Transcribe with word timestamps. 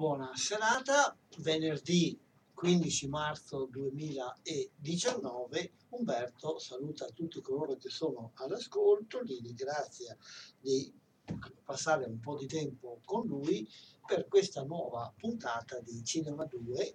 Buona 0.00 0.32
serata, 0.34 1.14
venerdì 1.40 2.18
15 2.54 3.08
marzo 3.08 3.68
2019. 3.70 5.72
Umberto 5.90 6.58
saluta 6.58 7.04
tutti 7.12 7.42
coloro 7.42 7.76
che 7.76 7.90
sono 7.90 8.32
all'ascolto, 8.36 9.20
li 9.20 9.38
ringrazia 9.42 10.16
di 10.58 10.90
passare 11.62 12.06
un 12.06 12.18
po' 12.18 12.38
di 12.38 12.46
tempo 12.46 13.02
con 13.04 13.26
lui 13.26 13.68
per 14.06 14.26
questa 14.26 14.62
nuova 14.62 15.12
puntata 15.14 15.78
di 15.80 16.02
Cinema 16.02 16.46
2. 16.46 16.94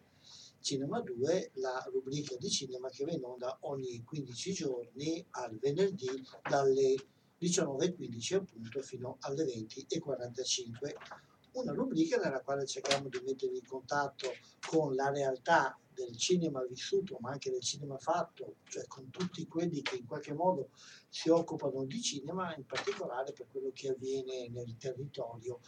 Cinema 0.59 1.00
2, 1.00 1.52
la 1.58 1.88
rubrica 1.94 2.36
di 2.38 2.50
cinema 2.50 2.90
che 2.90 3.06
va 3.06 3.12
in 3.12 3.23
onda 3.23 3.56
ogni 3.62 4.03
15 4.03 4.52
giorni 4.52 5.23
al 5.30 5.56
venerdì 5.59 6.09
dalle 6.42 6.95
19.15 7.40 8.34
appunto 8.34 8.81
fino 8.81 9.17
alle 9.19 9.45
20.45 9.45 11.34
una 11.56 11.73
rubrica 11.73 12.17
nella 12.17 12.42
quale 12.42 12.66
cerchiamo 12.66 13.08
di 13.08 13.22
mettere 13.25 13.56
in 13.56 13.66
contatto 13.66 14.30
con 14.68 14.94
la 14.94 15.09
realtà 15.09 15.78
del 15.94 16.16
cinema 16.18 16.62
vissuto, 16.66 17.18
ma 17.22 17.31
anche 17.31 17.50
del 17.50 17.62
cinema 17.62 17.97
fatto, 17.97 18.57
cioè 18.66 18.85
con 18.88 19.09
tutti 19.09 19.47
quelli 19.47 19.81
che 19.81 19.96
in 19.96 20.06
qualche 20.06 20.34
modo 20.34 20.69
si 21.07 21.30
occupano 21.30 21.85
di 21.85 22.02
cinema, 22.02 22.53
in 22.56 22.66
particolare 22.66 23.31
per 23.31 23.47
quello 23.50 23.72
che 23.74 23.90
avviene 23.90 24.50
nel 24.50 24.75
territorio 24.78 25.62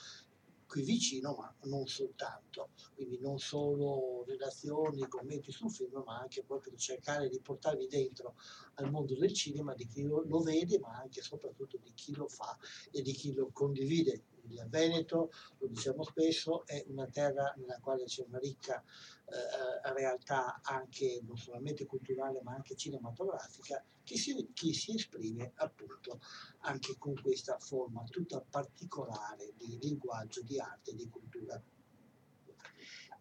qui 0.68 0.84
vicino, 0.84 1.34
ma 1.34 1.56
non 1.64 1.88
soltanto, 1.88 2.72
quindi 2.94 3.20
non 3.22 3.40
solo 3.40 4.26
relazioni, 4.28 5.08
commenti 5.08 5.50
sul 5.52 5.72
film, 5.72 6.04
ma 6.06 6.20
anche 6.20 6.44
proprio 6.44 6.76
cercare 6.76 7.30
di 7.30 7.40
portarvi 7.40 7.88
dentro 7.88 8.36
al 8.76 8.92
mondo 8.92 9.16
del 9.16 9.34
cinema, 9.34 9.74
di 9.74 9.88
chi 9.88 10.04
lo, 10.04 10.24
lo 10.28 10.42
vede, 10.42 10.78
ma 10.80 10.90
anche 10.98 11.22
e 11.22 11.24
soprattutto 11.24 11.78
di 11.82 11.94
chi 11.94 12.14
lo 12.14 12.28
fa 12.28 12.58
e 12.92 13.02
di 13.02 13.14
chi 13.14 13.34
lo 13.34 13.50
condivide 13.54 14.24
il 14.50 14.66
Veneto, 14.70 15.32
lo 15.58 15.68
diciamo 15.68 16.04
spesso, 16.04 16.66
è 16.66 16.84
una 16.88 17.08
terra 17.08 17.54
nella 17.58 17.80
quale 17.80 18.06
c'è 18.06 18.24
una 18.28 18.40
ricca 18.40 18.84
eh, 19.30 19.94
realtà 19.94 20.62
anche 20.64 21.22
non 21.26 21.38
solamente 21.38 21.86
culturale 21.86 22.42
ma 22.44 22.54
anche 22.54 22.76
cinematografica 22.76 23.84
che 24.04 24.18
si, 24.18 24.52
che 24.54 24.74
si 24.74 24.96
esprime 24.96 25.52
appunto 25.56 26.22
anche 26.60 26.96
con 26.98 27.14
questa 27.22 27.58
forma 27.60 28.04
tutta 28.06 28.40
particolare 28.42 29.52
di 29.58 29.78
linguaggio, 29.82 30.42
di 30.42 30.60
arte 30.60 30.92
e 30.92 30.96
di 30.96 31.10
cultura. 31.10 31.62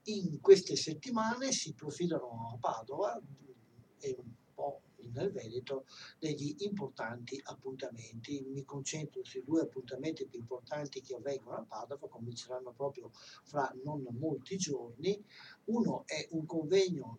In 0.04 0.40
queste 0.40 0.76
settimane 0.76 1.50
si 1.50 1.72
profilano 1.72 2.52
a 2.52 2.58
Padova 2.58 3.20
e 3.98 4.16
un 4.16 4.32
po' 4.54 4.82
nel 5.12 5.32
Veneto 5.32 5.86
degli 6.18 6.54
importanti 6.58 7.40
appuntamenti. 7.44 8.42
Mi 8.42 8.64
concentro 8.64 9.24
sui 9.24 9.44
due 9.44 9.62
appuntamenti 9.62 10.26
più 10.26 10.38
importanti 10.38 11.00
che 11.00 11.14
avvengono 11.14 11.56
a 11.56 11.64
Padova, 11.66 12.08
cominceranno 12.08 12.72
proprio 12.72 13.10
fra 13.44 13.72
non 13.84 14.06
molti 14.18 14.56
giorni. 14.56 15.22
Uno 15.64 16.04
è 16.06 16.26
un 16.30 16.46
convegno 16.46 17.18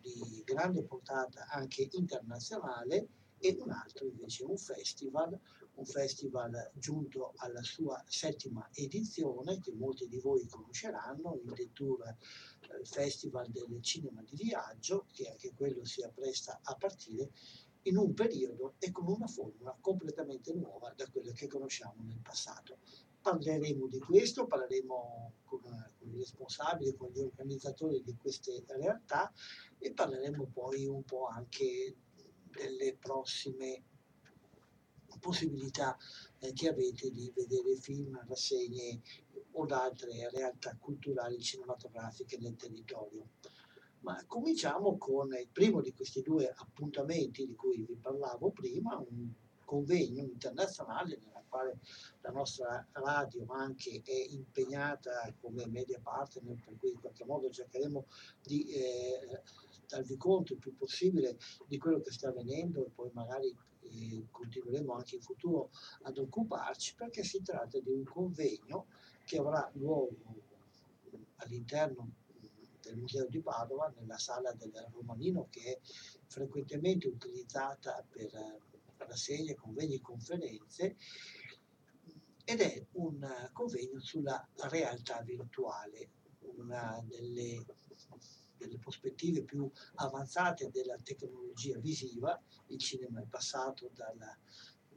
di 0.00 0.42
grande 0.44 0.82
portata 0.82 1.46
anche 1.48 1.88
internazionale 1.92 3.08
e 3.38 3.56
un 3.58 3.70
altro 3.70 4.06
invece 4.06 4.44
un 4.44 4.56
festival, 4.56 5.38
un 5.74 5.84
festival 5.84 6.70
giunto 6.74 7.32
alla 7.36 7.62
sua 7.62 8.02
settima 8.06 8.68
edizione 8.72 9.58
che 9.60 9.72
molti 9.72 10.08
di 10.08 10.18
voi 10.18 10.46
conosceranno, 10.46 11.40
il 11.42 11.52
Detour 11.52 12.06
eh, 12.06 12.84
Festival 12.84 13.48
del 13.50 13.80
Cinema 13.80 14.22
di 14.22 14.36
Viaggio, 14.36 15.06
che 15.12 15.30
anche 15.30 15.52
quello 15.54 15.84
si 15.84 16.02
appresta 16.02 16.60
a 16.62 16.74
partire 16.74 17.30
in 17.82 17.96
un 17.96 18.12
periodo 18.12 18.74
e 18.78 18.90
con 18.90 19.06
una 19.08 19.26
formula 19.26 19.76
completamente 19.80 20.52
nuova 20.52 20.92
da 20.94 21.08
quella 21.08 21.32
che 21.32 21.46
conosciamo 21.46 22.02
nel 22.02 22.20
passato. 22.20 22.78
Parleremo 23.22 23.86
di 23.86 23.98
questo, 23.98 24.46
parleremo 24.46 25.32
con, 25.44 25.60
con 25.98 26.14
i 26.14 26.18
responsabili, 26.18 26.94
con 26.94 27.10
gli 27.10 27.20
organizzatori 27.20 28.02
di 28.02 28.16
queste 28.16 28.64
realtà 28.66 29.32
e 29.78 29.92
parleremo 29.92 30.46
poi 30.52 30.86
un 30.86 31.04
po' 31.04 31.26
anche 31.26 31.96
delle 32.50 32.96
prossime 32.96 33.84
possibilità 35.20 35.96
eh, 36.40 36.52
che 36.52 36.68
avete 36.68 37.10
di 37.10 37.30
vedere 37.34 37.76
film, 37.76 38.20
rassegne 38.26 39.00
o 39.52 39.64
altre 39.66 40.28
realtà 40.30 40.76
culturali 40.78 41.40
cinematografiche 41.40 42.38
nel 42.38 42.56
territorio. 42.56 43.28
Ma 44.00 44.22
cominciamo 44.26 44.96
con 44.96 45.34
il 45.34 45.48
primo 45.52 45.80
di 45.82 45.92
questi 45.92 46.22
due 46.22 46.52
appuntamenti 46.56 47.46
di 47.46 47.54
cui 47.54 47.84
vi 47.84 47.96
parlavo 47.96 48.50
prima, 48.50 48.96
un 48.96 49.30
convegno 49.64 50.24
internazionale 50.24 51.18
nella 51.22 51.44
quale 51.48 51.78
la 52.22 52.30
nostra 52.30 52.86
radio 52.92 53.44
anche 53.50 54.02
è 54.04 54.26
impegnata 54.30 55.32
come 55.40 55.66
media 55.66 56.00
partner, 56.00 56.56
per 56.64 56.76
cui 56.78 56.90
in 56.90 57.00
qualche 57.00 57.24
modo 57.24 57.50
cercheremo 57.50 58.06
di 58.42 58.64
eh, 58.72 59.42
darvi 59.86 60.16
conto 60.16 60.54
il 60.54 60.58
più 60.58 60.74
possibile 60.74 61.36
di 61.66 61.76
quello 61.78 62.00
che 62.00 62.12
sta 62.12 62.28
avvenendo 62.28 62.86
e 62.86 62.90
poi 62.90 63.10
magari 63.12 63.54
eh, 63.90 64.26
continueremo 64.30 64.94
anche 64.94 65.16
in 65.16 65.22
futuro 65.22 65.70
ad 66.02 66.18
occuparci 66.18 66.94
perché 66.94 67.22
si 67.24 67.42
tratta 67.42 67.78
di 67.80 67.90
un 67.90 68.04
convegno 68.04 68.86
che 69.24 69.38
avrà 69.38 69.70
luogo 69.74 70.48
all'interno 71.36 72.12
del 72.80 72.96
Museo 72.96 73.26
di 73.26 73.40
Padova, 73.40 73.92
nella 73.96 74.18
sala 74.18 74.52
del 74.52 74.72
Romanino 74.92 75.46
che 75.50 75.60
è 75.74 75.78
frequentemente 76.26 77.08
utilizzata 77.08 78.04
per 78.08 78.30
rassegne, 78.96 79.54
convegni 79.54 79.96
e 79.96 80.00
conferenze 80.00 80.96
ed 82.44 82.60
è 82.60 82.86
un 82.92 83.50
convegno 83.52 84.00
sulla 84.00 84.46
realtà 84.68 85.20
virtuale, 85.22 86.10
una 86.56 87.02
delle 87.06 87.64
delle 88.60 88.78
prospettive 88.78 89.42
più 89.42 89.68
avanzate 89.96 90.70
della 90.70 90.96
tecnologia 91.02 91.78
visiva, 91.78 92.38
il 92.66 92.78
cinema 92.78 93.20
è 93.20 93.24
passato 93.24 93.90
dalla 93.94 94.36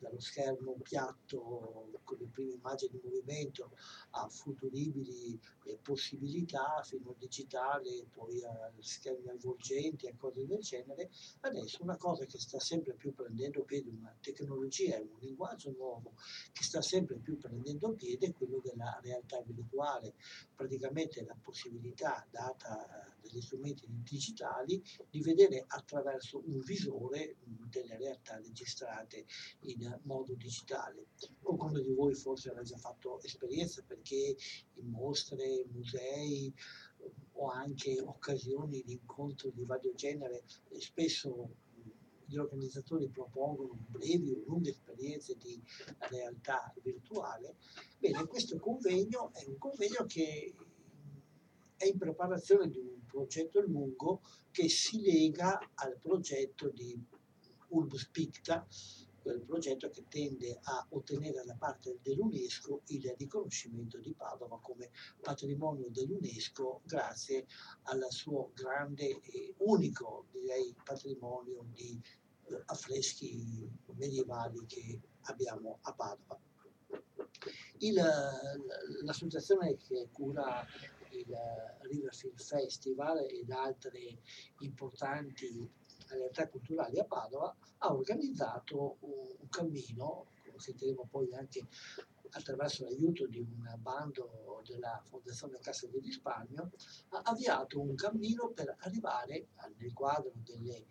dallo 0.03 0.19
schermo 0.19 0.75
piatto 0.81 1.89
con 2.03 2.17
le 2.19 2.27
prime 2.27 2.53
immagini 2.53 2.95
in 2.95 3.01
movimento 3.03 3.71
a 4.11 4.27
futuribili 4.27 5.39
eh, 5.65 5.77
possibilità 5.81 6.81
fino 6.83 7.09
al 7.09 7.15
digitale, 7.17 8.05
poi 8.11 8.44
a 8.44 8.71
schermi 8.79 9.29
avvolgenti 9.29 10.05
e 10.05 10.15
cose 10.17 10.45
del 10.45 10.59
genere, 10.59 11.09
adesso 11.41 11.81
una 11.81 11.97
cosa 11.97 12.25
che 12.25 12.38
sta 12.38 12.59
sempre 12.59 12.94
più 12.94 13.13
prendendo 13.13 13.63
piede, 13.63 13.89
una 13.89 14.15
tecnologia, 14.19 15.00
un 15.00 15.17
linguaggio 15.19 15.71
nuovo 15.71 16.13
che 16.51 16.63
sta 16.63 16.81
sempre 16.81 17.17
più 17.17 17.38
prendendo 17.38 17.94
piede 17.94 18.27
è 18.27 18.33
quello 18.33 18.59
della 18.63 19.00
realtà 19.01 19.41
virtuale, 19.41 20.13
praticamente 20.55 21.23
la 21.23 21.35
possibilità 21.41 22.25
data 22.29 23.11
dagli 23.21 23.41
strumenti 23.41 23.85
digitali 23.88 24.83
di 25.09 25.21
vedere 25.21 25.63
attraverso 25.67 26.41
un 26.45 26.59
visore 26.59 27.38
delle 27.69 27.97
realtà 27.97 28.38
registrate 28.38 29.25
in 29.61 29.93
modo 30.04 30.34
digitale. 30.34 31.07
Qualcuno 31.42 31.80
di 31.80 31.94
voi 31.94 32.13
forse 32.13 32.50
avrà 32.50 32.63
già 32.63 32.78
fatto 32.78 33.22
esperienza 33.22 33.84
perché 33.86 34.36
in 34.75 34.90
mostre, 34.90 35.66
musei 35.72 36.54
o 37.34 37.50
anche 37.50 38.00
occasioni 38.00 38.81
di 38.84 38.94
incontro 38.94 39.50
di 39.50 39.63
vario 39.66 39.94
genere 39.94 40.44
spesso 40.78 41.50
gli 42.25 42.38
organizzatori 42.38 43.10
propongono 43.10 43.78
brevi 43.90 44.31
o 44.31 44.44
lunghe 44.45 44.72
esperienze 44.72 45.36
di 45.38 45.62
realtà 46.10 46.74
virtuale. 46.81 47.56
Bene, 48.00 48.25
questo 48.25 48.57
convegno 48.57 49.31
è 49.34 49.44
un 49.46 49.57
convegno 49.57 50.06
che 50.07 50.54
è 51.78 51.86
in 51.86 51.98
preparazione 51.98 52.69
di 52.69 52.80
un 52.80 53.06
progetto 53.06 53.62
lungo 53.62 54.22
che 54.51 54.69
si 54.69 55.01
lega 55.01 55.60
al 55.75 55.98
progetto 56.00 56.69
di 56.69 57.00
Urbus 57.68 58.07
Picta, 58.10 58.66
quel 59.24 59.42
progetto 59.42 59.90
che 59.90 60.04
tende 60.10 60.60
a 60.64 60.86
ottenere 60.90 61.44
da 61.46 61.56
parte 61.56 61.98
dell'UNESCO 62.02 62.81
il 62.88 63.16
riconoscimento 63.18 63.98
di 63.98 64.14
Padova 64.14 64.60
come 64.60 64.92
patrimonio 65.22 65.90
dell'UNESCO 65.90 66.81
grazie 66.84 67.48
al 67.84 68.06
suo 68.10 68.52
grande 68.54 69.22
e 69.22 69.56
unico 69.60 70.25
direi 70.31 70.75
patrimonio 70.84 71.66
di 71.74 72.00
eh, 72.48 72.62
affreschi 72.66 73.66
medievali 73.96 74.66
che 74.66 75.00
abbiamo 75.22 75.80
a 75.84 75.94
Padova. 75.94 76.40
Il, 77.78 77.96
l'associazione 79.04 79.78
che 79.78 80.10
cura 80.12 80.66
il 81.12 81.36
Riverfield 81.81 82.40
Festival 82.42 83.25
ed 83.30 83.50
altre 83.52 84.20
importanti 84.60 85.70
realtà 86.18 86.48
culturali 86.50 87.00
a 87.00 87.06
Padova 87.06 87.56
ha 87.80 87.94
organizzato 87.94 88.98
un, 89.01 89.36
un 89.39 89.50
cammino, 89.50 90.27
sentiremo 90.56 91.07
poi 91.10 91.33
anche 91.33 91.65
attraverso 92.33 92.83
l'aiuto 92.83 93.27
di 93.27 93.39
un 93.39 93.75
bando 93.80 94.62
della 94.65 95.01
Fondazione 95.06 95.60
Cassa 95.60 95.88
di 95.88 96.00
Risparmio, 96.00 96.71
ha 97.10 97.21
avviato 97.25 97.80
un 97.80 97.95
cammino 97.95 98.50
per 98.50 98.75
arrivare 98.80 99.48
nel 99.77 99.94
quadro 99.94 100.31
delle, 100.44 100.86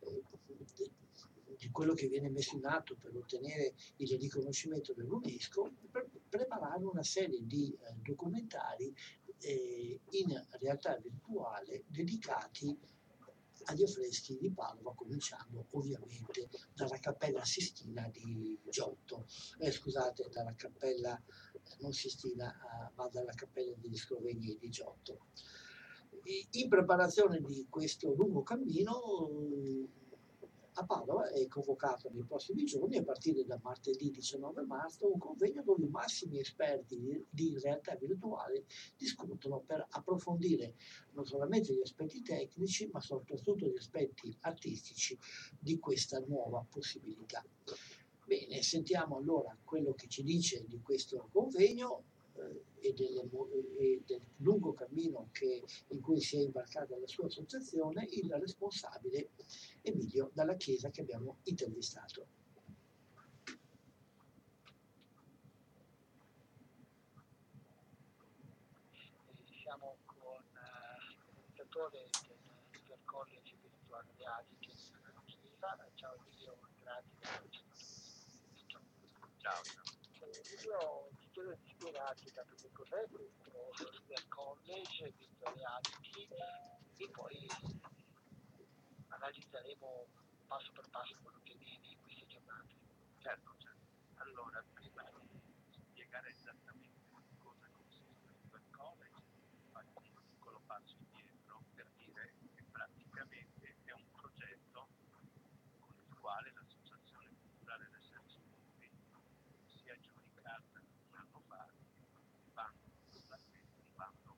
eh, 0.00 0.22
di 1.56 1.70
quello 1.70 1.94
che 1.94 2.08
viene 2.08 2.30
messo 2.30 2.56
in 2.56 2.66
atto 2.66 2.96
per 2.96 3.14
ottenere 3.16 3.74
il 3.96 4.18
riconoscimento 4.18 4.92
dell'UNESCO, 4.92 5.70
per 5.90 6.08
preparare 6.28 6.84
una 6.84 7.02
serie 7.02 7.44
di 7.44 7.72
eh, 7.72 7.94
documentari 8.02 8.94
eh, 9.40 10.00
in 10.10 10.46
realtà 10.58 10.96
virtuale 10.96 11.84
dedicati 11.86 12.76
agli 13.68 13.82
affreschi 13.82 14.36
di 14.38 14.50
Padova, 14.50 14.94
cominciando 14.94 15.66
ovviamente 15.70 16.48
dalla 16.74 16.98
Cappella 16.98 17.44
Sistina 17.44 18.08
di 18.08 18.58
Giotto, 18.68 19.26
eh, 19.58 19.70
scusate, 19.70 20.28
dalla 20.30 20.54
Cappella 20.54 21.20
non 21.80 21.92
Sistina, 21.92 22.52
eh, 22.52 22.92
ma 22.94 23.08
dalla 23.08 23.32
Cappella 23.32 23.74
degli 23.76 23.96
Scrovegni 23.96 24.56
di 24.58 24.70
Giotto. 24.70 25.26
In 26.50 26.68
preparazione 26.68 27.40
di 27.40 27.66
questo 27.70 28.12
lungo 28.14 28.42
cammino 28.42 29.88
a 30.78 30.84
Padova 30.84 31.28
è 31.30 31.46
convocato 31.48 32.08
nei 32.12 32.22
prossimi 32.22 32.64
giorni, 32.64 32.96
a 32.98 33.02
partire 33.02 33.44
da 33.44 33.58
martedì 33.60 34.10
19 34.10 34.62
marzo, 34.62 35.12
un 35.12 35.18
convegno 35.18 35.62
dove 35.62 35.84
i 35.84 35.88
massimi 35.88 36.38
esperti 36.38 37.26
di 37.28 37.58
realtà 37.58 37.96
virtuale 37.96 38.64
discutono 38.96 39.58
per 39.58 39.84
approfondire 39.90 40.74
non 41.12 41.26
solamente 41.26 41.74
gli 41.74 41.80
aspetti 41.80 42.22
tecnici, 42.22 42.88
ma 42.92 43.00
soprattutto 43.00 43.66
gli 43.66 43.76
aspetti 43.76 44.34
artistici 44.42 45.18
di 45.58 45.78
questa 45.80 46.20
nuova 46.20 46.64
possibilità. 46.68 47.44
Bene, 48.24 48.62
sentiamo 48.62 49.16
allora 49.16 49.56
quello 49.64 49.94
che 49.94 50.06
ci 50.06 50.22
dice 50.22 50.64
di 50.68 50.80
questo 50.80 51.28
convegno 51.32 52.04
eh, 52.34 52.67
e, 52.80 52.92
delle, 52.92 53.28
e, 53.78 54.02
del 54.04 54.22
lungo 54.38 54.72
cammino 54.72 55.28
che, 55.32 55.64
in 55.88 56.00
cui 56.00 56.20
si 56.20 56.36
è 56.36 56.40
imbarcata 56.40 56.96
la 56.98 57.06
sua 57.06 57.26
associazione, 57.26 58.06
il 58.10 58.32
responsabile 58.34 59.30
Emilio 59.82 60.30
dalla 60.32 60.54
Chiesa 60.56 60.90
che 60.90 61.00
abbiamo 61.00 61.38
intervistato. 61.44 62.26
Siamo 69.62 69.96
con 70.06 70.42
il 71.30 71.52
direttore 71.52 72.06
del 72.86 72.98
College 73.04 73.56
Virtuale 73.60 74.08
Reality 74.16 74.54
a 74.54 74.58
Chiesa. 74.58 75.90
Ciao 75.94 76.14
Emilio, 76.14 76.58
grazie. 76.80 77.50
Ciao. 79.38 79.62
Io 80.64 81.17
di 81.38 81.76
intanto 81.78 82.54
che 82.56 82.68
cos'è 82.72 83.06
questo 83.10 83.70
del 84.06 84.28
college 84.28 85.14
Reality 85.38 86.28
e 86.96 87.08
poi 87.10 87.46
analizzeremo 89.08 90.06
passo 90.48 90.72
per 90.72 90.88
passo 90.90 91.16
quello 91.22 91.40
che 91.44 91.54
viene 91.54 91.86
in 91.86 92.00
queste 92.02 92.26
giornate. 92.26 92.74
Certo, 93.18 93.54
certo. 93.58 93.86
Allora, 94.16 94.64
prima 94.74 95.04
di 95.30 95.40
spiegare 95.70 96.30
esattamente 96.30 97.06
cosa 97.38 97.68
consiste 97.70 98.30
il 98.56 98.70
college, 98.70 99.22
faccio 99.70 100.00
un 100.00 100.22
piccolo 100.28 100.60
passo 100.66 100.96
indietro 100.98 101.62
per 101.74 101.86
dire 101.96 102.34
che 102.56 102.64
praticamente 102.72 103.76
è 103.84 103.92
un 103.92 104.10
progetto 104.16 104.88
con 105.78 105.94
il 105.94 106.18
quale 106.18 106.52
l'Associazione 106.52 107.28
Culturale 107.40 107.88
del 107.90 108.02
Sergio 108.02 108.40
Monti 108.48 108.90
si 109.66 109.88
è 109.88 109.92
aggiudicata 109.92 110.80
un 110.80 111.14
anno 111.14 111.42
fa 111.46 112.70
il 113.12 113.22
bando, 113.26 113.46
un 113.84 113.94
bando, 113.94 114.36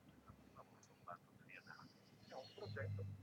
un 0.89 1.05
bando 1.05 1.29
triennale. 1.39 1.89
È 2.81 2.85
un 2.85 2.95
progetto 2.95 3.21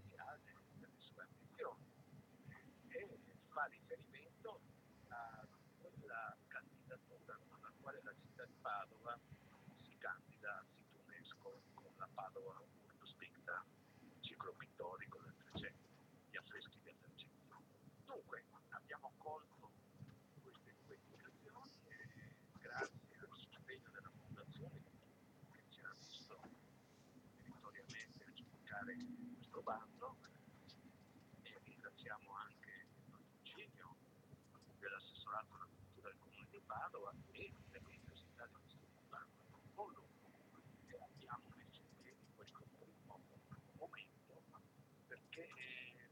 fa 3.58 3.66
riferimento 3.66 4.62
a 5.08 5.48
quella 5.82 6.38
candidatura 6.48 7.40
con 7.50 7.60
la 7.64 7.72
quale 7.82 8.00
la 8.04 8.14
città 8.14 8.46
di 8.46 8.54
Padova 8.62 9.20
si 9.82 9.98
candida 9.98 10.60
a 10.60 10.66
sito 10.70 11.00
UNESCO 11.08 11.62
con 11.74 11.92
la 11.98 12.08
Padova 12.14 12.54
World 12.54 13.04
Specta, 13.04 13.66
ciclo 14.20 14.54
pittorico 14.54 15.18
del 15.24 15.34
300, 15.52 15.90
gli 16.30 16.38
affreschi 16.38 16.80
del 16.84 16.96
300. 17.02 17.62
Dunque 18.06 18.44
abbiamo 18.70 19.12
colto 19.18 19.72
queste 20.40 20.76
due 20.86 21.00
indicazioni 21.02 21.72
e 21.88 22.34
grazie 22.62 23.18
al 23.18 23.30
sostegno 23.34 23.90
della 23.90 24.12
Fondazione 24.22 24.84
che 25.50 25.64
ci 25.72 25.82
ha 25.82 25.94
visto 25.98 26.40
meritoriamente 27.42 28.24
a 28.24 28.32
giudicare 28.34 28.96
questo 29.34 29.62
bando 29.64 30.16
e 31.42 31.60
ringraziamo 31.64 32.32
anche 32.36 32.86
dell'assessorato 34.80 35.56
alla 35.56 35.66
cultura 35.66 36.10
del 36.10 36.20
comune 36.20 36.48
di 36.50 36.57
Padova 36.68 37.14
e 37.32 37.52
dell'Università 37.72 38.46
dell'Istituto 38.46 39.00
di 39.00 39.08
Padova. 39.08 39.32
Con 39.74 39.92
loro 39.94 40.04
abbiamo 41.00 41.44
messo 41.56 41.82
in 42.04 42.36
questo 42.36 42.60
primo 42.78 43.20
momento 43.78 44.44
perché 45.08 45.48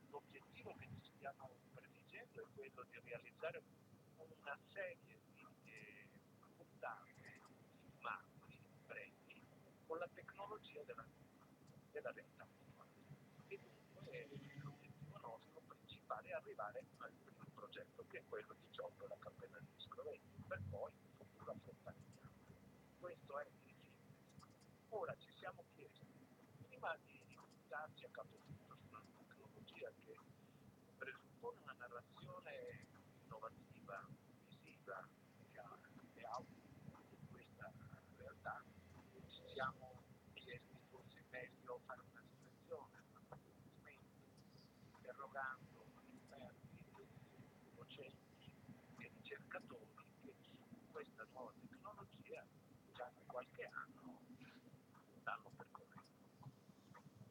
l'obiettivo 0.09 0.73
che 0.79 0.87
ci 1.01 1.11
stiamo 1.17 1.49
prediligendo 1.73 2.41
è 2.41 2.45
quello 2.55 2.85
di 2.89 2.99
realizzare 3.03 3.61
una 4.15 4.57
serie 4.71 5.19
di 5.33 5.45
eh, 5.65 6.07
puntate 6.55 7.13
filmati, 7.83 8.57
brevi, 8.87 9.43
con 9.85 9.97
la 9.97 10.07
tecnologia 10.13 10.81
della, 10.83 11.05
della 11.91 12.11
realtà 12.11 12.47
virtuale. 12.57 12.91
E 13.47 13.59
dunque 13.59 14.27
l'obiettivo 14.63 15.17
nostro 15.21 15.61
principale 15.67 16.29
è 16.29 16.33
arrivare 16.33 16.83
al 16.99 17.11
progetto 17.75 18.05
che 18.07 18.19
è 18.19 18.23
quello 18.29 18.55
di 18.57 18.69
Giotto 18.71 19.05
la 19.07 19.17
cappella 19.19 19.59
degli 19.59 19.81
Scrovegni, 19.83 20.43
per 20.47 20.61
poi 20.69 20.91
in 21.03 21.11
futuro 21.17 21.51
affrontare. 21.51 21.97
Questo 22.99 23.39
è 23.39 23.47
il. 23.65 23.75
Ora 24.89 25.13
ci 25.17 25.29
siamo 25.37 25.65
chiesti, 25.75 26.07
prima 26.69 26.95
di 27.03 27.19
buttarci 27.35 28.05
a 28.05 28.09
capo 28.11 28.37
tutto 28.45 28.77
su 28.79 28.87
una 28.87 29.03
tecnologia 29.27 29.91
che 30.05 30.15
presuppone 30.97 31.59
una 31.63 31.75
narrazione 31.77 32.87
innovativa, 33.25 34.07
visiva 34.47 35.05
e 36.13 36.23
audio 36.23 36.61
di 37.09 37.27
questa 37.29 37.73
realtà, 38.15 38.63
ci 39.27 39.51
siamo 39.51 40.01
chiesti 40.33 40.79
forse 40.89 41.25
meglio 41.29 41.81
fare 41.85 41.99
una 42.09 42.23
selezione, 42.23 43.03
un 43.11 43.17
approfondimento, 43.17 44.23
interrogando 44.95 45.75
docenti 47.95 48.51
e 48.97 49.11
ricercatori 49.15 49.93
che 50.21 50.33
su 50.41 50.51
questa 50.91 51.25
nuova 51.31 51.53
tecnologia 51.61 52.43
già 52.93 53.09
da 53.13 53.21
qualche 53.27 53.69
anno 53.71 54.19
stanno 55.19 55.51
percorrendo, 55.55 56.03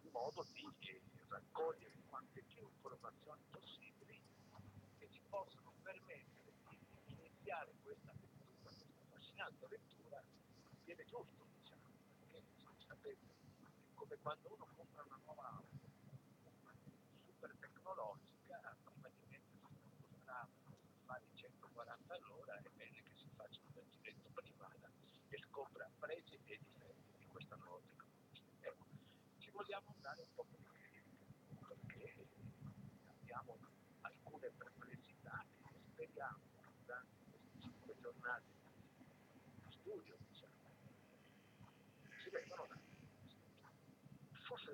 in 0.03 0.04
modo 0.15 0.47
di 0.55 1.03
raccogliere 1.27 1.93
quante 2.07 2.41
più 2.45 2.63
informazioni 2.63 3.43
possibili 3.51 4.23
che 4.99 5.09
ci 5.11 5.21
possano 5.29 5.73
permettere 5.83 6.55
di 6.69 7.13
iniziare 7.19 7.75
questa 7.83 8.13
lettura, 8.13 8.55
questa 8.63 8.87
affascinante 9.11 9.67
lettura, 9.69 10.23
viene 10.85 11.05
giusto, 11.07 11.45
diciamo, 11.59 11.91
perché 12.31 12.45
sapete, 12.87 13.27
è 13.27 13.95
come 13.95 14.17
quando 14.23 14.55
uno 14.55 14.67
compra 14.77 15.03
una 15.03 15.19
nuova 15.25 15.49
auto 15.51 15.91
super 17.27 17.57
tecnologica, 17.59 18.77
prima 18.85 19.09
di 19.09 19.27
mettersi 19.27 19.75
strada 20.23 20.49
fare 21.07 21.27
140 21.35 22.15
all'ora 22.15 22.57
è 22.63 22.71
bene 22.77 23.03
che 23.03 23.15
si 23.19 23.29
faccia 23.35 23.61
un 23.67 23.73
bel 23.73 23.89
giretto 23.91 24.31
prima 24.33 24.71
e 25.29 25.39
scopra 25.51 25.91
pregi 25.99 26.39
e 26.45 26.59
difetti 26.63 27.19
di 27.19 27.27
questa 27.27 27.57
nuova 27.57 27.81
tecnologia. 27.83 28.43
Ecco, 28.61 28.87
ci 29.39 29.51
vogliamo 29.51 29.94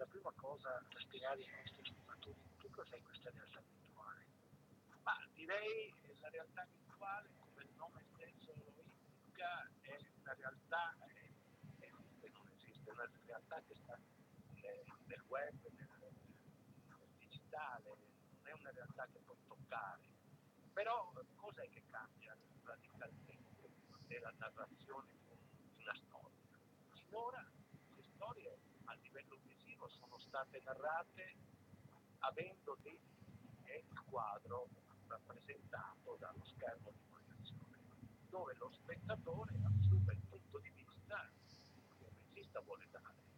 la 0.00 0.06
prima 0.06 0.32
cosa 0.36 0.82
da 0.88 0.98
spiegare 0.98 1.44
ai 1.44 1.50
nostri 1.60 1.82
ascoltatori 1.82 2.40
che 2.56 2.70
cos'è 2.70 3.02
questa 3.02 3.28
realtà 3.28 3.60
virtuale. 3.60 4.24
Ma 5.02 5.12
direi 5.34 5.92
che 6.00 6.16
la 6.20 6.30
realtà 6.30 6.66
virtuale, 6.72 7.28
come 7.36 7.62
il 7.64 7.74
nome 7.76 8.02
stesso 8.14 8.54
lo 8.56 8.72
indica, 8.80 9.68
è 9.82 9.98
una 10.22 10.32
realtà, 10.32 10.96
esiste, 11.76 12.30
non 12.32 12.48
esiste, 12.48 12.90
una 12.90 13.10
realtà 13.26 13.62
che 13.68 13.74
sta 13.74 13.98
nel, 15.06 15.22
web, 15.28 15.54
nel, 15.72 15.88
nel 16.00 17.08
digitale, 17.18 17.88
non 17.88 18.46
è 18.46 18.52
una 18.52 18.70
realtà 18.72 19.06
che 19.12 19.18
puoi 19.24 19.36
toccare. 19.46 20.02
Però 20.72 21.12
eh, 21.16 21.24
cos'è 21.36 21.68
che 21.70 21.82
cambia 21.90 22.36
radicalmente 22.64 23.70
nella 24.08 24.32
narrazione 24.38 25.08
di 25.18 25.28
un- 25.30 25.74
di 25.76 25.82
una 25.82 25.94
storia? 25.94 26.58
Finora 26.92 27.50
le 27.94 28.02
storie 28.02 28.58
a 28.84 28.94
livello 28.94 29.36
visivo 29.42 29.88
sono 29.88 30.18
state 30.18 30.60
narrate 30.64 31.34
avendo 32.20 32.76
dei 32.82 32.98
è 33.64 33.74
il 33.76 34.02
quadro 34.10 34.68
rappresentato 35.06 36.16
dallo 36.18 36.44
schermo 36.44 36.90
di 36.92 37.02
proiezione, 37.08 37.78
dove 38.28 38.54
lo 38.58 38.70
spettatore 38.72 39.54
assume 39.64 40.14
il 40.14 40.20
punto 40.28 40.58
di 40.58 40.70
vista 40.70 41.30
che 41.98 42.04
il 42.04 42.10
regista 42.26 42.60
vuole 42.60 42.86
dare. 42.90 43.29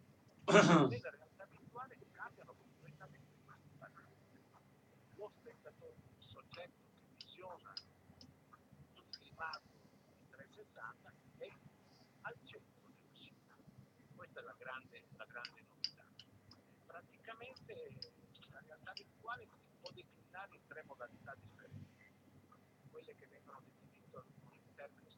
Modalità 20.85 21.35
differenti. 21.35 22.13
Quelle 22.91 23.15
che 23.15 23.27
vengono 23.27 23.61
definite 23.65 24.09
con 24.11 24.23
il 24.53 24.75
termine 24.75 25.09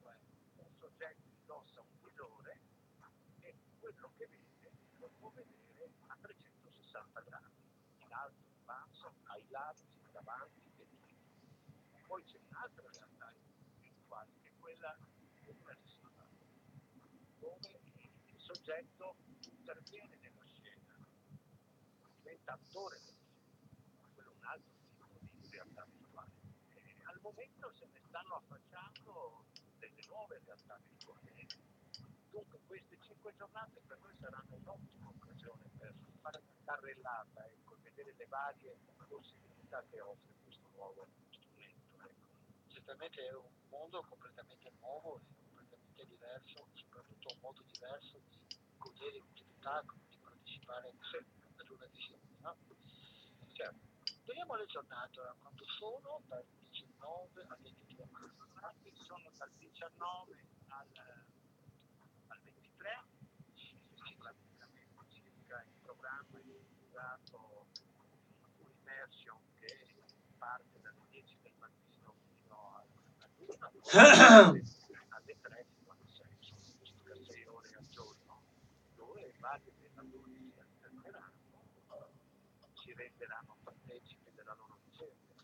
cioè 0.00 0.14
un 0.56 0.74
soggetto 0.78 1.28
indossa 1.28 1.80
un 1.80 1.98
visore 2.02 2.65
quello 3.92 4.10
che 4.16 4.26
vede 4.26 4.72
lo 4.98 5.08
può 5.20 5.30
vedere 5.30 5.92
a 6.08 6.16
360 6.20 7.20
gradi, 7.20 7.54
in 7.98 8.12
alto, 8.12 8.42
in 8.42 8.64
basso, 8.64 9.12
ai 9.24 9.46
lati, 9.48 9.84
davanti 10.10 10.72
e 10.76 10.86
dietro. 10.90 11.14
Poi 12.08 12.24
c'è 12.24 12.38
un'altra 12.48 12.82
realtà 12.90 13.32
virtuale 13.78 14.32
che 14.42 14.48
è 14.48 14.52
quella 14.58 14.96
immersiva, 15.44 16.26
dove 17.38 17.80
il 18.24 18.40
soggetto 18.40 19.14
interviene 19.44 20.16
nella 20.16 20.44
scena, 20.46 20.96
diventa 22.16 22.54
attore 22.54 22.98
della 23.04 23.22
scena, 23.22 24.08
quello 24.14 24.30
è 24.30 24.34
un 24.34 24.44
altro 24.46 24.72
tipo 24.90 25.36
di 25.38 25.48
realtà 25.48 25.86
virtuale. 25.92 26.32
E 26.74 26.96
al 27.04 27.20
momento 27.20 27.72
se 27.72 27.86
ne 27.92 28.00
stanno 28.08 28.34
affacciando 28.34 29.44
delle 29.78 30.02
nuove 30.08 30.40
realtà 30.44 30.76
virtuali. 30.88 31.75
Dunque 32.36 32.60
queste 32.66 32.98
cinque 33.00 33.32
giornate 33.34 33.80
per 33.86 33.98
noi 34.00 34.14
saranno 34.20 34.56
un'ottima 34.56 35.08
occasione 35.08 35.70
per 35.78 35.94
fare 36.20 36.42
una 36.44 36.58
carrellata 36.66 37.46
ecco, 37.48 37.76
e 37.76 37.80
vedere 37.80 38.14
le 38.14 38.26
varie 38.26 38.76
possibilità 39.08 39.82
che 39.88 40.02
offre 40.02 40.34
questo 40.44 40.68
nuovo 40.74 41.06
strumento. 41.30 41.96
Ecco. 42.02 42.26
Certamente 42.68 43.26
è 43.26 43.34
un 43.34 43.48
mondo 43.70 44.02
completamente 44.02 44.70
nuovo 44.80 45.16
e 45.16 45.20
completamente 45.32 46.06
diverso, 46.06 46.68
soprattutto 46.74 47.32
un 47.32 47.40
modo 47.40 47.62
diverso 47.72 48.20
di 48.28 48.38
godere 48.76 49.18
uno 49.18 49.32
spettacolo, 49.34 49.98
di 50.10 50.18
partecipare 50.18 50.92
ad 51.56 51.68
una 51.70 51.86
visione. 51.86 52.36
No? 52.40 52.54
Certo. 53.54 53.80
Vediamo 54.26 54.56
le 54.56 54.66
giornate, 54.66 55.20
quando 55.40 55.64
sono 55.78 56.20
dal 56.26 56.44
19 56.68 57.46
al 57.48 57.58
22 57.62 58.08
giornate 58.36 58.92
sono 59.06 59.30
dal 59.38 59.50
19 59.56 60.44
al, 60.68 60.86
al 62.76 63.06
23, 63.46 64.14
praticamente 64.18 65.04
circa 65.08 65.62
il 65.62 65.72
programma 65.82 66.38
divulgato 66.42 67.66
un'immersion 68.58 69.38
che 69.58 69.94
parte 70.38 70.80
dalle 70.82 71.02
10 71.10 71.38
del 71.42 71.52
mattino 71.58 72.14
fino 72.28 72.84
alle 75.10 75.36
3 75.40 75.66
fino 75.78 75.90
alle 75.92 76.06
6, 76.06 76.26
sono 76.40 76.60
circa 76.82 77.14
6 77.14 77.46
ore 77.46 77.68
al 77.78 77.86
giorno, 77.88 78.42
dove 78.96 79.32
vari 79.38 79.70
allenatori 79.76 80.52
si 80.52 80.60
alterneranno, 80.60 81.64
ci 82.74 82.92
renderanno 82.94 83.56
partecipi 83.62 84.30
della 84.34 84.54
loro 84.58 84.78
ricerca, 84.84 85.34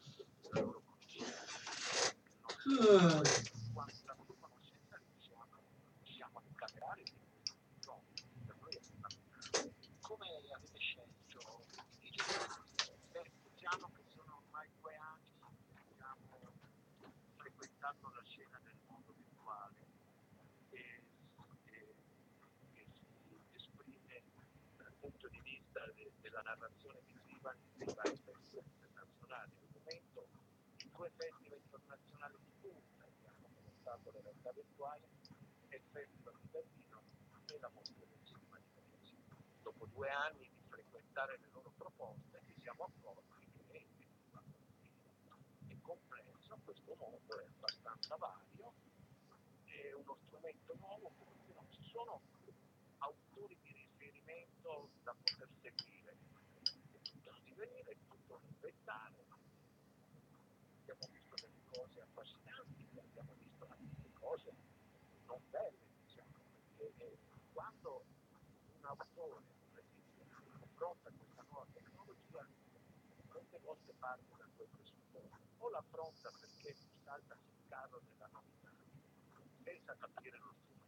della 0.43 0.61
loro 0.61 0.83
conoscenza. 0.85 1.61
Mm. 2.63 3.23
Quando 3.73 3.93
la 4.05 4.15
loro 4.17 4.37
conoscenza 4.39 4.97
riusciamo, 4.97 5.63
riusciamo 6.05 6.39
a 6.39 6.43
incamerare 6.47 7.03
di 7.03 7.13
no, 7.85 8.03
per 8.47 8.57
noi 8.61 8.75
è 8.75 8.81
fondamentale. 8.81 9.73
Come 10.01 10.27
avete 10.55 10.79
scelto 10.79 11.65
i 12.01 12.11
giornati? 12.11 12.93
Beh, 13.11 13.31
diciamo 13.51 13.91
che 13.97 14.03
sono 14.15 14.43
ormai 14.45 14.69
due 14.81 14.95
anni 14.97 15.31
diciamo, 15.89 16.53
frequentando 17.37 18.11
la 18.15 18.23
scena 18.25 18.61
del 18.63 18.77
mondo 18.87 19.13
virtuale 19.17 19.77
e, 20.71 21.03
e- 21.71 21.95
che 22.73 22.87
si 22.95 23.57
esprime 23.57 24.23
dal 24.77 24.93
punto 25.01 25.29
di 25.91 25.93
vista 25.93 25.93
de- 25.93 26.13
della 26.21 26.43
narrazione 26.43 27.01
visiva 27.07 27.55
dei 27.75 27.93
vari 27.95 28.17
festival 28.25 28.65
internazionali. 28.67 29.53
Al 29.59 29.69
momento 29.73 30.27
i 30.79 30.91
due 30.95 31.11
festival 31.17 31.59
internazionali 31.59 32.37
di 32.45 32.53
punta 32.61 33.05
che 33.05 33.27
hanno 33.27 33.49
portato 33.63 34.11
la 34.13 34.21
realtà 34.21 34.53
virtuale 34.53 35.09
è 35.69 35.75
il 35.77 35.83
Festival 35.91 36.35
di 36.41 36.49
Berlino 36.51 37.03
e 37.49 37.59
la 37.59 37.71
Mostra 37.75 38.05
del 38.07 38.23
Cinema 38.25 38.59
di 38.59 38.71
Venezia. 38.75 39.37
Dopo 39.63 39.87
due 39.87 40.09
anni 40.11 40.49
di 40.49 40.63
frequentare 40.69 41.39
le 41.39 41.49
loro 41.53 41.73
proposte 41.77 42.41
ci 42.47 42.55
siamo 42.61 42.85
accorti 42.85 43.41
che 43.69 43.87
è 45.69 45.77
complesso, 45.81 46.59
questo 46.65 46.95
mondo 46.99 47.41
è 47.41 47.47
abbastanza 47.47 48.17
vario, 48.17 48.73
è 49.65 49.93
uno 49.95 50.17
strumento 50.27 50.75
nuovo 50.79 51.11
per 51.19 51.27
cui 51.45 51.55
non 51.55 51.67
ci 51.71 51.83
sono 51.91 52.21
autori 52.99 53.52
riferimento 54.63 54.91
da 55.03 55.15
poter 55.15 55.49
seguire, 55.61 56.17
è 56.63 57.01
tutto 57.03 57.35
divenire, 57.43 57.97
tutto 58.09 58.35
un 58.35 58.49
inventare. 58.49 59.27
Abbiamo 60.83 61.07
visto 61.11 61.35
delle 61.35 61.63
cose 61.67 62.01
affascinanti, 62.01 62.89
abbiamo 62.97 63.35
visto 63.39 63.67
anche 63.67 63.91
delle 63.97 64.13
cose 64.15 64.55
non 65.27 65.41
belle, 65.51 65.87
diciamo, 66.05 66.31
perché 66.77 66.95
eh, 66.99 67.19
quando 67.53 68.05
un 68.79 68.85
autore, 68.85 69.43
un 69.43 69.75
regista, 69.75 70.25
affronta 70.63 71.11
questa 71.11 71.45
nuova 71.49 71.67
tecnologia, 71.73 72.47
molte 73.33 73.59
volte 73.59 73.93
parte 73.99 74.37
da 74.37 74.47
quel 74.57 74.69
presupposto, 74.69 75.39
o 75.59 75.71
l'affronta 75.71 76.31
perché 76.39 76.77
salta 77.03 77.35
sul 77.37 77.69
carro 77.69 78.01
della 78.07 78.29
novità, 78.31 78.71
senza 79.65 79.97
capire 79.97 80.39
lo 80.39 80.55
strumento 80.55 80.83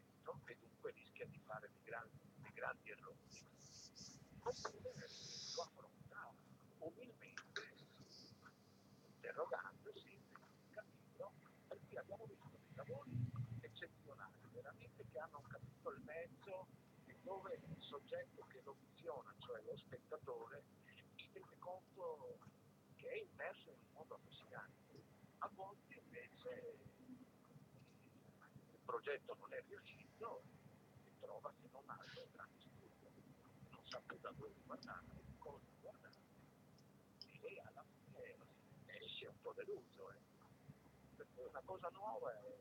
e 0.47 0.57
dunque 0.61 0.93
rischia 0.93 1.27
di 1.27 1.39
fare 1.45 1.69
dei 1.73 1.83
grandi, 1.83 2.19
dei 2.37 2.53
grandi 2.53 2.91
errori. 2.91 3.54
Progetto 29.05 29.37
non 29.41 29.53
è 29.53 29.63
riuscito 29.67 30.43
e 31.05 31.11
trova 31.19 31.53
se 31.61 31.69
non 31.73 31.83
altro 31.87 32.23
un 32.23 32.74
grande 33.95 34.03
studio, 34.03 34.03
non 34.03 34.03
sa 34.03 34.03
più 34.07 34.19
da 34.21 34.31
dove 34.31 34.53
guardare, 34.65 35.05
cosa 35.39 35.65
guardare 35.81 36.13
e 37.41 37.63
alla 37.65 37.85
fine 37.85 38.37
esce 39.05 39.27
un 39.27 39.41
po' 39.41 39.53
deluso. 39.55 40.11
eh. 40.11 40.19
Perché 41.17 41.43
una 41.45 41.63
cosa 41.65 41.89
nuova 41.93 42.33
è 42.33 42.59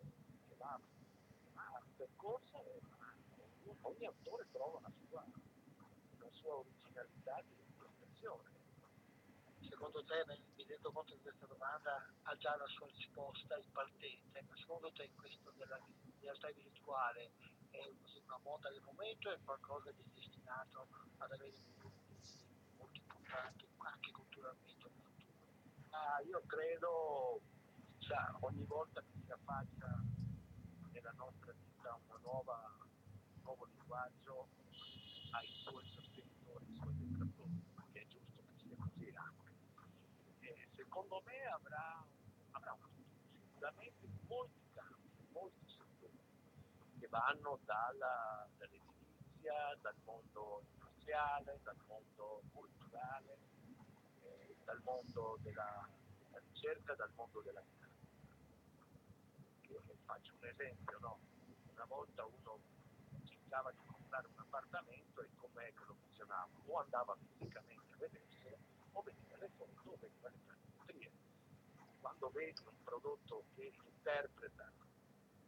che 0.47 0.55
va, 0.57 0.79
va 1.53 1.81
percorsa 1.97 2.59
e 2.63 2.81
ogni- 3.81 4.05
autore 4.05 4.47
trova 4.51 4.79
la 4.81 4.91
sua, 5.07 5.25
la 6.19 6.29
sua 6.31 6.55
originalità 6.55 7.41
di 7.47 7.55
espressione. 7.61 8.51
secondo 9.67 10.03
te, 10.03 10.23
mi 10.55 10.63
rendo 10.65 10.91
conto 10.91 11.13
che 11.15 11.21
questa 11.21 11.45
domanda 11.47 12.05
ha 12.23 12.37
già 12.37 12.55
la 12.55 12.67
sua 12.67 12.87
risposta 12.87 13.57
in 13.57 13.71
partenza, 13.71 14.39
ma 14.47 14.55
secondo 14.55 14.91
te 14.91 15.09
questo 15.15 15.51
della 15.57 15.79
realtà 16.19 16.51
virtuale 16.51 17.31
è 17.73 18.21
una 18.25 18.37
moda 18.43 18.69
del 18.69 18.81
momento 18.83 19.31
è 19.31 19.37
qualcosa 19.43 19.91
di 19.91 20.03
destinato 20.13 20.87
ad 21.17 21.31
avere 21.31 21.57
molto 22.77 22.99
importanti 22.99 23.67
anche 23.77 24.11
culturalmente? 24.11 24.91
Ah, 25.89 26.21
io 26.21 26.41
credo, 26.45 27.41
cioè, 27.97 28.17
ogni 28.41 28.63
volta 28.65 29.01
che 29.01 29.19
si 29.25 29.31
affaccia 29.31 30.01
nella 30.91 31.13
nostra 31.17 31.53
una 31.77 32.19
nuova, 32.21 32.77
un 32.79 33.41
nuovo 33.41 33.65
linguaggio 33.65 34.47
ha 35.31 35.41
i 35.41 35.53
suoi 35.63 35.85
sostenitori, 35.87 36.65
i 36.71 36.75
suoi 36.75 36.95
detrattori, 36.95 37.63
che 37.91 38.01
è 38.01 38.07
giusto 38.07 38.41
che 38.41 38.57
sia 38.61 38.75
così 38.77 39.13
anche. 39.15 39.51
E 40.39 40.67
secondo 40.75 41.21
me 41.25 41.45
avrà, 41.45 42.05
avrà 42.51 42.77
sicuramente 43.41 44.07
molti 44.27 44.61
campi, 44.73 45.27
molti 45.31 45.62
vanno 47.13 47.59
dalla, 47.63 48.47
dall'edilizia, 48.57 49.77
dal 49.81 49.93
mondo 50.03 50.63
industriale, 50.73 51.59
dal 51.61 51.77
mondo 51.85 52.41
culturale, 52.51 53.37
eh, 54.23 54.55
dal 54.65 54.81
mondo 54.83 55.37
della, 55.43 55.87
della 56.25 56.41
ricerca, 56.49 56.95
dal 56.95 57.11
mondo 57.13 57.41
della 57.41 57.61
letteratura. 57.61 57.91
Faccio 60.05 60.33
un 60.39 60.47
esempio, 60.47 60.97
no? 61.01 61.19
Una 61.73 61.85
volta 61.85 62.25
uno 62.25 62.59
cercava 63.25 63.71
di 63.71 63.81
comprare 63.85 64.27
un 64.27 64.39
appartamento 64.39 65.21
e 65.21 65.29
com'è 65.35 65.71
che 65.71 65.85
lo 65.85 65.93
funzionava? 65.93 66.49
O 66.65 66.79
andava 66.79 67.15
fisicamente 67.37 67.93
a 67.93 67.97
vederselo, 67.97 68.57
o 68.93 69.01
veniva 69.03 69.37
le 69.37 69.49
foto, 69.55 69.81
o 69.85 69.97
veniva 69.99 70.29
le 70.29 70.37
fotografie. 70.45 71.11
Quando 72.01 72.29
vedi 72.31 72.61
un 72.65 72.83
prodotto 72.83 73.43
che 73.53 73.71
interpreta 73.85 74.71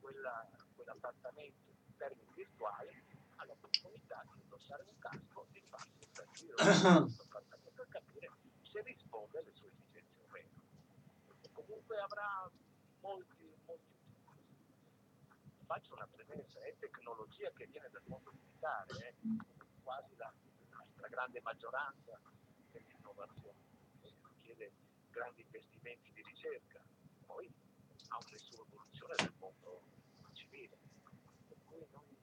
quella, 0.05 0.47
quell'appartamento 0.75 1.71
in 1.87 1.97
termini 1.97 2.31
virtuali, 2.35 3.03
ha 3.37 3.45
l'opportunità 3.45 4.23
di 4.35 4.41
indossare 4.41 4.83
un 4.85 4.97
casco 4.99 5.47
e 5.51 5.63
farsi 5.67 6.07
un 6.21 6.33
giro. 6.33 6.55
Appartamento 7.25 7.71
per 7.73 7.87
capire 7.89 8.29
se 8.61 8.81
risponde 8.83 9.39
alle 9.39 9.51
sue 9.55 9.69
esigenze 9.69 10.19
o 10.21 10.27
meno. 10.29 10.49
E 11.41 11.49
comunque 11.51 11.97
avrà 11.97 12.47
molti, 13.01 13.51
molti 13.65 13.93
faccio 15.65 15.93
una 15.95 16.05
premessa, 16.05 16.59
è 16.61 16.75
tecnologia 16.77 17.51
che 17.55 17.65
viene 17.65 17.89
dal 17.89 18.03
mondo 18.05 18.31
militare, 18.31 18.93
eh, 19.09 19.15
quasi 19.81 20.15
la, 20.17 20.31
la 20.69 20.85
stragrande 20.93 21.41
maggioranza 21.41 22.19
dell'innovazione, 22.69 23.57
che 24.01 24.13
richiede 24.21 24.71
grandi 25.09 25.41
investimenti 25.41 26.11
di 26.13 26.21
ricerca, 26.21 26.79
poi 27.25 27.51
ha 28.09 28.17
una 28.17 28.37
sua 28.37 28.63
evoluzione 28.65 29.15
nel 29.19 29.33
mondo 29.39 29.81
civile. 30.33 30.77
Per 31.47 31.57
noi, 31.67 32.17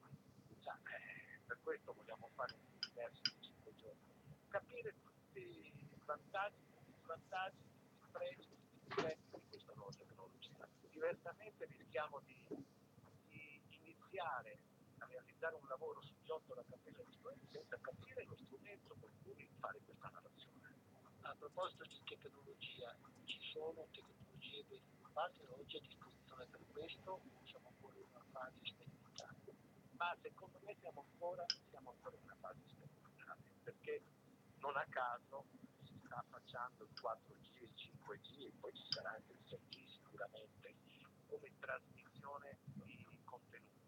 cioè, 0.61 0.73
eh, 0.73 1.39
per 1.45 1.59
questo 1.63 1.93
vogliamo 1.93 2.29
fare 2.35 2.53
un 2.53 2.79
diverso 2.79 3.21
di 3.23 3.41
5 3.41 3.75
giorni, 3.75 4.01
capire 4.47 4.93
tutti 5.01 5.39
i 5.39 5.99
vantaggi, 6.05 6.61
i 6.87 6.93
svantaggi, 7.03 7.63
i 7.63 8.07
pregi, 8.11 8.49
i 8.51 8.79
difetti 8.83 9.29
di 9.31 9.41
questa 9.49 9.73
nuova 9.75 9.91
tecnologia. 9.97 10.67
Diversamente 10.89 11.65
rischiamo 11.65 12.21
di 12.25 12.47
iniziare 13.69 14.57
a 14.99 15.05
realizzare 15.05 15.55
un 15.55 15.67
lavoro 15.67 16.01
su 16.01 16.13
Giotto 16.23 16.53
la 16.53 16.63
Cappella 16.69 17.03
di 17.03 17.13
Scuola 17.19 17.35
senza 17.51 17.77
capire 17.81 18.23
lo 18.25 18.35
strumento 18.37 18.95
con 18.99 19.09
cui 19.23 19.49
fare 19.59 19.79
questa 19.85 20.09
narrazione. 20.09 20.75
A 21.21 21.35
proposito 21.35 21.83
di 21.85 21.99
tecnologia, 22.05 22.95
ci 23.25 23.39
sono 23.51 23.87
tecnologie 23.91 24.63
ben 24.69 24.81
sviluppate 25.13 25.45
oggi 25.45 25.77
a 25.77 25.81
disposizione 25.81 26.47
per 26.49 26.65
questo 26.65 27.21
siamo 27.43 27.69
ancora 27.69 27.97
in 27.99 28.05
una 28.09 28.25
fase 28.31 28.59
sperimentale? 28.65 29.41
Ma 29.97 30.17
secondo 30.21 30.59
me 30.63 30.75
siamo 30.79 31.01
ancora, 31.05 31.47
siamo 31.69 31.91
ancora 31.91 32.17
in 32.17 32.23
una 32.23 32.35
fase 32.39 32.61
sperimentale, 32.65 33.41
perché 33.61 34.01
non 34.57 34.75
a 34.75 34.85
caso 34.89 35.45
si 35.83 35.93
sta 36.03 36.17
affacciando 36.17 36.85
il 36.85 36.93
4G, 36.99 37.61
il 37.61 37.73
5G 37.75 38.47
e 38.47 38.53
poi 38.59 38.73
ci 38.73 38.85
sarà 38.91 39.11
anche 39.11 39.33
il 39.33 39.39
6G 39.45 39.85
sicuramente 39.85 40.75
come 41.27 41.53
trasmissione 41.59 42.57
di 42.81 43.21
contenuti 43.23 43.81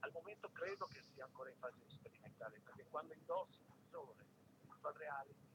al 0.00 0.12
momento 0.12 0.48
credo 0.50 0.86
che 0.86 1.02
sia 1.12 1.24
ancora 1.26 1.50
in 1.50 1.58
fase 1.58 1.84
sperimentale, 1.90 2.60
perché 2.62 2.86
quando 2.88 3.12
indossi 3.12 3.62
un 3.62 3.76
visore 3.76 4.24
virtual 4.62 4.94
reality, 4.94 5.49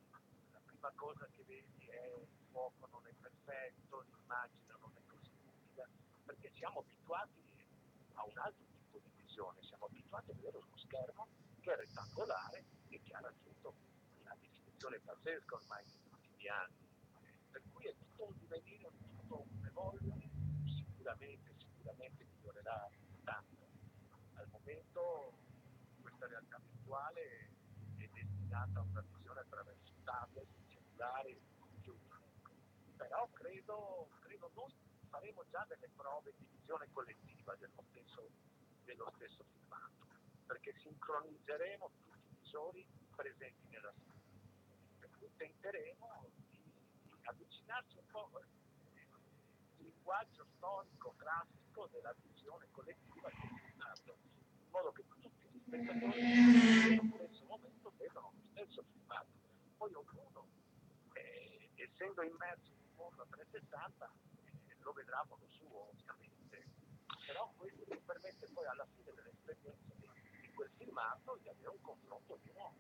prima 0.76 0.92
cosa 0.96 1.26
che 1.32 1.44
vedi 1.48 1.88
è 1.88 2.20
il 2.20 2.28
fuoco 2.52 2.88
non 2.92 3.08
è 3.08 3.14
perfetto, 3.14 4.04
l'immagine 4.12 4.76
non 4.80 4.92
è 4.94 5.02
così 5.08 5.32
nitida, 5.42 5.88
perché 6.26 6.52
siamo 6.54 6.80
abituati 6.82 7.42
a 8.16 8.26
un 8.26 8.38
altro 8.38 8.66
tipo 8.76 9.00
di 9.00 9.12
visione, 9.24 9.64
siamo 9.64 9.86
abituati 9.86 10.32
a 10.32 10.34
vedere 10.34 10.58
uno 10.58 10.78
schermo 10.78 11.28
che 11.62 11.72
è 11.72 11.76
rettangolare 11.78 12.66
e 12.90 13.02
che 13.02 13.14
ha 13.14 13.22
raggiunto 13.22 13.74
una 14.20 14.36
definizione 14.38 15.00
pazzesca 15.00 15.56
ormai 15.56 15.86
negli 15.86 16.12
ultimi 16.12 16.48
anni. 16.50 16.88
Per 17.52 17.62
cui 17.72 17.86
è 17.86 17.96
tutto 17.96 18.28
un 18.28 18.38
divenire, 18.38 18.92
tutto 19.00 19.46
un 19.48 19.66
evolvere, 19.66 20.30
sicuramente, 20.66 21.56
sicuramente 21.58 22.26
migliorerà 22.26 22.90
tanto 23.24 23.66
al 24.34 24.48
momento 24.50 25.32
questa 26.02 26.28
realtà 26.28 26.60
virtuale 26.60 27.50
è 27.96 28.10
destinata 28.12 28.80
a 28.80 28.84
una 28.84 29.02
visione 29.02 29.40
attraverso 29.40 29.94
tablet, 30.04 30.65
cellulari, 30.96 31.38
computer. 31.60 32.20
Però 32.96 33.30
credo, 33.34 34.08
credo 34.22 34.52
noi 34.56 34.74
faremo 35.10 35.44
già 35.52 35.66
delle 35.68 35.90
prove 35.96 36.34
di 36.38 36.48
visione 36.58 36.88
collettiva 36.94 37.56
dello 37.56 37.84
stesso, 37.92 38.30
dello 38.86 39.12
stesso 39.16 39.44
filmato, 39.52 40.08
perché 40.46 40.74
sincronizzeremo 40.80 41.92
tutti 42.00 42.18
i 42.18 42.38
visori 42.42 42.86
presenti 43.16 43.68
nella 43.70 43.94
sala. 43.94 44.14
Per 45.00 45.30
tenteremo 45.38 46.26
di, 46.50 46.58
di 46.64 47.18
avvicinarci 47.24 47.98
un 47.98 48.06
po' 48.12 48.30
al 48.34 48.46
linguaggio 49.78 50.46
storico, 50.56 51.14
classico 51.18 51.90
della 51.92 52.16
visione 52.22 52.68
collettiva 52.72 53.28
è 53.28 53.34
filmato 53.34 54.18
in 54.24 54.70
modo 54.72 54.92
che 54.94 55.04
tutti 55.08 55.30
gli 55.52 55.60
spettatori 55.60 56.22
nello 56.22 57.16
stesso 57.16 57.46
momento 57.48 57.92
vedano 57.98 58.32
lo 58.34 58.44
stesso 58.52 58.84
filmato. 58.92 59.28
Poi 59.78 59.94
ognuno, 59.94 60.48
essendo 61.84 62.24
immerso 62.24 62.72
in 62.72 62.80
un 62.90 62.96
mondo 62.96 63.22
a 63.22 63.28
360, 63.30 64.12
eh, 64.68 64.76
lo 64.80 64.92
vedrà 64.94 65.20
a 65.20 65.26
modo 65.28 65.48
suo, 65.50 65.90
ovviamente. 65.90 66.64
Però 67.26 67.52
questo 67.58 67.84
ti 67.86 67.98
permette 68.06 68.48
poi 68.54 68.66
alla 68.66 68.88
fine 68.96 69.12
dell'esperienza 69.14 69.94
di, 69.96 70.10
di 70.42 70.54
quel 70.54 70.70
filmato 70.78 71.38
di 71.42 71.50
avere 71.50 71.70
un 71.70 71.82
confronto 71.82 72.40
di 72.42 72.50
uno 72.54 72.76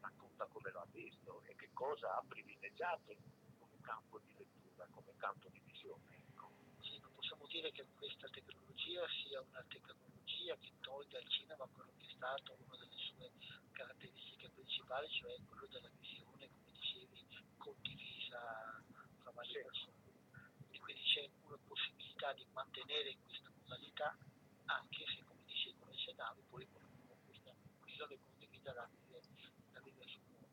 racconta 0.00 0.46
come 0.46 0.70
lo 0.70 0.80
ha 0.80 0.86
visto 0.92 1.42
e 1.46 1.54
che 1.56 1.70
cosa 1.72 2.16
ha 2.16 2.22
privilegiato 2.26 3.14
come 3.58 3.78
campo 3.80 4.18
di 4.20 4.34
lettura, 4.36 4.86
come 4.90 5.12
campo 5.16 5.48
di 5.48 5.60
visione. 5.64 6.04
Ecco. 6.16 6.50
Sì, 6.80 6.98
non 7.00 7.12
possiamo 7.14 7.46
dire 7.46 7.72
che 7.72 7.84
questa 7.96 8.28
tecnologia 8.28 9.02
sia 9.22 9.40
una 9.40 9.64
tecnologia 9.68 10.56
che 10.56 10.72
tolga 10.80 11.18
al 11.18 11.28
cinema 11.28 11.66
quello 11.72 11.92
che 11.96 12.06
è 12.06 12.14
stato 12.14 12.56
una 12.64 12.76
delle 12.76 12.96
sue 12.96 13.30
caratteristiche 13.72 14.48
principali, 14.50 15.08
cioè 15.10 15.36
quello 15.46 15.66
della 15.66 15.90
visione, 15.98 16.48
come 16.48 16.72
dicevi, 16.72 17.26
condivisa 17.56 18.17
varie 19.32 19.62
persone. 19.62 19.96
E 20.70 20.78
quindi 20.78 21.02
c'è 21.02 21.28
una 21.46 21.58
possibilità 21.66 22.32
di 22.34 22.46
mantenere 22.52 23.16
questa 23.24 23.50
modalità, 23.54 24.16
anche 24.66 25.04
se, 25.06 25.24
come 25.24 25.44
dicevo, 25.46 25.86
accennavi, 25.86 26.42
poi 26.50 26.66
qualcuno 26.68 27.16
questa 27.24 27.54
visione 27.84 28.18
condivisa 28.20 28.88
vive 29.82 30.06
sul 30.06 30.22
mondo. 30.30 30.48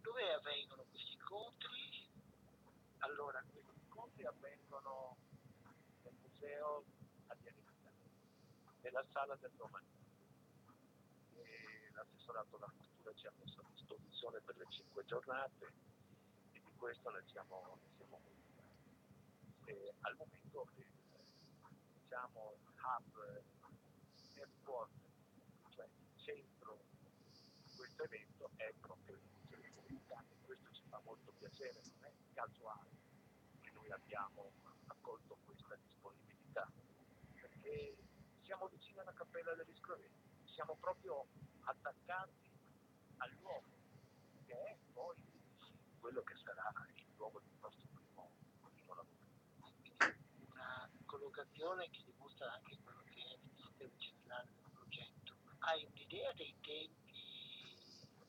Dove 0.00 0.32
avvengono 0.32 0.84
questi 0.90 1.12
incontri? 1.12 2.08
Allora, 2.98 3.42
questi 3.52 3.78
incontri 3.78 4.24
avvengono 4.24 5.16
nel 6.02 6.14
museo 6.22 6.84
a 7.28 7.34
Dialecita, 7.34 7.90
nella 8.80 9.04
sala 9.12 9.36
del 9.36 9.52
domani. 9.56 9.86
L'assessorato 11.92 12.56
alla 12.56 12.72
cultura 12.76 13.14
ci 13.14 13.26
ha 13.26 13.32
messo 13.38 13.60
a 13.60 13.64
disposizione 13.72 14.40
per 14.40 14.56
le 14.56 14.66
cinque 14.70 15.04
giornate 15.04 15.72
questo 16.84 17.08
ne 17.08 17.22
siamo, 17.32 17.78
siamo. 17.96 18.20
E 19.64 19.94
al 20.00 20.14
momento 20.18 20.68
eh, 20.76 20.84
diciamo 21.94 22.52
il 22.60 22.74
hub 22.76 23.42
headquarter, 24.34 25.10
cioè 25.70 25.86
il 25.86 26.22
centro 26.22 26.84
di 27.64 27.74
questo 27.74 28.02
evento 28.02 28.50
è 28.56 28.70
proprio 28.80 29.18
museo 29.40 29.60
di 29.62 29.70
comunità 29.70 30.22
e 30.28 30.36
questo 30.44 30.70
ci 30.72 30.82
fa 30.90 31.00
molto 31.06 31.32
piacere, 31.38 31.80
non 31.84 32.04
è 32.04 32.12
casuale 32.34 32.90
che 33.62 33.70
noi 33.72 33.90
abbiamo 33.90 34.52
accolto 34.88 35.38
questa 35.46 35.76
disponibilità, 35.76 36.70
perché 37.32 37.96
siamo 38.42 38.68
vicini 38.68 38.98
alla 38.98 39.14
Cappella 39.14 39.54
degli 39.54 39.74
Scroveni, 39.74 40.20
siamo 40.44 40.76
proprio 40.78 41.24
attaccati 41.62 42.52
al 43.16 43.32
luogo, 43.40 43.72
che 44.44 44.52
è 44.52 44.76
poi 44.92 45.16
quello 46.04 46.22
che 46.22 46.36
sarà 46.44 46.70
il 46.96 47.06
luogo 47.16 47.40
del 47.40 47.56
nostro 47.62 47.88
primo, 47.94 48.30
primo 48.74 48.92
lavoro. 48.92 49.16
Una 50.52 50.90
collocazione 51.06 51.88
che 51.88 52.02
dimostra 52.04 52.52
anche 52.52 52.76
quello 52.84 53.02
che 53.04 53.22
è 53.24 53.32
il 53.32 53.40
sistema 53.56 53.90
generale 53.96 54.50
del 54.52 54.70
progetto. 54.70 55.32
Hai 55.60 55.82
un'idea 55.86 56.30
dei 56.34 56.54
tempi, 56.60 57.72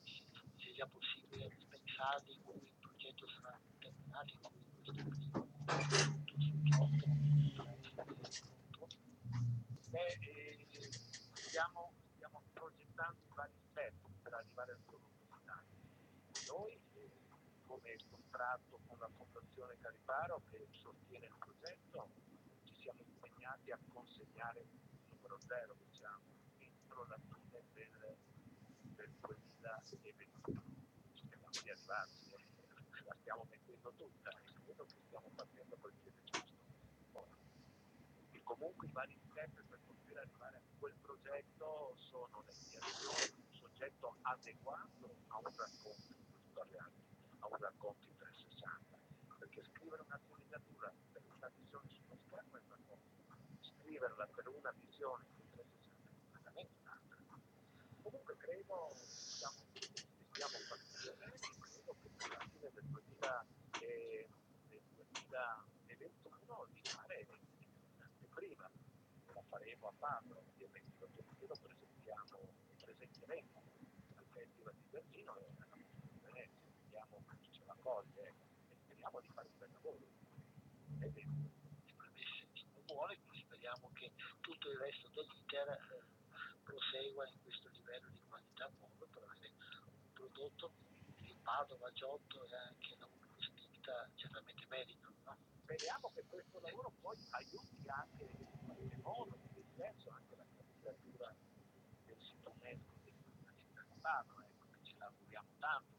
se 0.06 0.72
sia 0.72 0.86
possibile 0.86 1.54
pensare 1.68 2.32
in 2.32 2.42
cui 2.44 2.64
il 2.64 2.72
progetto 2.80 3.28
sarà 3.28 3.60
terminato, 3.78 4.32
in 4.32 4.40
cui 4.40 4.62
questo 4.72 4.92
primo 4.92 5.28
tutto 6.16 6.40
sul 6.40 6.62
gioco? 6.62 6.96
Beh, 9.90 10.16
eh, 10.20 10.66
stiamo, 11.34 11.92
stiamo 12.14 12.42
progettando 12.54 13.20
vari 13.34 13.52
step 13.68 13.92
per 14.22 14.32
arrivare 14.32 14.72
al 14.72 14.80
solo 14.88 15.04
risultato. 15.20 15.74
Noi 16.48 16.85
come 17.66 17.96
contratto 18.08 18.78
con 18.86 18.98
la 18.98 19.08
Fondazione 19.16 19.76
Cariparo 19.80 20.40
che 20.50 20.66
sostiene 20.70 21.26
il 21.26 21.34
progetto, 21.38 22.08
ci 22.64 22.74
siamo 22.80 23.00
impegnati 23.02 23.70
a 23.72 23.78
consegnare 23.92 24.60
il 24.60 24.68
numero 25.10 25.38
zero, 25.46 25.74
diciamo, 25.84 26.22
entro 26.58 27.06
la 27.06 27.18
fine 27.18 27.62
del, 27.74 28.16
del 28.94 29.10
2021. 29.20 30.62
Speriamo 31.14 31.48
di 31.50 31.70
arrivarci, 31.70 32.30
eh. 32.30 33.04
la 33.04 33.16
stiamo 33.20 33.46
mettendo 33.50 33.92
tutta 33.96 34.30
e 34.30 34.52
credo 34.64 34.84
che 34.84 35.00
stiamo 35.06 35.30
partendo 35.34 35.76
col 35.80 35.92
piede 36.02 36.22
giusto. 36.24 37.26
E 38.30 38.42
comunque 38.44 38.86
i 38.86 38.90
vari 38.92 39.18
step 39.28 39.62
per 39.66 39.78
poter 39.86 40.18
arrivare 40.18 40.56
a 40.56 40.62
quel 40.78 40.94
progetto 41.02 41.94
sono 41.96 42.44
l'ediazione 42.46 43.34
di 43.34 43.42
un 43.42 43.54
soggetto 43.54 44.16
adeguato 44.22 45.16
a 45.28 45.38
un 45.38 45.52
racconto 45.56 46.14
in 46.14 46.24
virtual 46.30 46.68
a 47.46 47.48
un 47.48 47.58
racconto 47.60 48.08
in 48.08 48.16
360, 48.16 48.98
perché 49.38 49.62
scrivere 49.62 50.02
una 50.02 50.18
sceneggiatura 50.18 50.92
per 51.12 51.22
una 51.30 51.50
visione 51.54 51.88
sullo 51.88 52.18
schermo 52.26 52.56
è 52.56 52.60
una 52.66 52.78
cosa, 52.86 53.02
scriverla 53.60 54.26
per 54.34 54.48
una 54.48 54.74
visione 54.82 55.24
in 55.38 55.50
360 55.50 56.10
è 56.10 56.18
completamente 56.18 56.74
un'altra. 56.82 57.16
Comunque 58.02 58.36
credo 58.36 58.90
diciamo, 59.30 59.58
stiamo 60.34 60.58
partendo 60.66 61.14
credo 61.62 61.94
che 62.02 62.10
per 62.16 62.28
la 62.34 62.44
fine 62.50 62.70
del 62.74 62.84
2000, 62.84 63.46
eh, 63.78 64.28
del 64.66 64.82
2021 65.86 66.66
di 66.72 66.80
fare 66.82 67.26
l'anteprima, 67.98 68.70
la 69.32 69.42
faremo 69.48 69.86
a 69.86 69.92
Padova, 69.98 70.40
ovviamente 70.40 70.98
lo, 70.98 71.54
presentiamo, 71.62 72.38
presenteremo 72.80 73.62
al 74.16 74.24
Festival 74.32 74.74
di 74.74 74.88
Berlino 74.90 75.36
e 75.38 75.46
alla 75.46 75.66
vediamo 76.96 77.24
chi 77.40 77.52
ce 77.52 77.64
la 77.66 77.76
coglie 77.82 78.26
ecco, 78.26 78.46
e 78.70 78.76
speriamo 78.84 79.20
di 79.20 79.28
fare 79.28 79.48
un 79.48 79.58
bel 79.58 79.70
lavoro. 79.72 79.98
Vero. 80.96 81.12
Benissimo, 82.12 82.80
buone, 82.86 83.18
quindi 83.26 83.44
speriamo 83.44 83.90
che 83.92 84.12
tutto 84.40 84.70
il 84.70 84.78
resto 84.78 85.08
dell'iter 85.12 85.68
eh, 85.68 86.04
prosegua 86.64 87.28
in 87.28 87.42
questo 87.42 87.68
livello 87.68 88.08
di 88.08 88.20
qualità 88.28 88.68
buono 88.78 88.94
per 89.12 89.22
avere 89.22 89.52
un 89.84 90.12
prodotto 90.14 90.72
che 91.16 91.36
Padova, 91.42 91.92
Giotto 91.92 92.44
e 92.44 92.56
anche 92.56 92.96
la 92.98 93.08
Spinta 93.38 94.08
certamente 94.14 94.64
meritano. 94.68 95.14
No? 95.24 95.36
Speriamo 95.62 96.10
che 96.14 96.24
questo 96.24 96.60
lavoro 96.60 96.92
poi 97.02 97.18
aiuti 97.30 97.88
anche 97.88 98.24
in 98.24 98.64
qualche 98.64 98.96
modo, 99.02 99.36
in 99.36 99.52
quel 99.52 99.66
senso, 99.76 100.10
anche 100.10 100.36
la 100.36 100.46
candidatura 100.56 101.34
del 102.06 102.16
sito 102.20 102.54
UNESCO 102.56 103.04
di 103.04 104.00
Padova, 104.00 104.44
ecco, 104.46 104.66
che 104.70 104.78
ce 104.84 104.94
l'auguriamo 104.98 105.48
tanto 105.58 105.95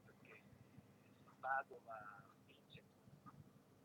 Padova 1.47 1.95
vince 2.43 2.83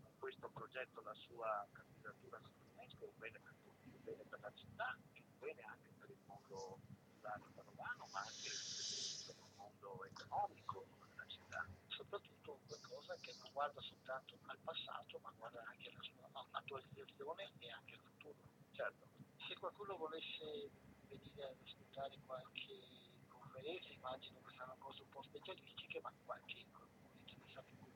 con 0.03 0.11
questo 0.19 0.49
progetto 0.49 1.01
la 1.03 1.15
sua 1.15 1.65
candidatura 1.71 2.37
al 2.39 2.43
sito 2.51 2.67
UNESCO 2.75 3.05
è 3.05 3.07
un 3.07 3.19
bene 3.19 3.39
per 3.39 3.55
tutti, 3.63 3.89
un 3.95 4.03
bene 4.03 4.25
per 4.25 4.41
la 4.41 4.53
città 4.53 4.99
e 5.13 5.23
un 5.23 5.39
bene 5.39 5.63
anche 5.63 5.93
per 5.97 6.11
il 6.11 6.19
mondo 6.27 6.81
rurale 7.15 7.45
padovano, 7.55 8.09
ma 8.11 8.19
anche 8.19 8.51
per 8.51 9.39
il 9.39 9.55
mondo 9.55 10.05
economico 10.05 10.87
della 11.07 11.27
città. 11.29 11.65
Soprattutto 11.87 12.59
qualcosa 12.67 13.15
che 13.23 13.33
non 13.39 13.53
guarda 13.53 13.81
soltanto 13.81 14.39
al 14.47 14.59
passato, 14.59 15.21
ma 15.23 15.31
guarda 15.39 15.63
anche 15.63 15.89
alla 15.89 16.03
sua 16.03 16.47
attualizzazione 16.51 17.53
e 17.61 17.71
anche 17.71 17.95
al 17.95 18.01
futuro. 18.11 18.43
Certo, 18.73 19.07
Se 19.39 19.55
qualcuno 19.55 19.97
volesse 19.97 20.69
venire 21.07 21.45
ad 21.47 21.63
ascoltare 21.63 22.19
qualche 22.27 22.83
conferenza, 23.29 23.89
immagino 23.93 24.43
che 24.43 24.51
saranno 24.51 24.75
cose 24.81 25.03
un 25.03 25.11
po' 25.11 25.23
specialistiche, 25.23 26.01
ma 26.01 26.13
qualche 26.25 26.67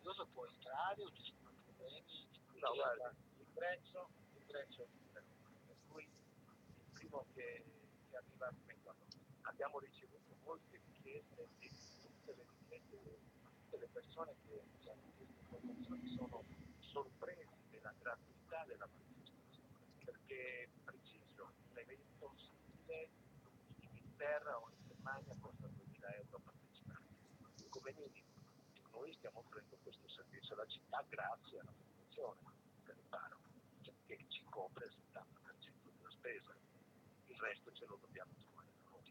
curioso 0.06 0.26
può 0.32 0.46
entrare 0.46 1.02
o 1.02 1.10
ci 1.10 1.34
sono 1.34 1.50
problemi. 1.64 2.28
No, 2.60 2.74
guarda, 2.74 3.12
l'ingresso, 3.38 4.08
l'ingresso 4.34 4.82
è 4.82 4.86
libero, 4.94 5.26
per 5.66 5.76
cui 5.88 6.04
il 6.04 6.90
primo 6.92 7.26
che, 7.34 7.64
che 8.08 8.16
arriva, 8.16 8.48
beh, 8.66 8.76
guarda, 8.84 9.04
abbiamo 9.42 9.80
ricevuto 9.80 10.36
molte 10.44 10.80
richieste 10.86 11.48
e 11.58 11.70
tutte 12.02 12.34
le 12.36 12.46
richieste, 12.46 13.18
tutte 13.42 13.78
le 13.78 13.88
persone 13.92 14.36
che 14.46 14.62
ci 14.80 14.88
hanno 14.88 15.10
chiesto 15.16 15.42
informazioni 15.42 16.14
sono 16.14 16.44
sorpresi 16.78 17.66
della 17.70 17.92
gratuità 17.98 18.64
della 18.64 18.86
manifestazione, 18.86 20.04
perché 20.04 20.70
preciso, 20.84 21.50
un 21.70 21.78
evento 21.78 22.32
simile 22.36 23.08
in 23.80 23.88
Inghilterra 23.90 24.56
o 24.56 24.70
in 24.70 24.86
Germania 24.86 25.36
costa 25.40 25.66
2000 25.66 26.14
euro 26.14 26.36
a 26.36 26.40
partecipare, 26.44 27.02
come 27.70 27.92
minimo. 27.92 28.25
Noi 29.06 29.14
stiamo 29.14 29.38
offrendo 29.38 29.78
questo 29.84 30.08
servizio 30.08 30.54
alla 30.54 30.66
città 30.66 31.00
grazie 31.08 31.60
alla 31.60 31.70
fondazione 31.70 32.40
per 32.82 32.96
riparo, 32.96 33.38
cioè, 33.82 33.94
che 34.04 34.26
ci 34.26 34.42
copre 34.50 34.86
il 34.86 34.96
70% 35.14 35.94
della 35.94 36.10
spesa, 36.10 36.52
il 37.28 37.36
resto 37.38 37.70
ce 37.70 37.86
lo 37.86 37.98
dobbiamo 38.00 38.32
trovare 38.34 38.72
noi. 38.82 39.06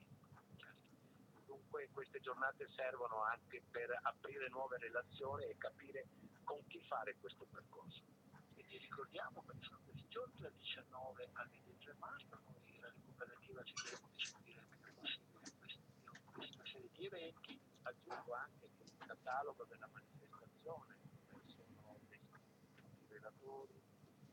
Certo. 0.57 1.45
Dunque 1.45 1.87
queste 1.93 2.19
giornate 2.19 2.67
servono 2.75 3.23
anche 3.23 3.63
per 3.71 3.97
aprire 4.01 4.49
nuove 4.49 4.77
relazioni 4.79 5.45
e 5.45 5.55
capire 5.57 6.07
con 6.43 6.59
chi 6.67 6.81
fare 6.89 7.15
questo 7.21 7.45
percorso. 7.45 8.03
Quindi 8.53 8.77
ricordiamo 8.77 9.45
che 9.47 9.55
sono 9.61 9.79
questi 9.85 10.09
giorni 10.09 10.35
dal 10.41 10.51
19 10.59 11.29
al 11.31 11.47
23 11.47 11.95
marzo, 11.99 12.37
noi 12.43 12.79
la 12.81 12.91
cooperativa 12.99 13.63
cercheremo 13.63 14.09
di 14.11 14.25
seguire 14.25 14.59
il 14.59 14.77
più 14.77 14.93
possibile 14.93 15.39
questa 16.33 16.65
serie 16.65 16.89
di 16.91 17.05
eventi. 17.05 17.57
Aggiungo 17.83 18.33
anche 18.33 18.67
che 18.75 18.84
catalogo 19.05 19.63
della 19.65 19.87
manifestazione, 19.91 20.95
dove 21.29 21.43
sono 21.47 21.99
i 22.09 22.19
relatori, 23.07 23.79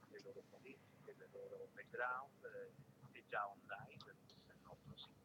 le 0.08 0.20
loro 0.24 0.42
politiche, 0.50 1.14
le 1.16 1.28
loro 1.32 1.68
background, 1.74 2.44
eh, 2.44 2.72
è 3.12 3.22
già 3.28 3.46
online 3.46 3.98
nel 4.46 4.56
nostro 4.64 4.96
sito. 4.96 5.20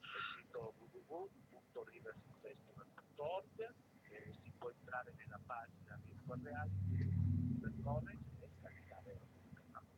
Il 0.00 0.08
sito 0.36 0.72
www.riversifestival.org 0.78 3.74
e 4.08 4.32
si 4.42 4.50
può 4.56 4.70
entrare 4.70 5.12
nella 5.16 5.38
pagina 5.44 6.00
Virtual 6.06 6.40
Reality 6.40 7.10
del 7.60 7.74
college 7.82 8.24
e 8.40 8.48
scaricare 8.58 9.20
catalogo. 9.52 9.92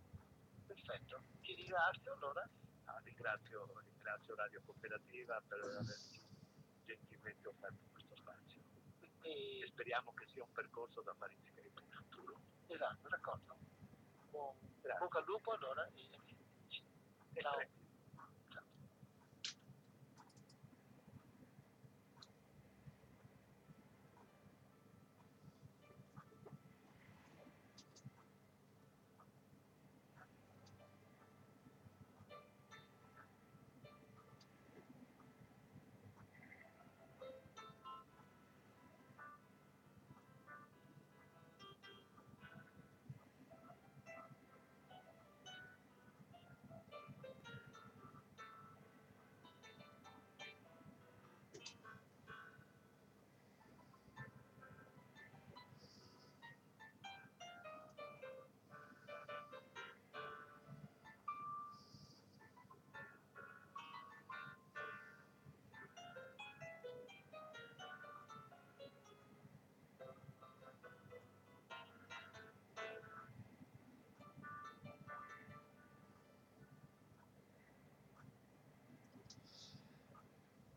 Perfetto, 0.66 1.22
ti 1.42 1.55
ringrazio 1.55 2.12
allora. 2.14 2.44
Ah, 2.87 2.98
ringrazio, 3.05 3.70
ringrazio 3.85 4.35
Radio 4.35 4.61
Cooperativa 4.64 5.40
per 5.46 5.61
averci 5.61 6.20
gentilmente 6.85 7.46
offerto 7.46 7.87
questo 7.92 8.16
spazio 8.16 8.59
e 9.22 9.64
speriamo 9.68 10.12
che 10.14 10.26
sia 10.33 10.42
un 10.42 10.52
percorso 10.52 11.00
da 11.02 11.14
fare 11.18 11.35
insieme 11.35 11.70
il 11.74 11.94
futuro. 11.94 12.40
esatto, 12.68 13.09
d'accordo. 13.09 13.56
Buon, 14.30 14.54
Grazie. 14.80 14.98
bocca 15.00 15.18
al 15.18 15.24
lupo 15.26 15.52
allora 15.52 15.87
e 15.92 16.09
E 17.35 17.40
ciao. 17.40 17.80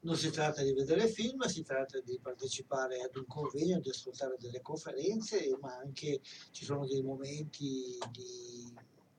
Non 0.03 0.17
si 0.17 0.31
tratta 0.31 0.61
di 0.63 0.73
vedere 0.73 1.07
film, 1.07 1.43
si 1.43 1.63
tratta 1.63 1.97
di 2.01 2.19
partecipare 2.21 3.01
ad 3.01 3.15
un 3.15 3.25
convegno, 3.25 3.79
di 3.79 3.89
ascoltare 3.89 4.35
delle 4.37 4.61
conferenze, 4.61 5.57
ma 5.61 5.77
anche 5.77 6.19
ci 6.51 6.65
sono 6.65 6.85
dei 6.85 7.01
momenti 7.01 7.97
di 8.11 8.52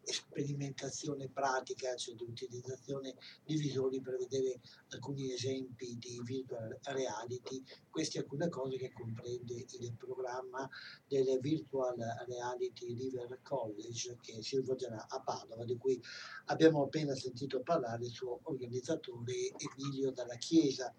sperimentazione 0.05 1.29
pratica, 1.29 1.95
cioè 1.97 2.15
di 2.15 2.25
utilizzazione 2.25 3.15
di 3.45 3.57
visori 3.57 4.01
per 4.01 4.17
vedere 4.17 4.61
alcuni 4.91 5.33
esempi 5.33 5.97
di 5.99 6.21
virtual 6.25 6.79
reality, 6.83 7.63
queste 7.91 8.19
alcune 8.19 8.49
cose 8.49 8.77
che 8.77 8.93
comprende 8.93 9.55
il 9.55 9.95
programma 9.97 10.69
del 11.07 11.39
Virtual 11.41 11.97
Reality 12.27 12.95
River 12.95 13.41
College 13.43 14.19
che 14.21 14.43
si 14.43 14.57
svolgerà 14.57 15.07
a 15.09 15.21
Padova, 15.21 15.65
di 15.65 15.77
cui 15.77 16.01
abbiamo 16.47 16.83
appena 16.85 17.15
sentito 17.15 17.61
parlare 17.63 18.05
il 18.05 18.11
suo 18.11 18.41
organizzatore 18.45 19.53
Emilio 19.57 20.11
Dalla 20.11 20.37
Chiesa 20.37 20.95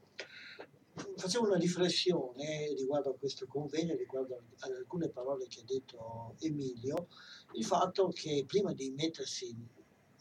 facevo 1.18 1.46
una 1.46 1.58
riflessione 1.58 2.74
riguardo 2.74 3.10
a 3.12 3.18
questo 3.18 3.46
convegno, 3.48 3.96
riguardo 3.96 4.44
ad 4.60 4.72
alcune 4.72 5.10
parole 5.10 5.48
che 5.48 5.60
ha 5.60 5.64
detto 5.66 6.36
Emilio, 6.40 7.08
il 7.54 7.66
fatto 7.66 8.10
che 8.10 8.46
prima 8.48 8.74
di 8.74 8.92
mettersi 8.92 9.56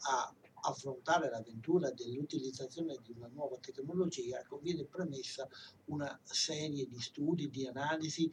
a 0.07 0.35
affrontare 0.67 1.29
l'avventura 1.29 1.91
dell'utilizzazione 1.91 2.97
di 3.03 3.13
una 3.15 3.27
nuova 3.27 3.57
tecnologia 3.59 4.43
conviene 4.47 4.85
premessa 4.85 5.47
una 5.85 6.19
serie 6.23 6.87
di 6.87 6.99
studi, 6.99 7.49
di 7.49 7.67
analisi 7.67 8.31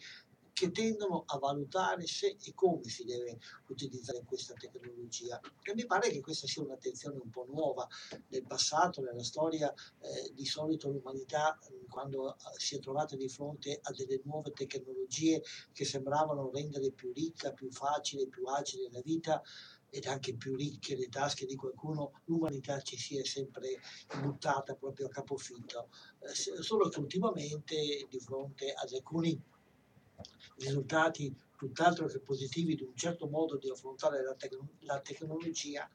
che 0.52 0.70
tendono 0.70 1.24
a 1.26 1.38
valutare 1.38 2.06
se 2.06 2.36
e 2.42 2.52
come 2.54 2.84
si 2.84 3.04
deve 3.04 3.38
utilizzare 3.68 4.22
questa 4.24 4.54
tecnologia. 4.54 5.40
E 5.62 5.74
mi 5.74 5.86
pare 5.86 6.10
che 6.10 6.20
questa 6.20 6.46
sia 6.46 6.62
un'attenzione 6.62 7.18
un 7.22 7.30
po' 7.30 7.46
nuova. 7.48 7.86
Nel 8.28 8.46
passato, 8.46 9.00
nella 9.00 9.24
storia, 9.24 9.72
eh, 9.72 10.32
di 10.32 10.44
solito 10.44 10.90
l'umanità, 10.90 11.58
quando 11.88 12.36
si 12.56 12.76
è 12.76 12.78
trovata 12.80 13.16
di 13.16 13.28
fronte 13.28 13.78
a 13.82 13.92
delle 13.92 14.20
nuove 14.24 14.52
tecnologie 14.52 15.42
che 15.72 15.84
sembravano 15.84 16.50
rendere 16.50 16.90
più 16.90 17.12
ricca, 17.12 17.52
più 17.52 17.70
facile, 17.70 18.28
più 18.28 18.44
agile 18.46 18.88
la 18.90 19.00
vita, 19.02 19.42
ed 19.94 20.06
anche 20.06 20.34
più 20.34 20.56
ricche 20.56 20.96
le 20.96 21.08
tasche 21.10 21.44
di 21.44 21.54
qualcuno, 21.54 22.22
l'umanità 22.24 22.80
ci 22.80 22.96
si 22.96 23.18
è 23.18 23.24
sempre 23.24 23.78
buttata 24.22 24.74
proprio 24.74 25.06
a 25.06 25.10
capofitto. 25.10 25.90
Eh, 26.20 26.62
solo 26.62 26.88
che 26.88 26.98
ultimamente, 26.98 28.06
di 28.08 28.18
fronte 28.18 28.72
ad 28.72 28.90
alcuni 28.90 29.38
risultati 30.56 31.35
tutt'altro 31.56 32.06
che 32.06 32.18
positivi 32.20 32.74
di 32.74 32.82
un 32.82 32.96
certo 32.96 33.28
modo 33.28 33.56
di 33.56 33.70
affrontare 33.70 34.22
la, 34.22 34.35
tec- 34.35 34.58
la 34.80 35.00
tecnologia, 35.00 35.88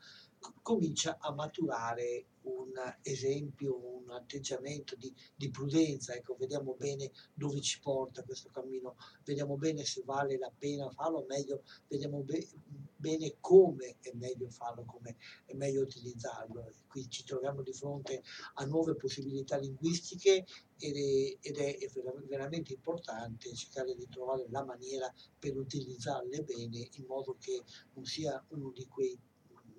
comincia 0.62 1.18
a 1.20 1.34
maturare 1.34 2.26
un 2.48 2.72
esempio, 3.02 3.78
un 3.78 4.10
atteggiamento 4.12 4.96
di, 4.96 5.14
di, 5.36 5.50
prudenza. 5.50 6.14
Ecco, 6.14 6.36
vediamo 6.38 6.76
bene 6.76 7.12
dove 7.34 7.60
ci 7.62 7.80
porta 7.80 8.24
questo 8.24 8.50
cammino, 8.50 8.96
vediamo 9.26 9.58
bene 9.58 9.84
se 9.84 10.04
vale 10.06 10.38
la 10.38 10.52
pena 10.56 10.90
farlo, 10.90 11.26
meglio, 11.28 11.64
vediamo 11.88 12.22
be- 12.22 12.48
bene 12.96 13.36
come 13.40 13.98
è 14.00 14.12
meglio 14.14 14.50
farlo, 14.50 14.86
come 14.86 15.18
è 15.46 15.54
meglio 15.54 15.82
utilizzarlo. 15.82 16.72
Qui 16.88 17.10
ci 17.10 17.24
troviamo 17.24 17.62
di 17.62 17.74
fronte 17.74 18.24
a 18.56 18.66
nuove 18.66 18.96
possibilità 18.96 19.58
linguistiche 19.58 20.46
ed 20.78 20.96
è, 20.96 21.38
ed 21.42 21.58
è 21.58 21.92
veramente 22.28 22.74
importante 22.74 23.54
cercare 23.54 23.96
di 23.96 24.08
trovare 24.10 24.46
la 24.50 24.64
maniera 24.64 25.14
per 25.38 25.58
utilizzarle 25.58 26.44
bene 26.44 26.88
in 26.94 27.06
modo 27.08 27.36
che 27.40 27.64
non 27.94 28.06
sia 28.06 28.44
uno 28.50 28.72
di 28.72 28.86
quei 28.88 29.20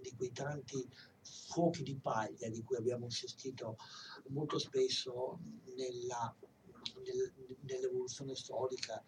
di 0.08 0.16
quei 0.16 0.32
tanti 0.32 0.88
fuochi 1.20 1.82
di 1.82 1.96
paglia 1.96 2.48
di 2.48 2.62
cui 2.62 2.76
abbiamo 2.76 3.06
assistito 3.06 3.76
molto 4.28 4.58
spesso 4.58 5.38
nella, 5.76 6.34
nel, 7.02 7.32
nell'evoluzione 7.60 8.34
storica. 8.34 9.02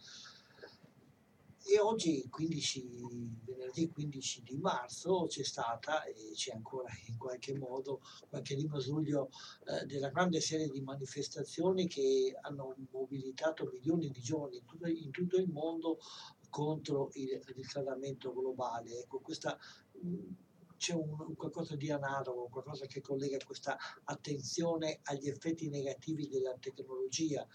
E 1.63 1.79
oggi, 1.79 2.27
15, 2.29 3.43
venerdì 3.45 3.91
15 3.91 4.43
di 4.43 4.57
marzo, 4.57 5.27
c'è 5.29 5.45
stata 5.45 6.03
e 6.05 6.33
c'è 6.35 6.53
ancora 6.53 6.89
in 7.07 7.17
qualche 7.17 7.57
modo 7.57 8.01
qualche 8.29 8.55
rimasuglio 8.55 9.31
eh, 9.67 9.85
della 9.85 10.09
grande 10.09 10.41
serie 10.41 10.69
di 10.69 10.81
manifestazioni 10.81 11.87
che 11.87 12.37
hanno 12.41 12.75
mobilitato 12.91 13.69
milioni 13.71 14.11
di 14.11 14.21
giovani 14.21 14.57
in 14.57 14.65
tutto, 14.65 14.89
in 14.89 15.11
tutto 15.11 15.37
il 15.37 15.49
mondo 15.49 15.99
contro 16.49 17.11
il 17.13 17.41
riscaldamento 17.55 18.33
globale. 18.33 19.01
Ecco, 19.01 19.21
questa 19.21 19.57
c'è 20.81 20.95
un, 20.95 21.35
qualcosa 21.37 21.77
di 21.77 21.91
analogo, 21.91 22.49
qualcosa 22.49 22.87
che 22.87 23.03
collega 23.03 23.37
questa 23.45 23.77
attenzione 24.05 25.01
agli 25.03 25.29
effetti 25.29 25.69
negativi 25.69 26.27
della 26.27 26.57
tecnologia, 26.59 27.47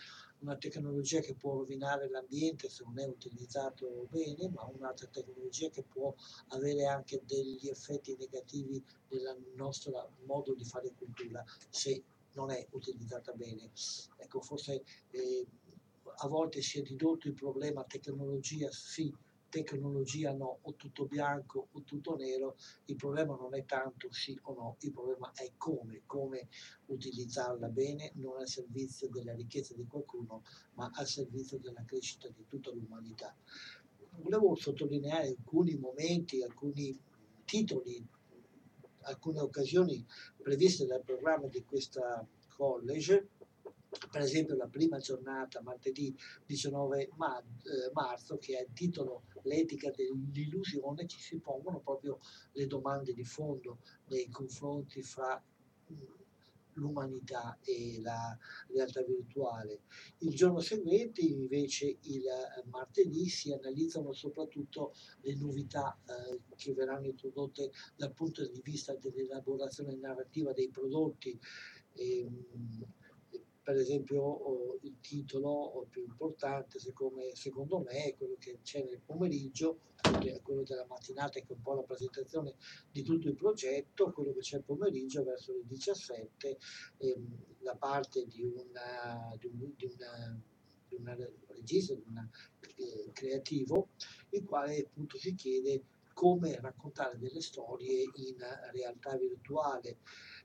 una 0.41 0.55
tecnologia 0.55 1.21
che 1.21 1.33
può 1.33 1.55
rovinare 1.55 2.07
l'ambiente 2.07 2.69
se 2.69 2.83
non 2.83 2.99
è 2.99 3.07
utilizzato 3.07 4.05
bene, 4.11 4.47
ma 4.49 4.63
un'altra 4.71 5.07
tecnologia 5.07 5.69
che 5.69 5.81
può 5.81 6.13
avere 6.49 6.85
anche 6.85 7.23
degli 7.25 7.67
effetti 7.67 8.15
negativi 8.15 8.83
nel 9.09 9.53
nostro 9.55 10.11
modo 10.25 10.53
di 10.53 10.63
fare 10.63 10.93
cultura 10.95 11.43
se 11.67 12.03
non 12.33 12.51
è 12.51 12.67
utilizzata 12.73 13.31
bene. 13.31 13.71
Ecco, 14.17 14.39
forse 14.39 14.83
eh, 15.09 15.47
a 16.17 16.27
volte 16.27 16.61
si 16.61 16.79
è 16.79 16.83
ridotto 16.83 17.27
il 17.27 17.33
problema 17.33 17.83
tecnologia 17.85 18.69
sì, 18.69 19.11
tecnologia 19.63 20.33
no, 20.33 20.59
o 20.63 20.73
tutto 20.75 21.05
bianco 21.05 21.67
o 21.71 21.81
tutto 21.83 22.15
nero, 22.17 22.57
il 22.85 22.95
problema 22.97 23.35
non 23.35 23.55
è 23.55 23.63
tanto 23.63 24.11
sì 24.11 24.37
o 24.43 24.53
no, 24.53 24.75
il 24.79 24.91
problema 24.91 25.31
è 25.33 25.51
come, 25.55 26.01
come 26.05 26.49
utilizzarla 26.87 27.69
bene, 27.69 28.11
non 28.15 28.37
al 28.37 28.47
servizio 28.47 29.07
della 29.09 29.33
ricchezza 29.33 29.73
di 29.73 29.85
qualcuno, 29.87 30.43
ma 30.73 30.89
al 30.93 31.07
servizio 31.07 31.57
della 31.57 31.83
crescita 31.85 32.27
di 32.27 32.45
tutta 32.47 32.71
l'umanità. 32.71 33.33
Volevo 34.17 34.55
sottolineare 34.55 35.27
alcuni 35.27 35.75
momenti, 35.75 36.41
alcuni 36.41 36.97
titoli, 37.45 38.05
alcune 39.01 39.39
occasioni 39.39 40.05
previste 40.41 40.85
dal 40.85 41.03
programma 41.03 41.47
di 41.47 41.63
questa 41.63 42.27
college 42.55 43.29
per 44.11 44.21
esempio 44.21 44.55
la 44.55 44.67
prima 44.67 44.97
giornata, 44.99 45.61
martedì 45.61 46.15
19 46.45 47.09
mar- 47.15 47.43
eh, 47.43 47.91
marzo, 47.93 48.37
che 48.37 48.65
il 48.67 48.73
titolo 48.73 49.23
L'etica 49.43 49.91
dell'illusione, 49.91 51.05
ci 51.05 51.19
si 51.19 51.37
pongono 51.37 51.79
proprio 51.79 52.19
le 52.53 52.65
domande 52.65 53.13
di 53.13 53.23
fondo 53.23 53.79
nei 54.07 54.27
confronti 54.29 55.03
fra 55.03 55.41
l'umanità 56.75 57.57
e 57.61 57.99
la 58.01 58.37
realtà 58.67 59.03
virtuale. 59.03 59.81
Il 60.19 60.33
giorno 60.33 60.59
seguente, 60.59 61.21
invece, 61.21 61.97
il 62.01 62.25
eh, 62.25 62.63
martedì, 62.69 63.27
si 63.27 63.51
analizzano 63.51 64.13
soprattutto 64.13 64.93
le 65.21 65.35
novità 65.35 65.97
eh, 66.07 66.41
che 66.55 66.73
verranno 66.73 67.07
introdotte 67.07 67.71
dal 67.95 68.13
punto 68.13 68.45
di 68.47 68.61
vista 68.63 68.95
dell'elaborazione 68.95 69.95
narrativa 69.95 70.53
dei 70.53 70.69
prodotti. 70.69 71.37
E, 71.93 72.19
ehm, 72.19 72.85
per 73.65 73.77
esempio 73.77 74.77
il 74.83 74.99
titolo 75.01 75.87
più 75.89 76.03
importante 76.03 76.77
secondo 76.77 77.15
me, 77.15 77.35
secondo 77.35 77.79
me 77.79 78.03
è 78.03 78.15
quello 78.15 78.35
che 78.37 78.59
c'è 78.61 78.83
nel 78.83 79.01
pomeriggio, 79.03 79.79
che 80.19 80.39
quello 80.43 80.61
della 80.61 80.85
mattinata 80.85 81.39
che 81.39 81.47
è 81.47 81.53
un 81.53 81.63
po' 81.63 81.73
la 81.73 81.81
presentazione 81.81 82.53
di 82.91 83.01
tutto 83.01 83.27
il 83.27 83.33
progetto, 83.33 84.11
quello 84.11 84.33
che 84.33 84.41
c'è 84.41 84.57
il 84.57 84.63
pomeriggio 84.65 85.23
verso 85.23 85.51
le 85.53 85.63
17, 85.65 86.57
ehm, 86.97 87.37
la 87.61 87.75
parte 87.75 88.27
di 88.27 88.43
una, 88.43 89.35
di 89.39 89.47
un, 89.47 89.73
di 89.75 89.85
una 89.85 90.43
di 90.87 90.95
un 90.97 91.29
regista, 91.47 91.95
di 91.95 92.03
un 92.05 92.29
eh, 92.75 93.09
creativo, 93.13 93.89
il 94.29 94.45
quale 94.45 94.77
appunto 94.77 95.17
si 95.17 95.33
chiede 95.33 95.85
come 96.13 96.59
raccontare 96.61 97.17
delle 97.17 97.41
storie 97.41 98.03
in 98.13 98.37
realtà 98.71 99.17
virtuale 99.17 99.97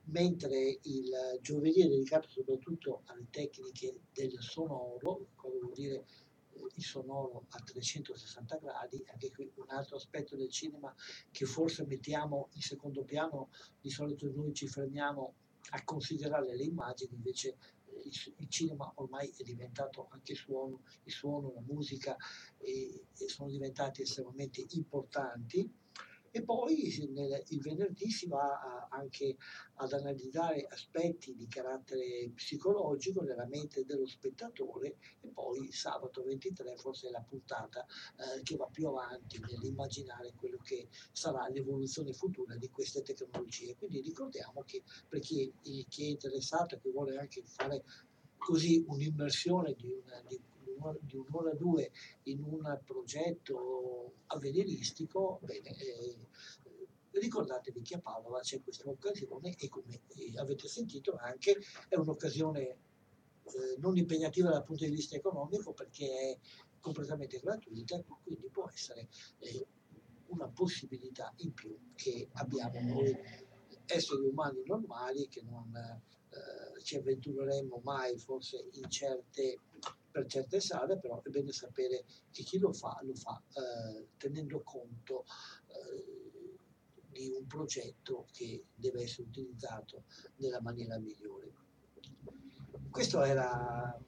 mentre 0.05 0.79
il 0.83 1.39
giovedì 1.41 1.81
è 1.81 1.87
dedicato 1.87 2.27
soprattutto 2.27 3.01
alle 3.05 3.27
tecniche 3.29 4.01
del 4.13 4.35
sonoro, 4.39 5.27
cosa 5.35 5.57
vuol 5.59 5.73
dire 5.73 6.05
eh, 6.53 6.67
il 6.75 6.83
sonoro 6.83 7.45
a 7.49 7.59
360 7.59 8.57
gradi, 8.57 9.03
anche 9.11 9.31
qui 9.31 9.51
un 9.55 9.69
altro 9.69 9.95
aspetto 9.95 10.35
del 10.35 10.49
cinema 10.49 10.93
che 11.31 11.45
forse 11.45 11.85
mettiamo 11.85 12.49
in 12.53 12.61
secondo 12.61 13.03
piano, 13.03 13.49
di 13.79 13.89
solito 13.89 14.29
noi 14.31 14.53
ci 14.53 14.67
fermiamo 14.67 15.33
a 15.71 15.83
considerare 15.83 16.55
le 16.55 16.63
immagini, 16.63 17.13
invece 17.13 17.57
eh, 17.85 18.01
il, 18.37 18.49
cinema 18.49 18.91
ormai 18.95 19.31
è 19.37 19.43
diventato 19.43 20.07
anche 20.11 20.33
suono, 20.35 20.81
il 21.03 21.11
suono, 21.11 21.53
la 21.53 21.61
musica 21.61 22.17
e, 22.57 23.05
e 23.17 23.27
sono 23.29 23.49
diventati 23.49 24.01
estremamente 24.01 24.65
importanti 24.71 25.79
e 26.31 26.43
poi 26.43 27.09
nel, 27.11 27.43
il 27.49 27.61
venerdì 27.61 28.09
si 28.09 28.27
va 28.27 28.59
a, 28.59 28.87
anche 28.89 29.35
ad 29.75 29.91
analizzare 29.93 30.65
aspetti 30.69 31.35
di 31.35 31.47
carattere 31.47 32.31
psicologico 32.33 33.21
nella 33.21 33.45
mente 33.45 33.85
dello 33.85 34.07
spettatore 34.07 34.97
e 35.21 35.27
poi 35.29 35.71
sabato 35.71 36.23
23 36.23 36.75
forse 36.77 37.09
è 37.09 37.11
la 37.11 37.21
puntata 37.21 37.85
eh, 37.85 38.41
che 38.43 38.55
va 38.55 38.67
più 38.71 38.87
avanti 38.87 39.39
nell'immaginare 39.39 40.33
quello 40.35 40.59
che 40.63 40.87
sarà 41.11 41.47
l'evoluzione 41.49 42.13
futura 42.13 42.55
di 42.55 42.69
queste 42.69 43.01
tecnologie. 43.01 43.75
Quindi 43.75 44.01
ricordiamo 44.01 44.63
che 44.63 44.83
per 45.07 45.19
chi, 45.19 45.51
chi 45.61 46.05
è 46.05 46.09
interessato 46.09 46.75
e 46.75 46.79
che 46.79 46.89
vuole 46.89 47.17
anche 47.17 47.43
fare 47.43 47.83
così 48.37 48.83
un'immersione 48.87 49.73
di, 49.73 49.91
una, 49.91 50.21
di, 50.27 50.39
di 51.01 51.15
un'ora 51.15 51.51
o 51.51 51.55
due 51.55 51.91
in 52.23 52.43
un 52.43 52.79
progetto 52.83 54.13
avveniristico, 54.27 55.39
bene, 55.43 55.69
eh, 55.77 56.17
ricordatevi 57.11 57.81
che 57.81 57.95
a 57.95 57.99
Padova 57.99 58.39
c'è 58.39 58.61
questa 58.61 58.89
occasione 58.89 59.55
e 59.57 59.67
come 59.67 60.01
avete 60.37 60.67
sentito 60.67 61.15
anche 61.17 61.57
è 61.87 61.95
un'occasione 61.95 62.61
eh, 62.61 63.77
non 63.79 63.97
impegnativa 63.97 64.49
dal 64.49 64.63
punto 64.63 64.85
di 64.85 64.91
vista 64.91 65.15
economico 65.15 65.73
perché 65.73 66.05
è 66.07 66.37
completamente 66.79 67.39
gratuita, 67.39 68.01
quindi 68.23 68.49
può 68.49 68.69
essere 68.69 69.07
eh, 69.39 69.67
una 70.27 70.47
possibilità 70.47 71.33
in 71.37 71.53
più 71.53 71.77
che 71.95 72.29
abbiamo 72.33 72.79
noi 72.79 73.15
esseri 73.85 74.25
umani 74.25 74.63
normali 74.65 75.27
che 75.27 75.41
non 75.43 76.01
eh, 76.31 76.81
ci 76.83 76.95
avventureremmo 76.95 77.81
mai 77.83 78.17
forse 78.17 78.69
certe, 78.87 79.59
per 80.09 80.25
certe 80.27 80.59
sale, 80.61 80.97
però 80.97 81.21
è 81.21 81.29
bene 81.29 81.51
sapere 81.51 82.05
che 82.31 82.43
chi 82.43 82.57
lo 82.57 82.71
fa 82.71 82.99
lo 83.03 83.13
fa 83.15 83.41
eh, 83.53 84.07
tenendo 84.17 84.61
conto 84.61 85.25
eh, 85.67 86.21
di 87.09 87.29
un 87.37 87.45
progetto 87.45 88.27
che 88.31 88.63
deve 88.73 89.03
essere 89.03 89.27
utilizzato 89.27 90.03
nella 90.37 90.61
maniera 90.61 90.97
migliore. 90.97 91.53
Questo 92.89 93.23
era 93.23 93.99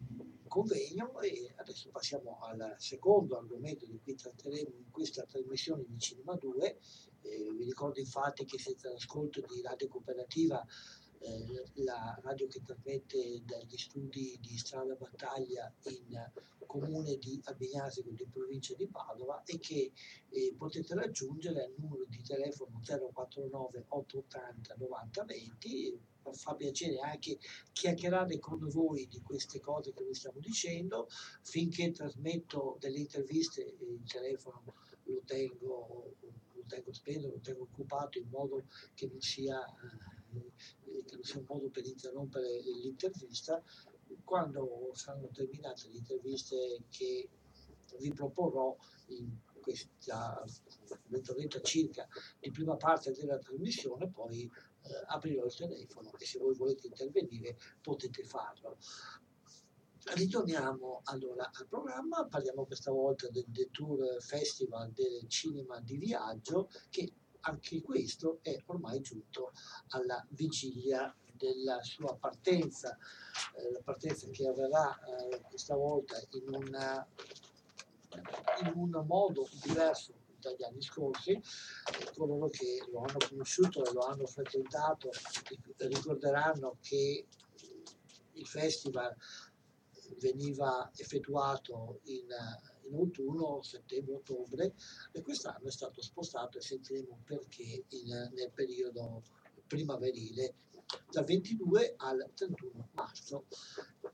convegno 0.48 1.20
e 1.20 1.52
adesso 1.56 1.90
passiamo 1.90 2.40
al 2.42 2.76
secondo 2.78 3.38
argomento 3.38 3.88
di 3.88 4.00
cui 4.04 4.14
tratteremo 4.14 4.76
in 4.78 4.92
questa 4.92 5.24
trasmissione 5.24 5.84
di 5.88 5.98
Cinema 5.98 6.36
2. 6.36 6.80
Eh, 7.22 7.54
vi 7.58 7.64
ricordo 7.64 8.00
infatti 8.00 8.46
che 8.46 8.60
senza 8.60 8.92
l'ascolto 8.92 9.42
di 9.42 9.62
Radio 9.62 9.88
Cooperativa 9.88 10.64
eh, 11.24 11.64
la 11.84 12.20
radio 12.22 12.48
che 12.48 12.62
trasmette 12.62 13.42
dagli 13.46 13.78
studi 13.78 14.38
di 14.42 14.58
Strada 14.58 14.96
Battaglia 14.96 15.74
in 15.84 16.32
comune 16.66 17.18
di 17.18 17.40
Abignasego 17.46 18.12
di 18.12 18.26
provincia 18.32 18.74
di 18.76 18.88
Padova 18.88 19.44
e 19.46 19.60
che 19.60 19.92
eh, 20.30 20.56
potete 20.58 20.94
raggiungere 20.96 21.64
al 21.64 21.74
numero 21.78 22.06
di 22.08 22.22
telefono 22.24 22.82
049 22.84 23.86
880 23.88 24.76
90 24.78 25.24
20 25.24 26.00
fa 26.32 26.56
piacere 26.56 27.00
anche 27.00 27.38
chiacchierare 27.74 28.40
con 28.40 28.68
voi 28.70 29.08
di 29.08 29.22
queste 29.22 29.60
cose 29.60 29.94
che 29.94 30.04
vi 30.04 30.14
stiamo 30.14 30.40
dicendo. 30.40 31.08
Finché 31.42 31.92
trasmetto 31.92 32.78
delle 32.80 33.00
interviste, 33.00 33.62
il 33.62 34.02
telefono 34.06 34.64
lo 35.04 35.22
tengo, 35.26 36.16
lo 36.54 36.64
tengo 36.68 36.94
spento, 36.94 37.28
lo 37.28 37.40
tengo 37.40 37.64
occupato 37.64 38.18
in 38.18 38.30
modo 38.30 38.64
che 38.94 39.08
non 39.08 39.20
sia, 39.20 39.64
eh, 39.66 40.13
che 40.34 41.18
sia 41.22 41.40
un 41.40 41.46
modo 41.48 41.70
per 41.70 41.86
interrompere 41.86 42.60
l'intervista. 42.62 43.62
Quando 44.24 44.92
saranno 44.94 45.30
terminate 45.32 45.88
le 45.90 45.98
interviste 45.98 46.84
che 46.90 47.30
vi 48.00 48.12
proporrò 48.12 48.76
in 49.08 49.38
questa 49.62 50.44
mezz'oretta 51.08 51.62
circa 51.62 52.08
di 52.40 52.52
prima 52.52 52.76
parte 52.76 53.12
della 53.12 53.38
trasmissione, 53.38 54.10
poi 54.10 54.44
eh, 54.44 55.04
aprirò 55.08 55.46
il 55.46 55.56
telefono 55.56 56.12
e 56.18 56.26
se 56.26 56.40
voi 56.40 56.54
volete 56.56 56.88
intervenire 56.88 57.58
potete 57.82 58.24
farlo. 58.24 58.78
Ritorniamo 60.16 61.02
allora 61.06 61.50
al 61.54 61.68
programma, 61.68 62.28
parliamo 62.28 62.66
questa 62.66 62.92
volta 62.92 63.30
del, 63.30 63.46
del 63.48 63.70
Tour 63.72 64.22
Festival 64.22 64.92
del 64.92 65.26
Cinema 65.30 65.80
di 65.80 65.96
Viaggio 65.96 66.70
che 66.90 67.14
anche 67.46 67.82
questo 67.82 68.40
è 68.42 68.56
ormai 68.68 69.02
giunto 69.02 69.52
alla 69.90 70.26
vigilia 70.30 71.14
della 71.32 71.82
sua 71.82 72.16
partenza, 72.16 72.98
eh, 73.56 73.72
la 73.72 73.82
partenza 73.84 74.28
che 74.30 74.48
avverrà 74.48 74.98
eh, 75.04 75.42
questa 75.42 75.76
volta 75.76 76.16
in, 76.32 76.54
una, 76.54 77.06
in 78.62 78.72
un 78.76 79.04
modo 79.06 79.48
diverso 79.62 80.22
dagli 80.40 80.64
anni 80.64 80.82
scorsi, 80.82 81.42
coloro 82.16 82.50
che 82.50 82.86
lo 82.92 83.00
hanno 83.00 83.18
conosciuto 83.30 83.86
e 83.86 83.94
lo 83.94 84.02
hanno 84.02 84.26
frequentato 84.26 85.10
ricorderanno 85.78 86.78
che 86.82 87.26
il 88.34 88.48
festival 88.48 89.16
veniva 90.20 90.92
effettuato 90.96 92.02
in, 92.04 92.28
in 92.86 92.96
autunno, 92.96 93.62
settembre, 93.62 94.16
ottobre 94.16 94.74
e 95.12 95.22
quest'anno 95.22 95.68
è 95.68 95.72
stato 95.72 96.02
spostato 96.02 96.58
e 96.58 96.62
sentiremo 96.62 97.22
perché 97.24 97.86
in, 97.90 98.32
nel 98.34 98.52
periodo 98.54 99.24
primaverile 99.68 100.56
dal 101.10 101.24
22 101.24 101.96
al 101.98 102.32
31 102.34 102.90
marzo 102.94 103.46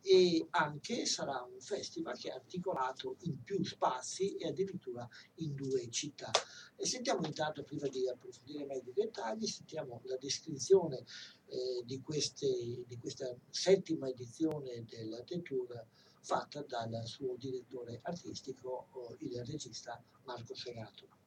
e 0.02 0.48
anche 0.52 1.06
sarà 1.06 1.42
un 1.42 1.60
festival 1.60 2.18
che 2.18 2.30
è 2.30 2.34
articolato 2.34 3.18
in 3.22 3.44
più 3.44 3.64
spazi 3.64 4.36
e 4.38 4.48
addirittura 4.48 5.08
in 5.36 5.56
due 5.56 5.90
città. 5.90 6.32
E 6.76 6.86
sentiamo 6.86 7.26
intanto, 7.26 7.64
prima 7.64 7.88
di 7.88 8.08
approfondire 8.08 8.66
meglio 8.66 8.92
i 8.92 8.94
dettagli, 8.94 9.46
sentiamo 9.46 10.02
la 10.06 10.16
descrizione 10.18 11.04
eh, 11.48 11.84
di, 11.84 12.02
queste, 12.02 12.48
di, 12.88 12.98
questa 12.98 13.36
settima 13.50 14.08
edizione 14.08 14.86
del 14.86 15.24
The 15.26 15.42
Tour 15.42 15.86
fatta 16.22 16.62
dal 16.64 17.06
suo 17.06 17.36
direttore 17.36 18.00
artistico, 18.04 18.88
il 19.20 19.44
regista 19.46 20.02
Marco 20.24 20.56
Segato. 20.56 21.18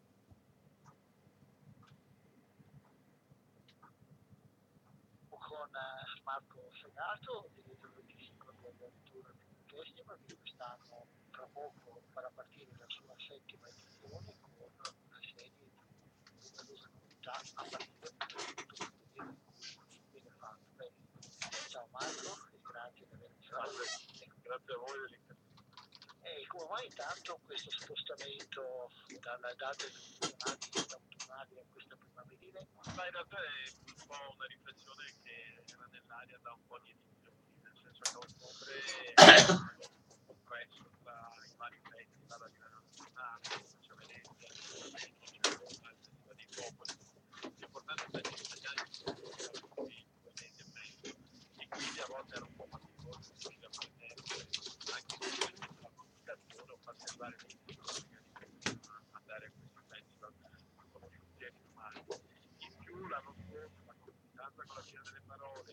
Marco 6.24 6.70
Segato, 6.80 7.50
direttore 7.54 7.94
artistico 7.96 8.52
del 8.78 8.92
Tour 9.04 9.34
Festival, 9.66 10.18
che 10.26 10.36
quest'anno 10.36 11.06
tra 11.30 11.46
poco 11.52 12.02
farà 12.12 12.30
partire 12.34 12.70
la 12.78 12.86
sua 12.88 13.14
settima 13.18 13.68
edizione 13.68 14.34
con 14.40 14.94
una 15.06 15.20
serie 15.34 15.52
di 15.58 15.70
numerose 16.40 16.88
novità 16.94 17.32
a 17.32 17.66
partire 17.68 18.10
da 18.16 18.26
tutto 18.26 18.84
in 19.14 19.36
viene 20.10 20.30
fatto. 20.38 20.64
Bene. 20.76 20.94
Ciao 21.68 21.86
Marco 21.90 22.48
e 22.52 22.58
grazie 22.62 23.06
di 23.06 23.14
avermi 23.14 23.42
fatto. 23.42 24.11
Grazie 24.52 24.74
a 24.74 24.78
voi 24.84 25.00
dell'intervista. 25.00 25.64
E 26.20 26.46
come 26.48 26.66
mai 26.68 26.84
intanto 26.84 27.40
questo 27.46 27.70
spostamento 27.72 28.92
dalla 29.24 29.48
data 29.54 29.84
autunnali, 29.88 30.68
autunnali 30.92 31.56
a 31.56 31.64
questa 31.72 31.96
primaverile? 31.96 32.68
Ma 32.84 33.06
in 33.06 33.12
realtà 33.16 33.38
è 33.40 33.72
un 33.96 34.06
po' 34.06 34.34
una 34.36 34.46
riflessione 34.52 35.04
che 35.24 35.64
era 35.72 35.88
nell'aria 35.88 36.38
da 36.42 36.52
un 36.52 36.66
po' 36.66 36.78
di 36.84 36.90
edizioni, 36.92 37.40
nel 37.62 37.76
senso 37.80 38.00
che 38.04 38.12
a 38.12 38.18
ottobre 38.20 38.76
ho 40.12 40.20
compresso 40.26 40.84
tra 41.00 41.32
i 41.48 41.56
vari 41.56 41.80
festival 41.88 42.42
a 42.42 42.46
livello 42.52 42.84
nazionale, 42.84 43.40
faccio 43.72 43.94
Venezia, 43.96 44.48
c'è 44.52 45.48
Roma, 45.48 45.88
il 45.88 45.96
Festival 45.96 46.36
dei 46.36 46.48
Popoli, 46.52 46.92
l'importante 47.56 48.04
festival 48.20 48.60
italiani 48.60 48.92
sono 48.92 49.16
stati 49.16 50.04
due 50.20 50.32
mesi 50.36 50.60
e 50.60 50.64
mezzo 50.76 51.08
e 51.56 51.68
quindi 51.72 52.00
a 52.00 52.06
volte 52.06 52.34
era 52.36 52.44
un 52.44 52.54
po' 52.54 52.66
faticoso 52.68 53.18
riuscire 53.32 53.64
a 53.64 53.70
mantenere 53.72 54.20
anche 54.92 55.16
se 55.22 55.54
la 55.80 55.90
comunicazione 55.94 56.70
o 56.72 56.76
far 56.82 56.94
arrivare 56.98 57.36
le 57.38 57.46
magari 59.10 59.10
andare 59.12 59.46
a 59.46 59.50
questi 59.50 59.80
festival 59.88 60.32
conosciuti 60.92 61.44
e 61.44 61.52
filmati. 61.52 62.00
In 62.58 62.74
più 62.84 63.06
l'anno 63.08 63.34
scorso 63.34 63.84
la 63.86 63.94
comunicanza 64.00 64.62
con 64.64 64.76
la 64.76 64.82
fine 64.82 65.00
delle 65.04 65.20
parole, 65.26 65.72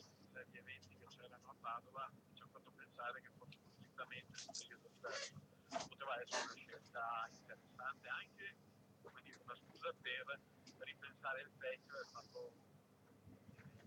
gli 0.50 0.58
eventi 0.58 0.96
che 0.96 1.06
c'erano 1.10 1.50
a 1.50 1.56
Padova 1.60 2.12
ci 2.34 2.42
ha 2.42 2.48
fatto 2.52 2.72
pensare 2.76 3.22
che 3.22 3.30
forse 3.38 3.58
completamente 3.66 4.42
in 4.42 4.48
un 4.48 4.54
periodo 4.58 4.90
diverso 4.94 5.40
poteva 5.88 6.22
essere 6.22 6.44
una 6.44 6.56
scelta 6.56 7.30
interessante, 7.32 8.08
anche 8.08 8.56
come 9.02 9.22
dire, 9.22 9.38
una 9.44 9.56
scusa 9.56 9.94
per 10.02 10.40
ripensare 10.80 11.42
il 11.42 11.52
festival 11.58 12.02
e 12.02 12.06
farlo 12.10 12.52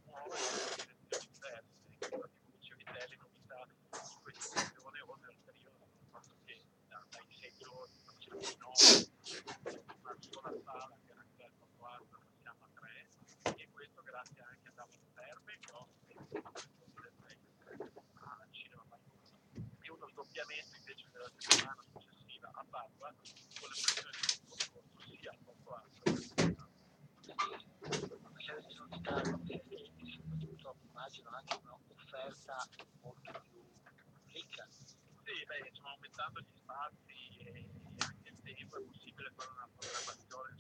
muovere 0.05 0.43
in 0.43 0.97
direzioni 1.09 1.27
diverse, 1.33 1.79
infatti 1.87 2.11
come 2.11 2.29
dicevi 2.59 2.85
te 2.85 3.07
le 3.09 3.17
novità 3.17 3.67
in 3.67 4.23
questa 4.23 4.61
edizione 4.61 5.01
oltre 5.01 5.31
al 5.33 5.39
periodo, 5.45 5.87
il 5.99 6.07
fatto 6.11 6.35
che 6.45 6.63
da, 6.89 7.05
dai 7.11 7.27
sei 7.41 7.53
giorni 7.59 7.99
facciamo 8.05 8.41
i 8.41 8.57
nove, 8.59 9.11
una 10.03 10.17
sola 10.21 10.53
sala 10.65 10.97
che 11.05 11.11
era 11.13 11.25
quella 11.35 11.49
del 11.59 11.69
4 11.77 12.19
passiamo 12.19 12.65
a 12.65 12.69
tre 12.81 13.09
e 13.57 13.69
questo 13.73 14.03
grazie 14.03 14.43
anche 14.43 14.69
a 14.69 14.73
Davide 14.75 15.09
Terme 15.15 15.59
che 15.61 15.73
ospita 15.73 16.31
al 18.41 18.49
cinema 18.53 18.85
Marconi 18.89 19.31
e 19.81 19.91
uno 19.91 20.09
sdoppiamento 20.09 20.77
invece 20.77 21.09
della 21.11 21.31
settimana 21.39 21.83
successiva 21.83 22.51
a 22.53 22.65
Padova 22.69 23.15
con 23.15 23.69
le 23.69 23.77
pressioni 23.93 24.13
di 24.21 24.41
un 24.41 24.57
concorso 24.57 25.17
sia 25.17 25.31
al 25.31 25.57
4 25.63 26.11
una 28.23 28.41
serie 28.41 28.67
di 28.69 28.75
novità 28.75 29.21
e 29.21 30.07
soprattutto 30.11 30.77
immagino 30.91 31.31
anche 31.31 31.59
un'offerta 31.63 32.69
molto 33.01 33.43
più 33.49 33.63
ricca. 34.33 34.67
Sì, 34.71 35.45
beh, 35.47 35.69
insomma, 35.69 35.91
aumentando 35.93 36.41
gli 36.41 36.57
spazi 36.57 37.37
e 37.39 37.71
è 38.79 38.81
possibile 38.81 39.31
fare 39.37 39.51
una 39.51 39.69
programmazione 39.77 40.57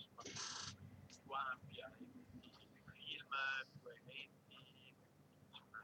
più 1.22 1.32
ampia, 1.32 1.90
quindi 1.96 2.50
film, 2.92 3.32
più 3.78 3.88
eventi, 3.88 4.94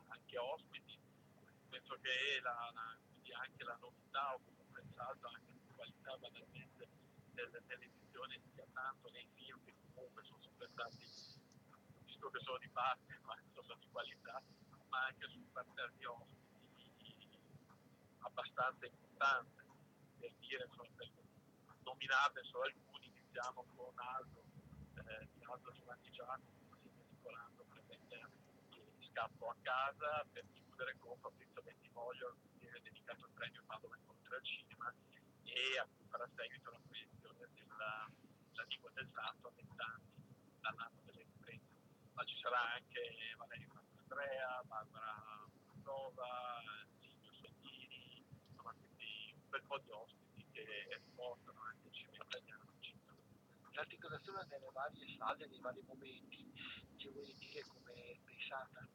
anche 0.09 0.39
ospiti. 0.39 0.99
penso 1.69 1.99
che 2.01 2.41
la, 2.43 2.71
la, 2.75 2.97
anche 3.41 3.65
la 3.65 3.77
novità 3.81 4.35
o 4.35 4.41
comunque 4.45 4.83
il 4.83 4.93
salto 4.95 5.27
anche 5.29 5.53
di 5.53 5.75
qualità 5.75 6.17
banalmente 6.19 6.89
del, 7.33 7.63
dell'edizione 7.67 8.41
sia 8.53 8.67
tanto 8.73 9.09
nei 9.11 9.29
film 9.35 9.65
che 9.65 9.75
comunque 9.95 10.23
sono 10.25 10.43
sempre 10.43 10.69
stati, 10.73 10.97
visto 12.05 12.31
che 12.31 12.41
sono 12.41 12.59
di 12.59 12.69
parte, 12.69 13.19
ma 13.25 13.37
sono 13.63 13.79
di 13.81 13.89
qualità, 13.91 14.43
ma 14.89 15.07
anche 15.07 15.29
su 15.29 15.45
parterre 15.53 15.93
di 15.97 16.05
ospiti 16.05 16.39
abbastanza 18.21 18.87
importante 18.87 19.65
per 20.19 20.33
dire, 20.39 20.65
insomma, 20.65 20.89
per 20.97 21.18
nominarne 21.89 22.43
solo 22.45 22.65
alcuni, 22.65 23.07
iniziamo 23.07 23.65
con 23.75 23.93
Aldo, 23.97 24.45
eh, 25.09 25.29
di 25.33 25.43
Aldo 25.45 25.73
a 25.73 26.39
Nicolando 27.09 27.65
Prevente 27.65 28.29
di 28.99 29.09
Scappo 29.09 29.49
a 29.49 29.57
casa, 29.63 30.27
per 30.31 30.45
chiudere 30.53 30.97
con 30.99 31.19
Fabrizio 31.19 31.63
Bentivoglio, 31.63 32.37
che 32.59 32.69
è 32.69 32.81
dedicato 32.81 33.25
al 33.25 33.31
premio 33.33 33.63
Padova 33.65 33.97
Incontro 33.97 34.37
al 34.37 34.45
Cinema 34.45 34.93
e 35.45 35.79
a 35.79 35.89
cui 35.89 36.05
farà 36.09 36.29
seguito 36.37 36.71
la 36.71 36.81
proiezione 36.85 37.49
della, 37.57 38.11
della 38.51 38.65
Lingua 38.69 38.91
del 38.93 39.09
Santo 39.15 39.49
a 39.49 39.53
vent'anni 39.57 40.13
dall'anno 40.61 41.01
delle 41.07 41.23
riprese. 41.25 41.65
Ma 42.13 42.25
ci 42.25 42.37
sarà 42.37 42.75
anche 42.75 43.35
Valerio 43.39 43.73
Andrea, 43.97 44.63
Barbara 44.65 45.49
Prova, 45.81 46.61
Silvio 47.01 47.33
Sottini, 47.33 48.27
insomma 48.51 48.75
quindi 48.77 49.33
un 49.33 49.49
bel 49.49 49.63
po' 49.63 49.79
di 49.79 49.91
ospiti 49.91 50.28
che 50.65 51.01
portano 51.15 51.61
anche 51.63 51.87
il 51.89 51.95
cinema 51.95 52.25
italiano. 52.25 52.67
L'articolazione 53.73 54.47
nelle 54.51 54.71
varie 54.73 55.07
sale, 55.17 55.47
nei 55.47 55.61
vari 55.61 55.83
momenti, 55.87 56.53
ci 56.97 57.09
vuoi 57.11 57.33
dire 57.39 57.63
come 57.69 58.19
pensata? 58.25 58.89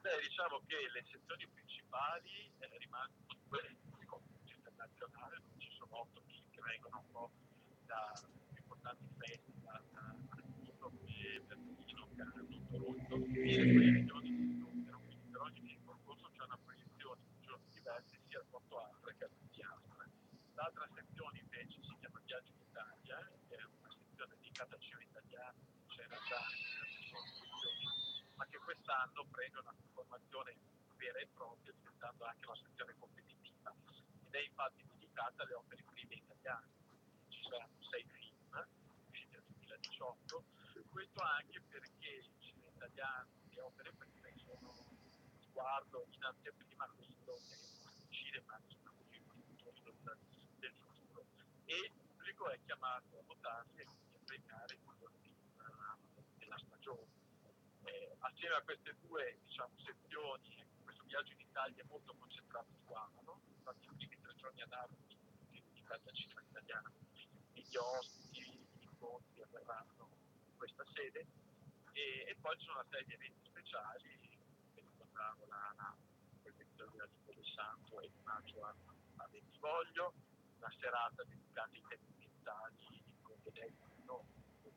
Beh, 0.00 0.18
diciamo 0.22 0.60
che 0.66 0.76
le 0.92 1.04
sezioni 1.10 1.46
principali 1.46 2.50
eh, 2.58 2.78
rimangono 2.78 3.26
quelle 3.48 3.76
internazionali, 4.42 5.42
ci 5.58 5.70
sono 5.78 6.00
otto 6.00 6.22
che 6.26 6.60
vengono 6.62 6.98
un 6.98 7.10
po' 7.12 7.30
da 7.86 8.12
importanti 8.56 9.04
festival, 9.18 9.82
da 9.92 10.16
come 10.78 10.98
Berlino, 11.46 12.08
Cannes, 12.16 12.68
Toronto, 12.70 13.14
e 13.14 13.64
le 13.64 13.72
proiezioni 13.72 14.28
si 14.28 14.42
incontrano, 14.42 15.00
quindi 15.06 15.28
per 15.30 15.40
ogni 15.42 15.60
film 15.60 15.84
concorso 15.84 16.28
c'è 16.36 16.42
una 16.42 16.58
proiezione 16.58 17.20
in 17.22 17.40
giorni 17.42 17.68
diversi 17.70 18.18
sia 18.28 18.38
al 18.38 18.46
Porto 18.50 18.78
Astra 18.78 19.12
che 19.16 19.24
al 19.24 19.30
Piastra. 19.50 20.06
L'altra 20.58 20.88
sezione 20.92 21.38
invece 21.38 21.78
si 21.86 21.94
chiama 22.00 22.18
Viaggio 22.24 22.50
in 22.50 22.66
Italia, 22.66 23.16
è 23.46 23.62
una 23.62 23.94
sezione 23.94 24.34
dedicata 24.34 24.74
al 24.74 24.80
cinema 24.80 25.02
italiano, 25.04 25.58
c'era 25.86 26.18
già 26.26 26.42
ma 28.34 28.44
che 28.46 28.58
quest'anno 28.58 29.24
prende 29.30 29.58
una 29.60 29.74
formazione 29.94 30.56
vera 30.96 31.18
e 31.20 31.28
propria, 31.32 31.72
diventando 31.72 32.24
anche 32.24 32.44
una 32.44 32.56
sezione 32.56 32.94
competitiva. 32.98 33.72
Ed 34.26 34.34
è 34.34 34.40
infatti 34.40 34.82
dedicata 34.82 35.44
alle 35.44 35.54
opere 35.54 35.84
prime 35.94 36.14
italiane. 36.14 36.66
Ci 37.28 37.40
saranno 37.48 37.78
sei 37.90 38.02
film 38.18 38.66
usciti 39.06 39.34
nel 39.34 39.44
2018, 39.46 40.44
questo 40.90 41.22
anche 41.22 41.60
perché 41.70 42.10
il 42.18 42.34
cinema 42.40 42.66
italiano, 42.74 43.30
le 43.50 43.60
opere 43.60 43.92
prime 43.92 44.34
sono 44.42 44.74
sguardo 45.38 46.06
in 46.10 46.24
anteprima 46.24 46.90
quello 46.96 47.38
che 47.46 47.54
è 47.54 47.58
il 47.58 48.10
cinema, 48.10 48.58
diciamo 48.66 48.90
così, 48.96 49.14
il 49.14 49.22
futuro 49.22 49.72
del 50.58 50.72
futuro. 50.72 51.24
E 51.64 51.74
il 51.74 51.90
pubblico 51.90 52.48
è 52.50 52.58
chiamato 52.64 53.18
a 53.18 53.22
votarsi 53.26 53.80
e 53.80 53.84
quindi 53.84 54.14
a 54.14 54.20
premiare 54.24 54.74
il 54.74 54.80
miglior 54.86 55.10
film 55.22 55.38
della 56.38 56.58
stagione. 56.58 57.06
Eh, 57.84 58.16
assieme 58.20 58.54
a 58.54 58.62
queste 58.62 58.94
due 59.00 59.38
diciamo, 59.44 59.72
sezioni, 59.84 60.64
questo 60.84 61.04
viaggio 61.04 61.32
in 61.32 61.40
Italia 61.40 61.82
è 61.82 61.86
molto 61.88 62.14
concentrato 62.14 62.68
su 62.84 62.92
Amano, 62.92 63.40
infatti 63.56 63.86
i 63.86 63.94
primi 63.96 64.20
tre 64.20 64.34
giorni 64.36 64.62
ad 64.62 64.72
Amano 64.72 65.08
al 65.88 66.14
cinema 66.14 66.42
italiano, 66.42 66.92
e 67.54 67.60
gli 67.62 67.76
ospiti, 67.76 68.44
gli 68.44 68.82
incontri 68.82 69.42
avverranno 69.42 70.08
in 70.44 70.56
questa 70.56 70.84
sede, 70.92 71.26
e, 71.92 72.26
e, 72.28 72.36
poi 72.40 72.56
ci 72.58 72.66
sono 72.66 72.80
una 72.80 72.88
serie 72.90 73.06
di 73.06 73.14
eventi 73.14 73.40
speciali, 73.48 74.18
che 74.74 74.80
ricordavo 74.80 75.46
la, 75.46 75.96
protezione 76.42 76.90
della 76.92 77.06
lingua 77.06 77.34
del 77.34 77.52
santo 77.54 78.00
e 78.00 78.06
il 78.06 78.12
maggio 78.22 78.64
a, 78.64 78.74
Bentivoglio, 79.30 80.12
una 80.58 80.74
serata 80.80 81.22
dedicata 81.22 81.70
ai 81.70 81.82
temi 81.88 82.06
ambientali 82.10 83.02
con 83.22 83.38
dei 83.52 83.72
no, 84.04 84.24
che 84.62 84.72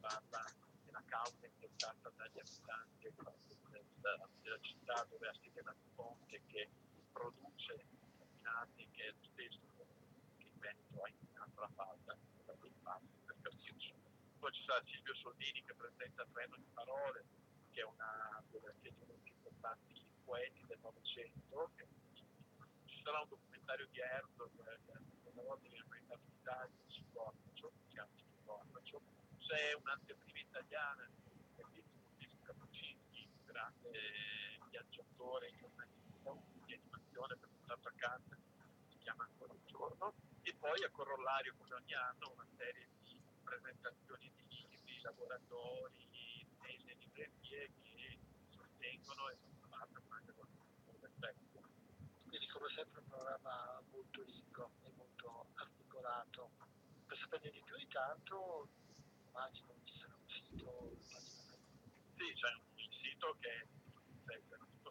parla 0.00 0.44
della 0.84 1.02
causa 1.04 1.44
intentata 1.44 2.10
dagli 2.16 2.38
abitanti 2.38 3.12
della, 3.14 4.28
della 4.40 4.58
città 4.60 5.06
dove 5.10 5.28
ha 5.28 5.34
sistemato 5.34 5.78
il 5.84 5.90
ponte 5.94 6.40
che 6.46 6.68
produce 7.12 7.84
contaminati 8.00 8.88
che 8.92 9.04
è 9.04 9.12
lo 9.12 9.24
stesso 9.32 9.60
che 9.76 10.44
il 10.44 10.58
vento 10.58 11.02
ha 11.02 11.08
inquinato 11.08 11.60
la 11.60 11.70
falda 11.74 12.16
da 12.46 12.54
quei 12.54 12.72
passi 12.82 13.20
per 13.26 13.36
capirci. 13.42 13.94
Poi 14.38 14.52
ci 14.52 14.64
sarà 14.64 14.82
Silvio 14.86 15.14
Soldini 15.16 15.64
che 15.64 15.74
presenta 15.74 16.24
Treno 16.32 16.56
di 16.56 16.66
Parole, 16.72 17.24
che 17.72 17.80
è 17.80 17.84
una 17.84 18.42
che 18.80 18.88
è 18.88 18.92
uno 18.96 19.04
dei 19.04 19.18
più 19.22 19.34
importanti 19.34 20.02
poeti 20.24 20.64
del 20.66 20.78
Novecento. 20.80 21.70
Ci 22.86 23.02
sarà 23.02 23.20
un 23.20 23.28
documentario 23.28 23.86
di 23.90 23.98
Herzog, 23.98 25.15
una 25.36 25.48
volta 25.52 25.68
che 25.68 25.76
ha 25.76 25.84
presentato 25.84 26.22
in 26.24 26.32
Italia 26.40 26.80
su 26.86 27.02
Gorbaciov, 27.12 27.72
si 27.76 27.88
chiama 27.88 28.10
su 28.16 28.24
Gorbaciov. 28.44 29.02
C'è 29.38 29.74
un'anteprima 29.74 30.38
italiana 30.38 31.06
di 31.06 31.44
Fabrizio 31.54 32.40
Cappuccini, 32.42 33.28
grande 33.44 34.00
viaggiatore, 34.70 35.52
giornalista, 35.56 36.32
di 36.64 36.72
animazione 36.72 37.36
per 37.36 37.48
portato 37.50 37.88
a 37.88 37.92
casa, 37.96 38.36
si 38.88 38.98
chiama 38.98 39.24
ancora 39.24 39.52
un 39.52 39.66
giorno, 39.66 40.14
e 40.42 40.54
poi 40.54 40.82
a 40.84 40.90
corollario 40.90 41.54
come 41.58 41.74
ogni 41.74 41.94
anno 41.94 42.32
una 42.32 42.46
serie 42.56 42.88
di 43.02 43.20
presentazioni 43.44 44.32
di 44.34 44.46
libri, 44.48 45.00
laboratori, 45.02 46.46
nelle 46.62 46.94
librerie 46.94 47.70
che 47.82 48.18
sostengono 48.48 49.28
e 49.28 49.36
fanno 49.36 49.66
parte 49.68 50.00
anche 50.08 50.32
con 50.32 50.48
un 50.48 51.04
effetto. 51.04 51.55
Quindi 52.36 52.52
come 52.52 52.68
sempre 52.68 53.00
un 53.00 53.08
programma 53.08 53.80
molto 53.88 54.22
ricco 54.24 54.70
e 54.84 54.92
molto 54.92 55.46
articolato. 55.54 56.50
Per 57.06 57.16
sapere 57.16 57.48
di 57.50 57.62
più 57.64 57.74
intanto 57.78 58.68
immagino 59.24 59.72
ci 59.84 59.96
sarà 59.96 60.12
un 60.12 60.28
sito, 60.28 60.92
Sì, 62.12 62.28
c'è 62.36 62.52
un 62.52 62.92
sito 62.92 63.36
che 63.40 63.48
è 63.48 64.40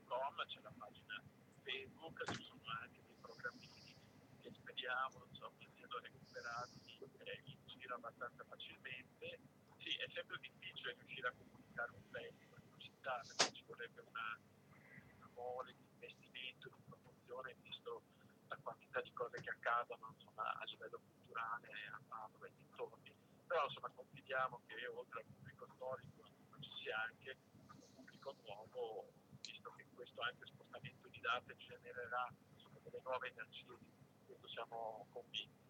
com, 0.10 0.36
c'è 0.48 0.60
la 0.62 0.74
pagina 0.76 1.22
Facebook, 1.62 2.24
ci 2.34 2.42
sono 2.50 2.64
anche 2.82 3.04
dei 3.06 3.16
programmini 3.22 3.94
che 4.42 4.50
speriamo 4.50 5.24
insomma, 5.30 5.54
siano 5.78 6.00
recuperati 6.02 6.98
eh, 7.30 7.42
in 7.46 7.78
giro 7.78 7.94
abbastanza 7.94 8.44
facilmente. 8.50 9.38
Sì, 9.78 9.94
è 10.02 10.10
sempre 10.16 10.40
difficile 10.42 10.98
riuscire 10.98 11.28
a 11.28 11.34
comunicare 11.38 11.92
un 11.92 12.10
festival 12.10 12.64
in 12.66 12.80
città 12.80 13.22
perché 13.28 13.54
ci 13.54 13.64
vorrebbe 13.68 14.02
una, 14.02 14.40
una 15.14 15.30
mole 15.36 15.85
di 17.26 17.34
promozione, 17.34 17.56
visto 17.62 18.02
la 18.48 18.58
quantità 18.62 19.02
di 19.02 19.12
cose 19.14 19.42
che 19.42 19.50
accadono 19.50 20.14
insomma, 20.14 20.44
a 20.54 20.64
livello 20.66 21.00
culturale 21.00 21.68
a 21.92 22.00
Padova 22.08 22.46
e 22.46 22.52
dintorni. 22.56 23.14
Però 23.48 23.66
insomma, 23.66 23.90
confidiamo 23.90 24.62
che 24.68 24.88
oltre 24.88 25.20
al 25.20 25.26
pubblico 25.26 25.68
storico 25.74 26.24
ci 26.60 26.72
sia 26.82 27.02
anche 27.02 27.38
un 27.68 27.94
pubblico 27.96 28.36
nuovo 28.46 29.10
visto 29.42 29.72
che 29.72 29.86
questo 29.94 30.22
anche 30.22 30.46
spostamento 30.46 31.08
di 31.10 31.20
date 31.20 31.56
genererà 31.58 32.30
insomma, 32.54 32.80
delle 32.84 33.02
nuove 33.04 33.28
energie, 33.30 33.78
questo 34.26 34.48
siamo 34.48 35.08
convinti. 35.12 35.64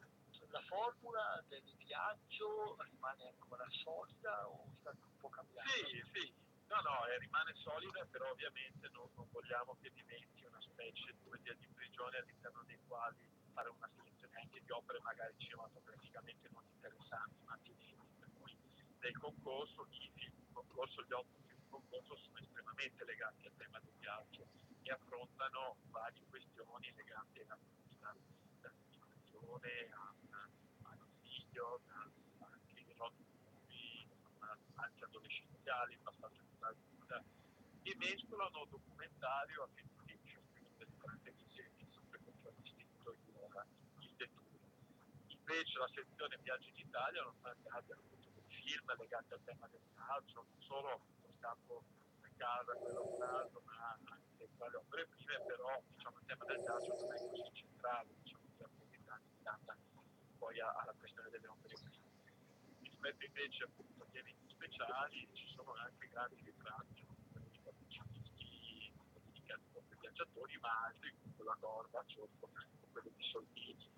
La 0.49 0.61
formula 0.61 1.43
del 1.49 1.63
viaggio 1.75 2.77
rimane 2.79 3.27
ancora 3.27 3.65
solida 3.83 4.47
o 4.47 4.71
sta 4.79 4.91
un 4.91 5.17
po' 5.17 5.27
cambiando? 5.27 5.69
Sì, 5.69 6.01
sì, 6.13 6.33
no, 6.67 6.79
no, 6.79 7.04
eh, 7.15 7.19
rimane 7.19 7.53
solida, 7.55 8.05
però 8.11 8.29
ovviamente 8.29 8.89
non, 8.91 9.07
non, 9.15 9.27
vogliamo 9.31 9.77
che 9.81 9.91
diventi 9.93 10.43
una 10.43 10.59
specie 10.59 11.15
di, 11.15 11.55
di 11.57 11.67
prigione 11.73 12.17
all'interno 12.17 12.63
dei 12.67 12.79
quali 12.87 13.23
fare 13.53 13.69
una 13.69 13.89
selezione 13.95 14.35
anche 14.35 14.61
di 14.61 14.71
opere 14.71 14.99
magari 15.01 15.33
cinematograficamente 15.37 16.49
non 16.51 16.63
interessanti, 16.67 17.39
ma 17.45 17.53
attinenti, 17.53 18.15
per 18.19 18.29
cui 18.35 18.53
nel 18.99 19.17
concorso, 19.17 19.87
i 19.91 20.11
film 20.15 20.51
concorso, 20.51 21.03
gli 21.03 21.13
otto 21.13 21.43
concorso 21.69 22.15
sono 22.17 22.37
estremamente 22.39 23.03
legati 23.05 23.45
al 23.45 23.55
tema 23.57 23.79
del 23.79 23.93
viaggio 23.99 24.47
e 24.83 24.91
affrontano 24.91 25.77
varie 25.91 26.23
questioni 26.29 26.91
legate 26.95 27.45
alla 27.47 27.57
dall'immigrazione 28.61 29.89
all'esilio, 30.83 31.79
anche 32.39 32.79
ai 32.79 32.93
roti 32.97 33.23
anche 34.75 35.03
adolescenziali, 35.03 35.97
passaggio 36.03 36.45
vita, 37.05 37.23
e 37.83 37.95
mescolano 37.97 38.65
documentario 38.65 39.63
a 39.63 39.67
film 39.75 39.89
fiction, 40.05 40.41
quindi 40.51 40.73
per 40.77 40.87
grande 40.97 41.33
disegni, 41.37 41.87
sempre 41.93 42.19
con 42.23 42.33
ciò 42.41 42.49
distinto 42.57 43.11
il, 43.13 43.65
il 43.99 44.13
detour. 44.17 44.59
Invece 45.27 45.77
la 45.77 45.87
sezione 45.93 46.37
Viaggi 46.41 46.69
in 46.69 46.87
Italia, 46.87 47.21
nonostante 47.21 47.69
abbia 47.69 47.95
appunto 47.95 48.29
dei 48.33 48.43
film 48.49 48.97
legati 48.97 49.33
al 49.33 49.43
tema 49.45 49.67
del 49.67 49.81
viaggio, 49.93 50.45
non 50.49 50.61
solo 50.61 51.01
campo 51.39 51.83
casa 52.37 52.73
quello 52.73 53.15
caso, 53.17 53.61
ma 53.63 53.97
anche 54.11 54.49
tra 54.57 54.67
le 54.67 54.75
opere 54.75 55.07
prime, 55.07 55.39
però 55.45 55.81
diciamo, 55.93 56.17
il 56.19 56.25
tema 56.25 56.45
del 56.45 56.57
ghiaccio 56.57 56.93
non 56.99 57.13
è 57.13 57.29
così 57.29 57.51
centrale, 57.53 58.13
diciamo, 58.23 58.43
che 58.57 58.63
è 58.65 59.09
stata 59.39 59.77
poi 60.37 60.59
alla 60.59 60.93
questione 60.99 61.29
delle 61.29 61.47
opere 61.47 61.75
prime. 61.75 61.94
Rispetto 63.05 63.25
invece 63.37 63.63
appunto 63.65 64.03
agli 64.03 64.17
eventi 64.17 64.49
speciali 64.49 65.29
ci 65.33 65.45
sono 65.53 65.73
anche 65.77 66.07
grandi 66.07 66.41
ritratti 66.41 67.05
quelli 67.31 67.49
di 67.51 68.91
proprio 69.69 69.93
ai 69.93 69.99
viaggiatori, 69.99 70.57
ma 70.57 70.85
altri 70.85 71.13
come 71.13 71.35
quello 71.35 71.51
a 71.51 71.57
Gorbaciov, 71.59 72.29
o 72.41 72.49
quello 72.91 73.11
di 73.15 73.23
Soldini, 73.29 73.91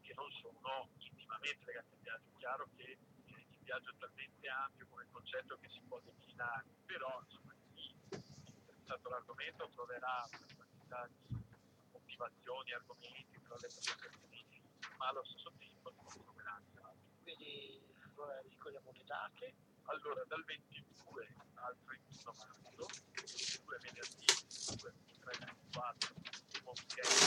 che 0.00 0.14
non 0.14 0.28
sono 0.42 0.90
intimamente 0.98 1.64
legati 1.66 1.92
al 1.94 2.00
viaggio. 2.02 2.30
È 2.34 2.38
chiaro 2.38 2.68
che 2.74 2.82
eh, 2.82 3.46
il 3.48 3.58
viaggio 3.62 3.90
è 3.90 3.96
talmente 3.98 4.48
ampio 4.48 4.86
come 4.90 5.06
concetto 5.12 5.56
che 5.60 5.68
si 5.68 5.80
può 5.86 6.00
declinare, 6.00 6.66
però 6.84 7.22
insomma, 7.22 7.54
chi 7.74 7.94
è 8.10 8.16
interessato 8.16 9.06
all'argomento 9.06 9.68
troverà 9.68 10.26
una 10.26 10.46
quantità 10.56 11.06
di 11.06 11.44
motivazioni, 11.92 12.72
argomenti 12.72 13.38
tra 13.40 13.54
le 13.54 13.68
presentazioni, 13.70 14.62
ma 14.98 15.06
allo 15.06 15.22
stesso 15.26 15.52
tempo 15.58 15.94
anche 16.42 16.78
altri. 16.82 17.22
Quindi 17.22 17.91
allora 18.22 18.40
ricordiamo 18.46 18.92
le 18.92 19.04
date, 19.04 19.54
Allora, 19.86 20.22
dal 20.28 20.44
22 20.44 21.26
al 21.54 21.76
31 21.84 22.32
marzo, 22.38 22.86
22 23.18 23.78
venerdì, 23.82 24.26
22, 24.30 24.92
23, 24.94 25.38
24, 25.42 26.14
primo 26.54 26.70
weekend, 26.70 27.18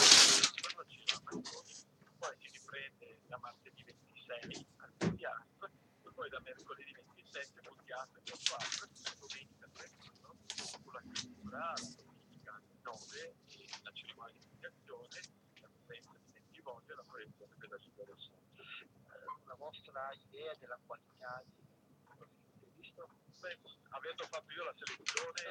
quando 0.64 0.84
ci 0.88 1.04
sono 1.04 1.22
Marconi, 1.26 1.76
poi 2.18 2.36
si 2.40 2.48
riprende 2.48 3.20
da 3.28 3.38
martedì 3.44 3.84
26 3.84 4.68
al 4.80 4.92
e 4.96 6.12
poi 6.16 6.30
da 6.30 6.40
mercoledì 6.40 6.92
27 6.96 7.62
Multiart 7.68 8.16
e 8.24 8.32
4, 8.32 8.88
domenica 9.20 9.68
31, 9.76 10.38
con 10.82 10.94
la 10.94 11.02
chiusura, 11.12 11.60
la 11.60 11.92
domenica 12.00 12.62
9 12.84 13.36
e 13.52 13.68
la 13.84 13.92
cerimonia 13.92 14.34
di 14.40 14.46
indicazione, 14.48 15.20
la 15.60 15.68
presenza 15.76 16.18
di 16.24 16.32
20 16.32 16.62
volte 16.62 16.92
e 16.94 16.96
la 16.96 17.04
proiezione 17.04 17.54
della 17.60 17.80
Santo. 18.16 18.64
eh, 18.64 19.05
una 19.46 19.56
vostra 19.56 20.12
idea 20.14 20.54
della 20.56 20.80
qualità 20.86 21.44
di 21.46 22.72
visto? 22.76 23.08
Beh, 23.40 23.58
avendo 23.90 24.26
fatto 24.28 24.52
io 24.52 24.64
la 24.64 24.74
selezione 24.76 25.42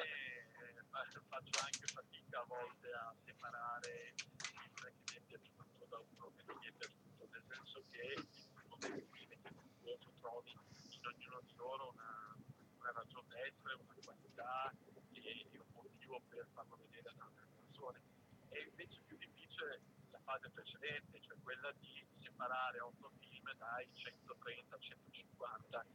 eh, 0.51 0.83
fa- 0.89 1.07
faccio 1.29 1.57
anche 1.59 1.87
fatica 1.93 2.39
a 2.41 2.45
volte 2.45 2.91
a 2.91 3.15
separare 3.23 4.13
il 4.51 4.71
che 4.75 4.93
mi 5.07 5.15
è 5.15 5.21
piaciuto 5.21 5.85
da 5.87 5.97
uno 5.97 6.31
che 6.35 6.43
non 6.43 6.57
mi 6.59 6.67
è 6.67 6.71
piaciuto, 6.73 7.27
nel 7.31 7.43
senso 7.47 7.83
che 7.89 8.19
primo 8.53 8.77
dei 8.81 9.07
film 9.11 9.41
che 9.81 9.97
tu 9.99 10.11
trovi 10.19 10.51
in 10.51 11.05
ognuno 11.05 11.41
di 11.45 11.53
loro 11.55 11.91
una, 11.91 12.35
una 12.77 12.91
ragione 12.91 13.27
d'essere, 13.29 13.73
una 13.75 13.95
qualità 14.03 14.73
e, 15.13 15.47
e 15.51 15.59
un 15.59 15.71
motivo 15.71 16.21
per 16.27 16.47
farlo 16.53 16.75
vedere 16.75 17.09
ad 17.09 17.19
altre 17.19 17.47
persone. 17.63 18.01
E 18.49 18.59
invece 18.59 19.01
più 19.07 19.15
difficile 19.17 19.79
la 20.11 20.19
fase 20.19 20.49
precedente, 20.49 21.21
cioè 21.21 21.37
quella 21.41 21.71
di 21.79 22.14
separare 22.35 22.79
otto 22.81 23.11
film 23.23 23.47
dai 23.55 23.87
130-150 23.95 25.85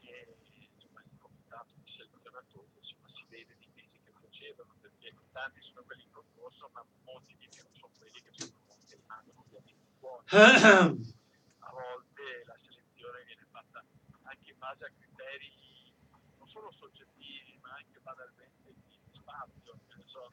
che 0.00 0.36
insomma, 0.72 1.02
il 1.04 1.18
comitato 1.20 1.68
di 1.76 1.92
selezionatori 1.92 2.72
insomma, 2.80 3.08
si 3.12 3.24
vede 3.28 3.54
di 3.58 3.68
mesi 3.74 4.00
che 4.02 4.10
procedano 4.10 4.74
perché 4.80 5.14
tanti 5.32 5.60
sono 5.60 5.84
quelli 5.84 6.02
in 6.04 6.10
concorso 6.10 6.70
ma 6.72 6.82
molti 7.04 7.36
di 7.36 7.46
più 7.52 7.62
sono 7.76 7.92
quelli 7.98 8.22
che 8.22 8.30
sono 8.32 8.52
che 8.88 8.96
rimangono 8.96 9.44
ovviamente 9.44 9.92
fuori 10.00 10.24
a 10.32 11.70
volte 11.70 12.44
la 12.46 12.56
selezione 12.64 13.24
viene 13.24 13.46
fatta 13.50 13.84
anche 14.22 14.50
in 14.50 14.58
base 14.58 14.84
a 14.86 14.90
criteri 14.96 15.92
non 16.38 16.48
solo 16.48 16.72
soggettivi 16.72 17.58
ma 17.60 17.76
anche 17.76 18.00
banalmente 18.00 18.72
di 18.72 18.96
spazio 19.12 19.78
che 19.88 19.96
ne 19.96 20.04
so 20.06 20.32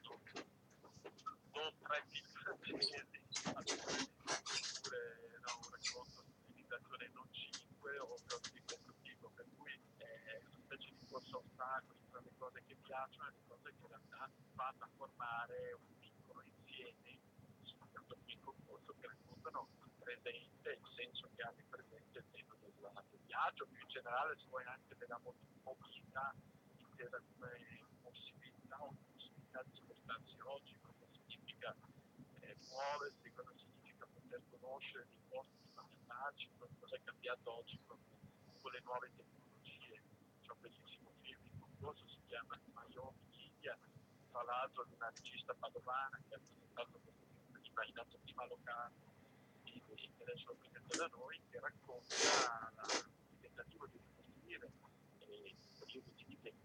non 1.52 1.72
tre 1.84 2.02
film 2.08 2.32
francesi 2.32 3.20
oppure 4.90 5.38
no, 5.44 5.52
un 5.62 5.70
racconto 5.70 6.22
di 6.24 6.32
civilizzazione 6.46 7.10
non 7.12 7.26
cinque 7.32 7.98
o 7.98 8.16
cose 8.26 8.50
di 8.52 8.62
questo 8.64 8.94
tipo 9.02 9.30
per 9.34 9.46
cui 9.56 9.72
è 9.96 10.40
una 10.46 10.58
specie 10.64 10.90
di 10.90 11.06
corso 11.08 11.36
a 11.36 11.40
ostacoli 11.40 12.00
tra 12.10 12.20
le 12.20 12.32
cose 12.38 12.62
che 12.66 12.76
piacciono 12.82 13.28
e 13.28 13.32
le 13.32 13.42
cose 13.46 13.70
che 13.70 13.82
in 13.82 13.88
realtà 13.88 14.30
vanno 14.54 14.84
a 14.84 14.88
formare 14.96 15.72
un 15.78 15.98
piccolo 15.98 16.42
insieme 16.42 17.18
soprattutto 17.62 18.16
qui 18.24 18.32
in 18.32 18.40
concorso 18.40 18.94
che 19.00 19.06
raccontano 19.06 19.68
presente 19.98 20.70
il 20.70 20.88
senso 20.96 21.30
che 21.34 21.42
ha 21.42 21.52
di 21.54 21.62
presente 21.68 22.18
il 22.18 22.24
tema 22.30 22.54
del, 22.60 22.72
del 23.10 23.20
viaggio, 23.26 23.66
più 23.66 23.80
in 23.80 23.88
generale 24.10 24.36
se 24.36 24.46
vuoi 24.48 24.64
anche 24.64 24.96
della 24.98 25.18
mo- 25.22 25.36
mobilità 25.62 26.34
intesa 26.78 27.22
come 27.30 27.86
possibilità 28.02 28.82
o 28.82 28.92
possibilità 29.14 29.62
di 29.62 29.76
spostarsi 29.76 30.36
oggi, 30.42 30.76
cosa 30.82 31.06
significa 31.12 31.76
eh, 32.40 32.56
muoversi, 32.70 33.30
cosa 33.30 33.54
significa 33.54 34.06
poter 34.12 34.42
conoscere 34.50 35.06
dei 35.12 35.22
posti 35.28 35.62
fantastici, 35.74 36.50
cosa 36.58 36.96
è 36.96 37.00
cambiato 37.04 37.54
oggi 37.54 37.78
con, 37.86 37.98
con 38.60 38.72
le 38.72 38.80
nuove 38.82 39.10
tecnologie. 39.14 40.02
C'è 40.42 40.50
un 40.50 40.60
bellissimo 40.60 41.12
film 41.22 41.46
in 41.46 41.60
concorso, 41.60 42.02
si 42.08 42.18
chiama 42.26 42.58
Miami 42.74 43.46
India, 43.46 43.78
tra 44.32 44.42
l'altro 44.42 44.84
di 44.86 44.94
una 44.94 45.10
regista 45.14 45.54
padovana 45.54 46.18
che 46.26 46.34
ha 46.34 46.40
presentato 46.42 46.98
questo 46.98 47.26
film 47.30 47.62
prima 47.62 47.84
in 47.84 47.98
anteprima 47.98 48.46
locale 48.46 48.94
e 49.62 49.80
adesso 50.18 50.46
lo 50.46 50.54
presenta 50.58 50.96
da 50.96 51.06
noi, 51.14 51.40
che 51.48 51.60
racconta 51.60 52.14
la, 52.74 53.18
tentativo 53.60 53.86
di 53.88 53.98
ricostruire 53.98 54.72
eh, 55.18 55.54
periodo 55.78 56.10
di 56.16 56.24
vita 56.24 56.48
in 56.48 56.56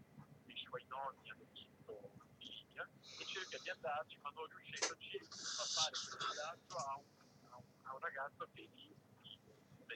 cui 0.44 0.52
i 0.52 0.56
suoi 0.56 0.84
nonni 0.88 1.28
hanno 1.30 1.44
vinto 1.52 2.10
in 2.40 2.48
Libia 2.48 2.88
e 3.18 3.24
cerca 3.26 3.58
di 3.58 3.70
andarci, 3.70 4.18
ma 4.22 4.30
non 4.30 4.46
riuscendoci 4.46 5.18
fa 5.28 5.64
fare 5.76 5.90
questo 5.90 6.16
viaggio 6.32 6.76
a 6.76 6.96
un, 6.96 7.04
a 7.50 7.56
a 7.56 7.92
un 7.92 8.00
ragazzo 8.00 8.48
che 8.54 8.68
vive, 8.72 8.96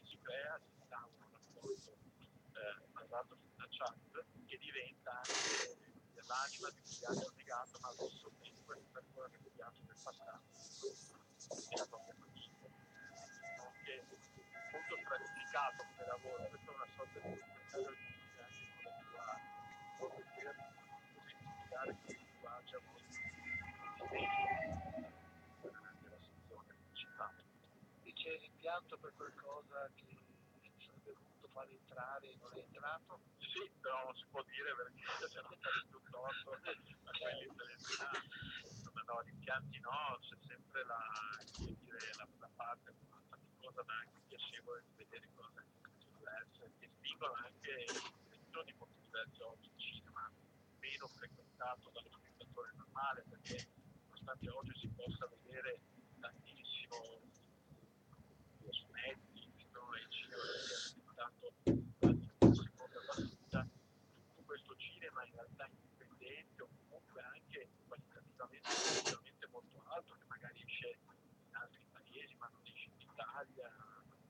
si 0.05 0.19
crea, 0.21 0.61
si 0.61 0.73
instaura 0.77 1.25
un 1.25 1.33
rapporto 1.33 1.97
eh, 1.97 2.87
basato 2.93 3.37
sulla 3.37 3.67
chat 3.71 4.25
che 4.47 4.59
diventa 4.59 5.17
anche 5.17 5.79
l'anima 6.27 6.69
di 6.71 6.81
un 6.85 6.99
viaggio 7.01 7.33
negato, 7.35 7.79
ma 7.81 7.89
allo 7.89 8.09
stesso 8.09 8.31
tempo 8.41 8.73
ripercorre 8.73 9.39
il 9.41 9.51
viaggio 9.55 9.83
del 9.87 9.97
passato 10.03 10.45
della 11.71 11.87
propria 11.87 12.15
famiglia. 12.15 12.61
Molto 14.71 14.97
stratificato 15.03 15.85
come 15.85 16.07
lavoro, 16.07 16.47
questa 16.49 16.71
è 16.71 16.75
una 16.75 16.87
sorta 16.97 17.19
di 17.19 17.35
spettacolo 17.35 17.87
anche 18.41 18.83
con 18.83 18.93
la 18.93 19.01
tua 19.09 19.41
modo 19.99 20.17
di 20.17 20.25
che 22.05 22.13
il 22.13 22.19
linguaggio 22.19 22.77
è 22.77 22.83
molto 22.87 23.15
anche 25.81 26.09
la 26.09 26.19
sezione 26.21 26.75
principale. 26.75 27.45
Dice 28.03 28.37
l'impianto 28.39 28.97
per 28.99 29.13
qualcosa 29.15 29.91
che 29.95 30.17
sarebbe 30.87 31.13
voluto 31.13 31.49
fare 31.49 31.71
entrare 31.71 32.31
e 32.31 32.37
non 32.41 32.51
è 32.55 32.59
entrato? 32.59 33.21
Sì, 33.39 33.71
però 33.81 34.05
non 34.05 34.15
si 34.15 34.25
può 34.31 34.43
dire 34.45 34.75
perché 34.75 35.03
se 35.29 35.41
no 35.41 35.49
fai 35.61 35.87
più 35.89 36.01
torto 36.11 36.53
a 36.53 36.61
quelli 36.61 36.97
selezionati. 37.57 38.29
No, 39.11 39.25
gli 39.25 39.31
impianti 39.31 39.81
no, 39.81 40.19
c'è 40.21 40.37
sempre 40.47 40.85
la, 40.85 41.03
dire, 41.57 41.99
la, 42.17 42.29
la 42.39 42.51
parte 42.55 42.95
faticosa 43.61 43.85
ma 43.87 43.95
anche 44.01 44.21
piacevole 44.27 44.83
di 44.87 45.05
vedere 45.05 45.29
cose 45.35 45.65
diverse 46.17 46.73
che 46.79 46.89
spingono 46.97 47.35
anche 47.45 47.85
direzioni 48.25 48.75
molto 48.79 48.97
diverse 49.05 49.43
oggi. 49.45 49.69
Il 49.69 49.81
cinema 49.81 50.33
meno 50.81 51.07
frequentato 51.09 51.91
dallo 51.93 52.11
spettatore 52.11 52.71
normale 52.77 53.25
perché 53.29 53.69
nonostante 54.09 54.49
oggi 54.49 54.73
si 54.81 54.89
possa 54.89 55.29
vedere 55.29 55.81
tantissimo 56.21 56.97
su 58.71 58.87
Netflix, 58.93 59.67
no, 59.73 59.95
e 59.95 60.01
il 60.01 60.11
cinema 60.11 60.43
sia 60.65 60.79
diventato 60.95 61.53
quasi 61.99 62.31
una 62.41 62.55
seconda 62.55 63.01
battuta, 63.07 63.69
tutto 64.25 64.43
questo 64.47 64.77
cinema 64.77 65.25
in 65.25 65.33
realtà 65.33 65.69
indipendente 65.69 66.63
o 66.63 66.69
comunque 66.89 67.21
anche 67.23 67.69
qualitativamente 67.87 68.71
molto 69.51 69.83
alto 69.85 70.15
che 70.15 70.25
magari 70.29 70.63
esce 70.63 70.97
in 71.49 71.57
altri 71.57 71.90
paesi 72.11 72.35
ma 72.37 72.49
non 72.51 72.61
esce 72.67 72.91
in 72.91 73.01
Italia 73.01 73.71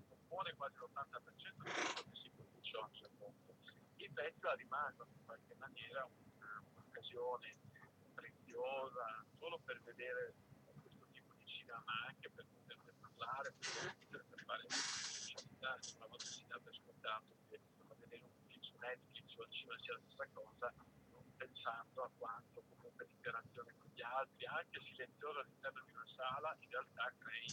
compone 0.09 0.55
quasi 0.55 0.77
l'80% 0.77 1.63
di 1.65 1.71
quello 1.73 2.03
che 2.11 2.17
si 2.21 2.31
produce 2.37 2.77
oggi 2.77 3.05
al 3.05 3.11
mondo. 3.19 3.55
I 3.97 4.11
festival 4.13 4.57
rimangono 4.57 5.11
in 5.11 5.25
qualche 5.25 5.55
maniera 5.57 6.05
un'occasione 6.05 7.57
preziosa 8.15 9.25
solo 9.39 9.59
per 9.65 9.81
vedere 9.83 10.35
questo 10.65 11.07
tipo 11.13 11.35
di 11.35 11.47
cinema 11.47 11.83
ma 11.87 11.93
anche 12.09 12.31
per 12.31 12.45
poterne 12.53 12.93
parlare 13.01 13.53
per, 13.59 13.97
per, 14.09 14.25
per 14.29 14.45
fare 14.45 14.67
specialità 14.69 15.79
una 15.97 16.07
volta 16.07 16.25
si 16.25 16.45
dà 16.47 16.59
per 16.63 16.75
scontato 16.75 17.37
che 17.49 17.61
vedere 17.99 18.23
un 18.25 18.47
film 18.47 18.61
su 18.61 18.77
Netflix 18.79 19.37
o 19.37 19.43
al 19.43 19.51
cinema 19.51 19.79
sia 19.81 19.93
la 19.95 20.01
stessa 20.05 20.29
cosa 20.33 20.75
pensando 21.41 22.05
a 22.05 22.11
quanto 22.19 22.63
comunque 22.69 23.07
l'interazione 23.09 23.73
con 23.81 23.89
gli 23.95 24.03
altri 24.03 24.45
anche 24.45 24.81
silenzioso 24.85 25.41
all'interno 25.41 25.81
di 25.87 25.93
una 25.93 26.07
sala 26.15 26.57
in 26.61 26.69
realtà 26.69 27.13
crei 27.17 27.49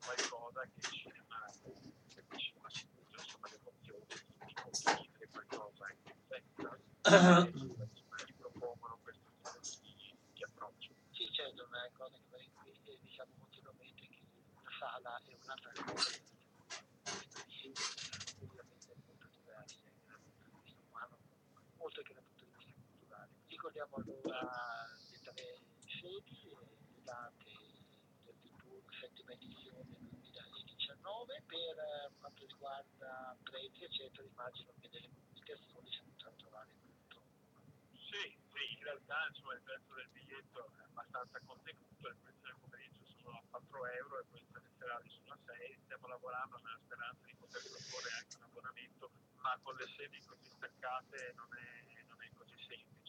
qualcosa 0.00 0.60
che 0.64 0.80
il 0.80 0.88
cinema 0.88 1.36
che 1.52 2.24
il 2.24 2.38
cinema 2.40 2.68
si 2.72 2.88
usa 2.96 3.20
insomma 3.20 3.48
le 3.52 3.58
emozioni 3.60 4.04
di 4.08 4.54
condividere 4.56 5.28
qualcosa 5.28 5.84
anche 5.84 6.08
in 6.08 6.18
e, 6.30 7.48
insomma, 7.52 8.16
ti 8.24 8.32
propongono 8.34 8.98
certo, 11.40 11.64
una 11.68 11.88
cosa 11.92 12.16
che 12.28 12.36
eh, 12.36 12.98
diciamo 13.00 13.32
continuamente 13.38 14.06
che 14.08 14.20
la 14.62 14.70
sala 14.78 15.20
è 15.24 15.36
un'altra 15.42 15.72
cosa, 15.72 16.10
esperienze 17.04 18.00
ovviamente 18.44 18.94
molto 19.06 19.26
diverse, 19.32 19.80
questo 20.60 20.82
umano, 20.90 21.16
oltre 21.78 22.02
che 22.02 22.14
dal 22.14 22.22
punto 22.24 22.44
di 22.44 22.50
vista 22.56 22.72
culturale. 22.90 23.49
Ricordiamo 23.60 23.96
allora 24.00 24.88
tre 25.20 25.60
sedi, 25.84 26.48
le 26.48 27.02
date 27.04 27.52
del 28.24 28.56
tour 28.56 28.80
settima 28.88 29.32
edizione 29.36 29.84
2019, 30.00 31.42
per 31.44 31.76
eh, 31.76 32.08
quanto 32.20 32.46
riguarda 32.46 33.36
prezzi 33.44 33.84
eccetera 33.84 34.24
immagino 34.24 34.72
che 34.80 34.88
nelle 34.88 35.10
comunicazioni 35.12 35.92
si 35.92 36.00
potrà 36.08 36.32
trovare 36.40 36.72
tutto. 36.80 37.20
Sì, 37.92 38.32
sì, 38.48 38.64
in 38.80 38.82
realtà 38.82 39.28
insomma, 39.28 39.52
il 39.52 39.60
prezzo 39.60 39.92
del 39.92 40.08
biglietto 40.08 40.72
è 40.80 40.82
abbastanza 40.88 41.38
contenuto, 41.44 42.08
il 42.08 42.16
prezzo 42.16 42.40
del 42.40 42.56
pomeriggio 42.64 43.04
sono 43.20 43.44
a 43.44 43.60
4 43.60 43.86
euro 43.92 44.20
e 44.20 44.24
poi 44.24 44.40
le 44.56 44.72
serali 44.80 45.08
sono 45.20 45.36
a 45.36 45.38
6, 45.44 45.80
stiamo 45.84 46.08
lavorando 46.08 46.56
nella 46.64 46.80
speranza 46.80 47.26
di 47.28 47.36
poter 47.36 47.60
proporre 47.60 48.08
anche 48.08 48.36
un 48.40 48.42
abbonamento, 48.48 49.10
ma 49.44 49.52
con 49.60 49.76
le 49.76 49.84
sedi 50.00 50.16
così 50.24 50.48
staccate 50.48 51.34
non 51.36 51.52
è, 51.60 51.99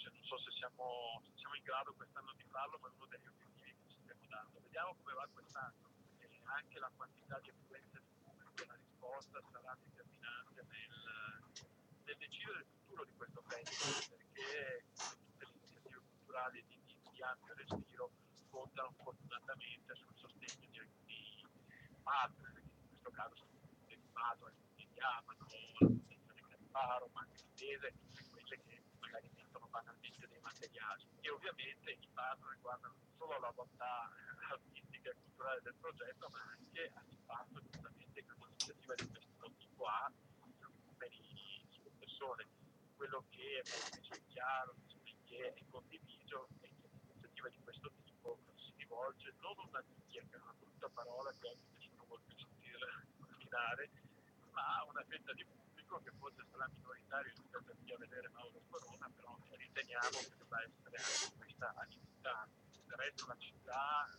semplice, 0.01 0.09
non 0.09 0.23
so 0.25 0.37
se 0.39 0.51
siamo, 0.57 1.21
se 1.25 1.31
siamo 1.37 1.55
in 1.55 1.63
grado 1.63 1.93
quest'anno 1.93 2.33
di 2.35 2.43
farlo, 2.49 2.77
ma 2.81 2.87
è 2.87 2.91
uno 2.95 3.05
degli 3.05 3.27
obiettivi 3.27 3.75
che 3.77 3.89
ci 3.89 3.97
stiamo 4.01 4.25
dando. 4.27 4.59
Vediamo 4.61 4.95
come 4.95 5.13
va 5.13 5.27
quest'anno, 5.31 5.89
perché 6.17 6.41
anche 6.43 6.79
la 6.79 6.91
quantità 6.95 7.39
di 7.39 7.49
affluenza 7.49 7.99
di 7.99 8.09
pubblico 8.23 8.63
e 8.63 8.65
la 8.65 8.75
risposta 8.75 9.41
sarà 9.51 9.77
determinante 9.77 10.65
nel, 10.69 10.95
nel 12.05 12.17
decidere 12.17 12.59
il 12.59 12.65
futuro 12.65 13.05
di 13.05 13.13
questo 13.13 13.41
festival, 13.45 14.17
perché 14.17 14.83
tutte 14.95 15.45
le 15.45 15.51
iniziative 15.53 15.99
culturali 16.09 16.63
di, 16.65 16.81
di, 16.85 16.97
di 17.11 17.21
ampio 17.21 17.53
respiro 17.53 18.09
contano 18.49 18.91
fortunatamente 19.03 19.95
sul 19.95 20.15
sostegno 20.15 20.65
di 20.69 20.79
alcuni 20.79 21.45
partner, 22.01 22.53
che 22.53 22.61
in 22.61 22.87
questo 22.89 23.11
caso 23.11 23.35
sono 23.35 23.49
di 23.85 23.97
Padova, 24.11 24.49
alcuni 24.49 24.87
di 24.91 24.99
Amano, 24.99 25.45
la 25.45 25.77
Fondazione 25.77 26.41
Camparo, 26.49 27.09
ma 27.13 27.21
anche 27.21 27.39
Tese, 27.55 27.93
tutte 28.01 28.23
quelle 28.29 28.57
che 28.65 28.81
magari 28.99 29.29
mettono 29.35 29.60
banalmente 29.71 30.27
dei 30.27 30.39
materiali. 30.41 31.07
E 31.21 31.29
ovviamente 31.31 31.91
i 31.91 32.07
partner 32.13 32.57
guardano 32.59 32.93
non 32.99 33.09
solo 33.17 33.35
alla 33.35 33.51
bontà 33.51 34.11
artistica 34.51 35.09
e 35.09 35.15
culturale 35.23 35.61
del 35.63 35.75
progetto, 35.79 36.27
ma 36.29 36.39
anche 36.51 36.91
all'impatto 36.93 37.61
giustamente 37.63 38.23
che 38.23 38.31
un'iniziativa 38.35 38.93
di 38.95 39.07
questo 39.07 39.51
tipo 39.57 39.85
ha 39.85 40.11
per 40.97 41.11
i, 41.11 41.65
sulle 41.69 41.91
persone. 41.97 42.45
Quello 42.95 43.25
che 43.29 43.63
è 43.63 43.69
invece 43.89 44.21
chiaro, 44.27 44.75
che 45.25 45.53
è 45.53 45.63
condiviso, 45.71 46.47
è 46.59 46.67
che 46.67 46.89
un'iniziativa 46.91 47.49
di 47.49 47.59
questo 47.63 47.91
tipo 48.03 48.39
si 48.57 48.73
rivolge 48.77 49.33
non 49.39 49.57
a 49.57 49.67
una 49.67 49.83
nicchia, 49.87 50.21
che 50.29 50.35
è 50.35 50.39
una 50.41 50.53
brutta 50.59 50.89
parola 50.89 51.31
che 51.31 51.47
oggi 51.47 51.65
nessuno 51.73 52.05
vuole 52.05 52.21
più 52.27 52.37
sentire 52.37 52.77
nominare, 53.17 53.89
ma 54.51 54.77
a 54.77 54.85
una 54.85 55.03
fetta 55.07 55.33
di 55.33 55.43
pubblico 55.45 55.60
che 55.99 56.11
forse 56.17 56.45
sarà 56.49 56.69
minoritario 56.73 57.33
rispetto 57.35 57.71
a 57.71 57.75
chi 57.83 57.91
a 57.91 57.97
vedere 57.97 58.29
Mauro 58.29 58.61
Corona, 58.69 59.09
però 59.15 59.37
riteniamo 59.49 60.17
che 60.17 60.35
debba 60.37 60.63
essere 60.63 60.97
anche 60.97 61.35
questa 61.37 61.73
attività. 61.75 62.47
Del 62.85 62.97
resto 62.97 63.25
la 63.27 63.37
città 63.37 64.09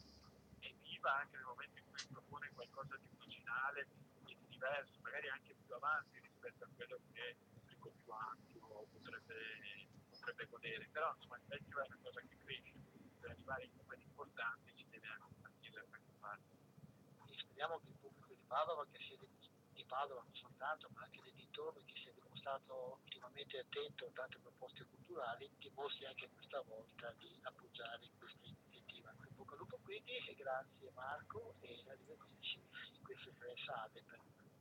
è 0.59 0.73
viva 0.83 1.17
anche 1.17 1.37
nel 1.37 1.47
momento 1.47 1.79
in 1.79 1.85
cui 1.91 2.07
propone 2.13 2.51
qualcosa 2.53 2.97
di 2.97 3.09
originale 3.17 3.87
e 4.27 4.35
di 4.37 4.47
diverso, 4.49 5.01
magari 5.01 5.29
anche 5.29 5.55
più 5.65 5.75
avanti 5.75 6.21
rispetto 6.21 6.65
a 6.65 6.69
quello 6.75 7.01
che 7.13 7.29
il 7.29 7.37
pubblico 7.53 7.93
più 8.03 8.13
ampio 8.13 8.87
potrebbe, 8.93 9.89
potrebbe 10.11 10.47
godere. 10.47 10.89
Però 10.93 11.15
insomma 11.15 11.37
il 11.37 11.43
festival 11.49 11.85
è 11.85 11.87
una 11.89 11.99
cosa 12.03 12.21
che 12.21 12.37
cresce, 12.39 12.73
per 13.21 13.31
arrivare 13.31 13.65
in 13.65 13.71
numeri 13.77 14.03
importanti 14.03 14.73
ci 14.77 14.87
deve 14.91 15.07
anche 15.09 15.35
partire 15.41 15.75
da 15.81 15.85
qualche 15.89 16.13
parte. 16.21 16.51
Speriamo 17.33 17.79
che 17.81 17.89
il 17.89 17.97
pubblico 18.01 18.35
di 18.35 18.45
Padova, 18.47 18.87
che 18.91 18.99
di 18.99 19.42
Padova 19.93 20.23
non 20.23 20.35
soltanto, 20.35 20.89
ma 20.95 21.03
anche 21.03 21.21
dei 21.21 21.35
dintorni, 21.35 21.85
che 21.85 22.01
sia 22.01 22.13
dimostrato 22.15 22.97
ultimamente 23.05 23.59
attento 23.59 24.07
a 24.07 24.11
tante 24.15 24.39
proposte 24.39 24.87
culturali, 24.89 25.51
dimostri 25.59 26.07
anche 26.07 26.31
questa 26.33 26.63
volta 26.63 27.13
di 27.19 27.29
appoggiare 27.43 28.09
questa 28.17 28.41
iniziativa. 28.47 29.13
In 29.13 29.37
bocca 29.37 29.53
al 29.53 29.59
lupo 29.59 29.77
quindi 29.83 30.17
e 30.17 30.35
grazie 30.35 30.91
Marco 30.95 31.57
e 31.61 31.85
arrivederci 31.89 32.57
in 32.57 33.03
queste 33.05 33.35
tre 33.37 33.55
sale 33.67 34.03
per 34.09 34.19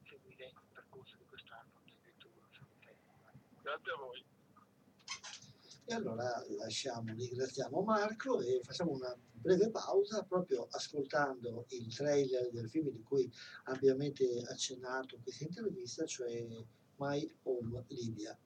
seguire 0.09 0.47
il 0.47 0.67
percorso 0.73 1.15
di 1.15 1.23
quest'anno 1.23 1.79
tour 2.17 2.49
festival. 2.83 3.31
Grazie 3.61 3.91
a 3.93 3.95
voi. 3.95 4.40
E 5.85 5.93
allora 5.93 6.43
lasciamo, 6.57 7.13
ringraziamo 7.13 7.81
Marco 7.81 8.39
e 8.39 8.61
facciamo 8.63 8.91
una 8.91 9.13
breve 9.33 9.69
pausa 9.71 10.23
proprio 10.23 10.67
ascoltando 10.69 11.65
il 11.69 11.93
trailer 11.93 12.49
del 12.51 12.69
film 12.69 12.89
di 12.91 13.01
cui 13.01 13.29
ampiamente 13.65 14.43
accennato 14.47 15.19
questa 15.21 15.43
intervista, 15.43 16.05
cioè 16.05 16.47
My 16.97 17.29
Home 17.43 17.83
Libia. 17.87 18.37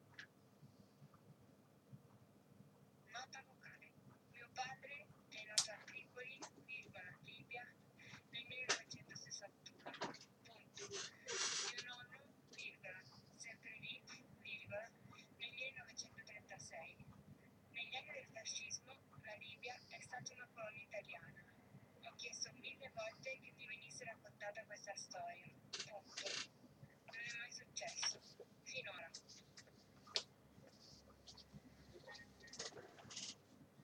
Nota 3.11 3.43
vocale. 3.45 3.91
Mio 4.31 4.49
padre 4.53 5.07
è 5.29 5.43
nato 5.45 5.71
a 5.71 5.83
Tripoli, 5.85 6.39
virgola, 6.65 7.19
Libia, 7.23 7.67
nel 8.31 8.45
1961. 8.47 9.83
Punto. 9.99 10.87
Mio 11.67 11.81
nonno, 11.85 12.19
virgola, 12.55 13.03
sempre 13.35 13.71
lì, 13.81 14.01
virgola, 14.41 14.89
nel 15.37 15.51
1936. 15.51 17.03
Anni 17.95 18.11
del 18.11 18.27
fascismo 18.33 18.91
la 19.23 19.33
Libia 19.39 19.73
è 19.87 20.01
stata 20.01 20.33
una 20.33 20.47
colonia 20.53 20.83
italiana. 20.83 21.43
Ho 22.03 22.13
chiesto 22.15 22.51
mille 22.59 22.91
volte 22.93 23.39
che 23.39 23.53
mi 23.55 23.65
venisse 23.65 24.03
raccontata 24.03 24.65
questa 24.65 24.93
storia. 24.95 25.47
Punto. 25.71 26.27
Non 27.05 27.15
è 27.15 27.37
mai 27.39 27.51
successo. 27.53 28.19
Finora. 28.63 29.09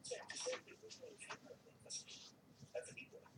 Senti 0.01 0.38
sempre 0.38 0.76
questo 0.78 1.05
è 1.05 1.12
il 1.12 1.18
film 1.18 1.47
del 1.47 1.74
fascismo. 1.82 2.39
La 2.74 2.82
tribola, 2.82 3.32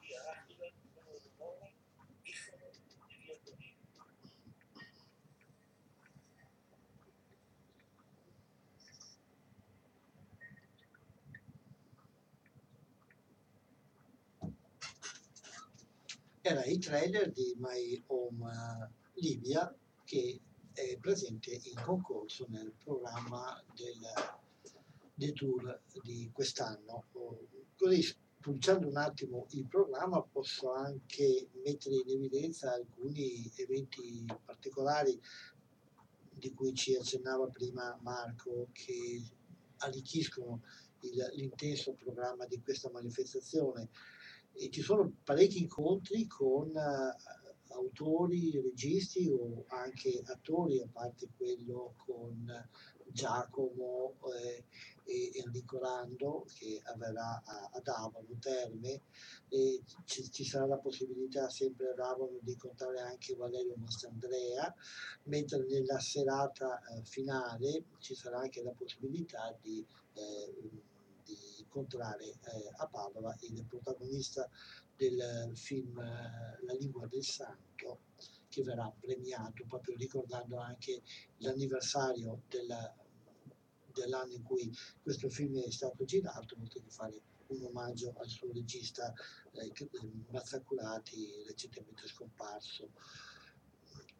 via 0.00 0.20
Aquila, 0.36 0.70
numero 0.82 1.18
di 1.18 1.30
Mora, 1.38 1.72
Bifano 2.20 2.66
e 2.66 3.16
via 3.22 3.38
Torino. 3.42 3.76
Era 16.50 16.64
il 16.64 16.78
trailer 16.78 17.30
di 17.30 17.54
My 17.58 18.02
Home 18.06 18.50
eh, 18.50 19.20
Libia 19.20 19.70
che 20.02 20.40
è 20.72 20.96
presente 20.98 21.50
in 21.50 21.74
concorso 21.84 22.46
nel 22.48 22.72
programma 22.82 23.62
del, 23.74 24.00
del 25.12 25.34
tour 25.34 25.82
di 26.02 26.30
quest'anno. 26.32 27.04
Così 27.76 28.00
spulciando 28.00 28.88
un 28.88 28.96
attimo 28.96 29.44
il 29.50 29.66
programma 29.66 30.22
posso 30.22 30.72
anche 30.72 31.50
mettere 31.62 31.96
in 31.96 32.08
evidenza 32.08 32.72
alcuni 32.72 33.52
eventi 33.56 34.24
particolari 34.42 35.20
di 36.30 36.54
cui 36.54 36.72
ci 36.72 36.96
accennava 36.96 37.46
prima 37.48 37.98
Marco 38.00 38.68
che 38.72 39.22
arricchiscono 39.80 40.62
il- 41.00 41.30
l'intenso 41.34 41.92
programma 41.92 42.46
di 42.46 42.58
questa 42.62 42.90
manifestazione 42.90 43.90
e 44.52 44.70
ci 44.70 44.82
sono 44.82 45.12
parecchi 45.24 45.60
incontri 45.60 46.26
con 46.26 46.68
eh, 46.76 47.16
autori, 47.78 48.60
registi 48.60 49.28
o 49.28 49.64
anche 49.68 50.22
attori, 50.24 50.80
a 50.80 50.88
parte 50.90 51.28
quello 51.36 51.94
con 52.04 52.46
Giacomo 53.06 54.16
eh, 54.36 54.64
e 55.04 55.30
Enrico 55.42 55.78
Lando 55.78 56.44
che 56.52 56.80
avverrà 56.84 57.42
ad 57.72 57.86
Avano 57.88 58.36
Terme. 58.38 59.02
E 59.48 59.82
ci, 60.04 60.30
ci 60.30 60.44
sarà 60.44 60.66
la 60.66 60.76
possibilità 60.76 61.48
sempre 61.48 61.90
ad 61.90 61.98
Avano 61.98 62.38
di 62.40 62.52
incontrare 62.52 63.00
anche 63.00 63.34
Valerio 63.34 63.74
Mastandrea, 63.76 64.74
mentre 65.24 65.64
nella 65.66 65.98
serata 65.98 66.80
eh, 66.80 67.02
finale 67.04 67.84
ci 68.00 68.14
sarà 68.14 68.40
anche 68.40 68.62
la 68.62 68.72
possibilità 68.72 69.56
di, 69.60 69.84
eh, 70.14 70.54
incontrare 71.68 72.24
eh, 72.24 72.38
a 72.78 72.86
Padova 72.86 73.36
il 73.40 73.64
protagonista 73.64 74.48
del 74.96 75.52
film 75.54 75.98
eh, 75.98 76.64
La 76.64 76.72
lingua 76.72 77.06
del 77.06 77.22
santo 77.22 78.00
che 78.48 78.62
verrà 78.62 78.90
premiato 78.98 79.64
proprio 79.66 79.94
ricordando 79.96 80.58
anche 80.58 81.02
l'anniversario 81.38 82.42
della- 82.48 82.94
dell'anno 83.92 84.32
in 84.32 84.42
cui 84.42 84.74
questo 85.02 85.28
film 85.28 85.58
è 85.60 85.70
stato 85.70 86.04
girato, 86.04 86.56
oltre 86.58 86.80
che 86.80 86.90
fare 86.90 87.20
un 87.48 87.64
omaggio 87.64 88.14
al 88.18 88.28
suo 88.28 88.50
regista 88.52 89.12
eh, 89.52 89.66
eh, 89.66 90.10
Mazzacurati, 90.30 91.44
recentemente 91.46 92.06
scomparso. 92.06 92.90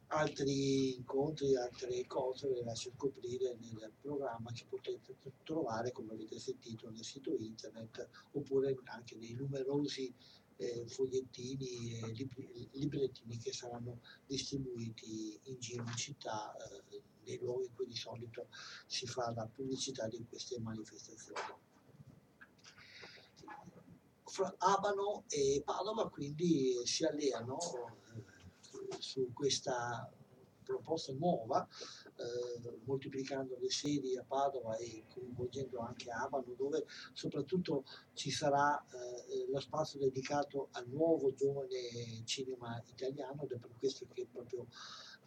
Altri 0.09 0.95
incontri, 0.95 1.57
altre 1.57 2.07
cose 2.07 2.49
le 2.49 2.63
lascio 2.63 2.91
scoprire 2.97 3.57
nel 3.61 3.93
programma 4.01 4.51
che 4.53 4.65
potete 4.69 5.17
trovare, 5.43 5.93
come 5.93 6.13
avete 6.13 6.39
sentito, 6.39 6.89
nel 6.91 7.05
sito 7.05 7.35
internet 7.37 8.09
oppure 8.33 8.77
anche 8.85 9.17
nei 9.17 9.35
numerosi 9.35 10.13
eh, 10.57 10.87
fogliettini 10.89 12.01
e 12.01 12.13
libri- 12.13 12.69
librettini 12.73 13.39
che 13.39 13.53
saranno 13.53 14.01
distribuiti 14.27 15.39
in 15.45 15.59
giro 15.59 15.83
in 15.85 15.95
città, 15.95 16.55
eh, 16.57 17.03
nei 17.25 17.39
luoghi 17.39 17.67
in 17.67 17.75
cui 17.75 17.87
di 17.87 17.97
solito 17.97 18.49
si 18.87 19.07
fa 19.07 19.33
la 19.33 19.47
pubblicità 19.47 20.09
di 20.09 20.25
queste 20.29 20.59
manifestazioni. 20.59 21.67
Abano 24.59 25.25
e 25.29 25.63
Padova 25.65 26.09
quindi 26.11 26.81
si 26.85 27.05
alleano 27.05 27.59
eh, 27.59 28.08
su 28.99 29.33
questa 29.33 30.11
proposta 30.69 31.13
nuova, 31.15 31.67
eh, 32.17 32.79
moltiplicando 32.85 33.57
le 33.59 33.71
sedi 33.71 34.17
a 34.19 34.25
Padova 34.27 34.77
e 34.77 35.05
coinvolgendo 35.09 35.79
anche 35.79 36.11
Abano, 36.11 36.53
dove 36.57 36.85
soprattutto 37.15 37.85
ci 38.13 38.31
sarà 38.31 38.79
eh, 38.79 39.49
lo 39.51 39.61
spazio 39.61 39.99
dedicato 39.99 40.69
al 40.73 40.87
nuovo 40.89 41.33
giovane 41.33 42.23
cinema 42.25 42.83
italiano 42.87 43.45
ed 43.45 43.53
è 43.53 43.57
per 43.57 43.71
questo 43.79 44.07
che 44.13 44.27
proprio 44.31 44.67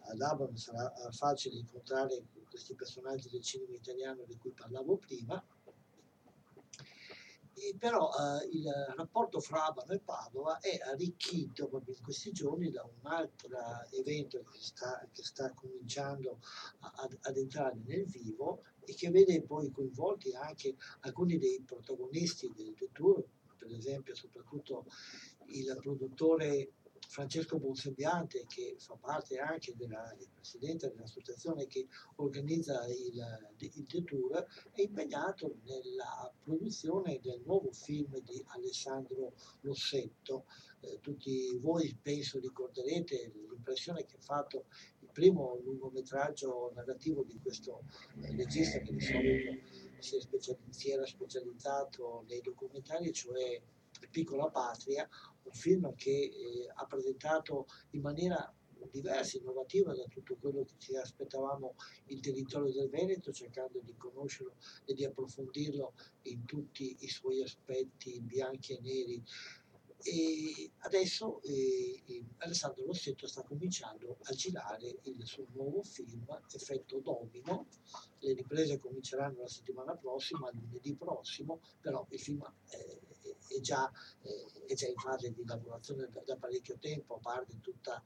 ad 0.05 0.21
Abano 0.21 0.55
sarà 0.55 0.93
eh, 0.93 1.11
facile 1.11 1.57
incontrare 1.57 2.23
questi 2.47 2.75
personaggi 2.75 3.29
del 3.29 3.41
cinema 3.41 3.75
italiano 3.75 4.23
di 4.27 4.37
cui 4.37 4.51
parlavo 4.51 4.97
prima. 4.97 5.43
E 7.53 7.75
però 7.77 8.09
eh, 8.09 8.47
il 8.51 8.93
rapporto 8.95 9.39
fra 9.39 9.65
Abano 9.65 9.91
e 9.91 9.99
Padova 9.99 10.59
è 10.59 10.79
arricchito 10.85 11.67
proprio 11.67 11.95
in 11.95 12.03
questi 12.03 12.31
giorni 12.31 12.71
da 12.71 12.83
un 12.83 13.09
altro 13.11 13.49
evento 13.91 14.41
che 14.49 14.59
sta, 14.59 15.05
che 15.11 15.23
sta 15.23 15.51
cominciando 15.53 16.39
ad, 16.79 17.17
ad 17.21 17.37
entrare 17.37 17.77
nel 17.85 18.05
vivo 18.05 18.63
e 18.85 18.93
che 18.95 19.09
vede 19.09 19.41
poi 19.41 19.69
coinvolti 19.69 20.33
anche 20.33 20.75
alcuni 21.01 21.37
dei 21.37 21.61
protagonisti 21.65 22.51
del, 22.55 22.73
del 22.73 22.89
tour, 22.91 23.23
per 23.57 23.71
esempio 23.71 24.15
soprattutto 24.15 24.85
il 25.47 25.77
produttore 25.79 26.71
Francesco 27.11 27.59
Bonsembiante 27.59 28.45
che 28.47 28.75
fa 28.77 28.95
parte 28.95 29.37
anche 29.37 29.75
della 29.75 30.15
il 30.17 30.29
presidente 30.33 30.87
dell'associazione 30.87 31.67
che 31.67 31.85
organizza 32.15 32.85
il, 32.87 33.53
il 33.57 33.85
The 33.85 34.03
Tour, 34.05 34.47
è 34.71 34.81
impegnato 34.81 35.57
nella 35.65 36.33
produzione 36.41 37.19
del 37.21 37.41
nuovo 37.43 37.73
film 37.73 38.17
di 38.21 38.41
Alessandro 38.47 39.33
Lossetto. 39.59 40.45
Eh, 40.79 40.99
tutti 41.01 41.57
voi 41.57 41.93
penso 42.01 42.39
ricorderete 42.39 43.33
l'impressione 43.49 44.05
che 44.05 44.15
ha 44.15 44.21
fatto 44.21 44.67
il 45.01 45.09
primo 45.11 45.59
lungometraggio 45.65 46.71
narrativo 46.73 47.23
di 47.23 47.37
questo 47.43 47.83
eh, 48.21 48.33
regista 48.37 48.79
che 48.79 48.93
di 48.93 49.01
solito 49.01 49.59
si, 49.99 50.17
si 50.69 50.91
era 50.91 51.05
specializzato 51.05 52.23
nei 52.29 52.39
documentari, 52.39 53.11
cioè 53.11 53.61
Piccola 54.09 54.49
Patria, 54.49 55.07
un 55.43 55.53
film 55.53 55.93
che 55.95 56.09
eh, 56.09 56.71
ha 56.73 56.85
presentato 56.85 57.67
in 57.91 58.01
maniera 58.01 58.53
diversa, 58.89 59.37
innovativa 59.37 59.93
da 59.93 60.05
tutto 60.05 60.35
quello 60.37 60.63
che 60.63 60.73
ci 60.77 60.95
aspettavamo 60.95 61.75
il 62.07 62.19
territorio 62.19 62.71
del 62.71 62.89
Veneto, 62.89 63.31
cercando 63.31 63.79
di 63.79 63.95
conoscerlo 63.95 64.55
e 64.85 64.93
di 64.93 65.05
approfondirlo 65.05 65.93
in 66.23 66.45
tutti 66.45 66.97
i 66.99 67.07
suoi 67.07 67.41
aspetti 67.41 68.19
bianchi 68.21 68.73
e 68.73 68.79
neri. 68.81 69.23
E 70.03 70.71
adesso 70.79 71.43
eh, 71.43 72.25
Alessandro 72.37 72.85
Rossetto 72.85 73.27
sta 73.27 73.43
cominciando 73.43 74.17
a 74.23 74.33
girare 74.33 74.97
il 75.03 75.23
suo 75.25 75.45
nuovo 75.53 75.83
film 75.83 76.25
Effetto 76.51 76.99
Domino. 76.99 77.67
Le 78.17 78.33
riprese 78.33 78.79
cominceranno 78.79 79.41
la 79.41 79.47
settimana 79.47 79.95
prossima, 79.95 80.49
lunedì 80.53 80.95
prossimo, 80.95 81.61
però 81.79 82.05
il 82.09 82.19
film 82.19 82.43
è, 82.67 82.99
è 83.55 83.59
già, 83.59 83.91
eh, 84.21 84.65
è 84.67 84.73
già 84.73 84.87
in 84.87 84.95
fase 84.95 85.31
di 85.31 85.43
lavorazione 85.45 86.07
da, 86.09 86.21
da 86.25 86.35
parecchio 86.37 86.77
tempo, 86.79 87.15
a 87.15 87.19
parte 87.19 87.59
tutto 87.59 88.01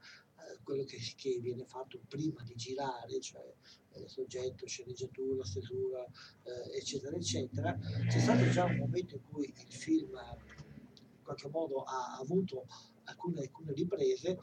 quello 0.62 0.84
che, 0.84 0.98
che 1.16 1.38
viene 1.40 1.64
fatto 1.64 2.00
prima 2.08 2.42
di 2.42 2.54
girare, 2.54 3.20
cioè 3.20 3.52
eh, 3.92 4.08
soggetto, 4.08 4.66
sceneggiatura, 4.66 5.44
stesura, 5.44 6.04
eh, 6.44 6.76
eccetera, 6.76 7.16
eccetera. 7.16 7.76
C'è 8.08 8.18
stato 8.18 8.48
già 8.50 8.64
un 8.64 8.76
momento 8.76 9.14
in 9.14 9.22
cui 9.30 9.46
il 9.46 9.74
film 9.74 10.10
in 10.10 11.22
qualche 11.22 11.48
modo 11.48 11.82
ha 11.82 12.18
avuto 12.18 12.66
alcune, 13.04 13.40
alcune 13.40 13.72
riprese 13.72 14.38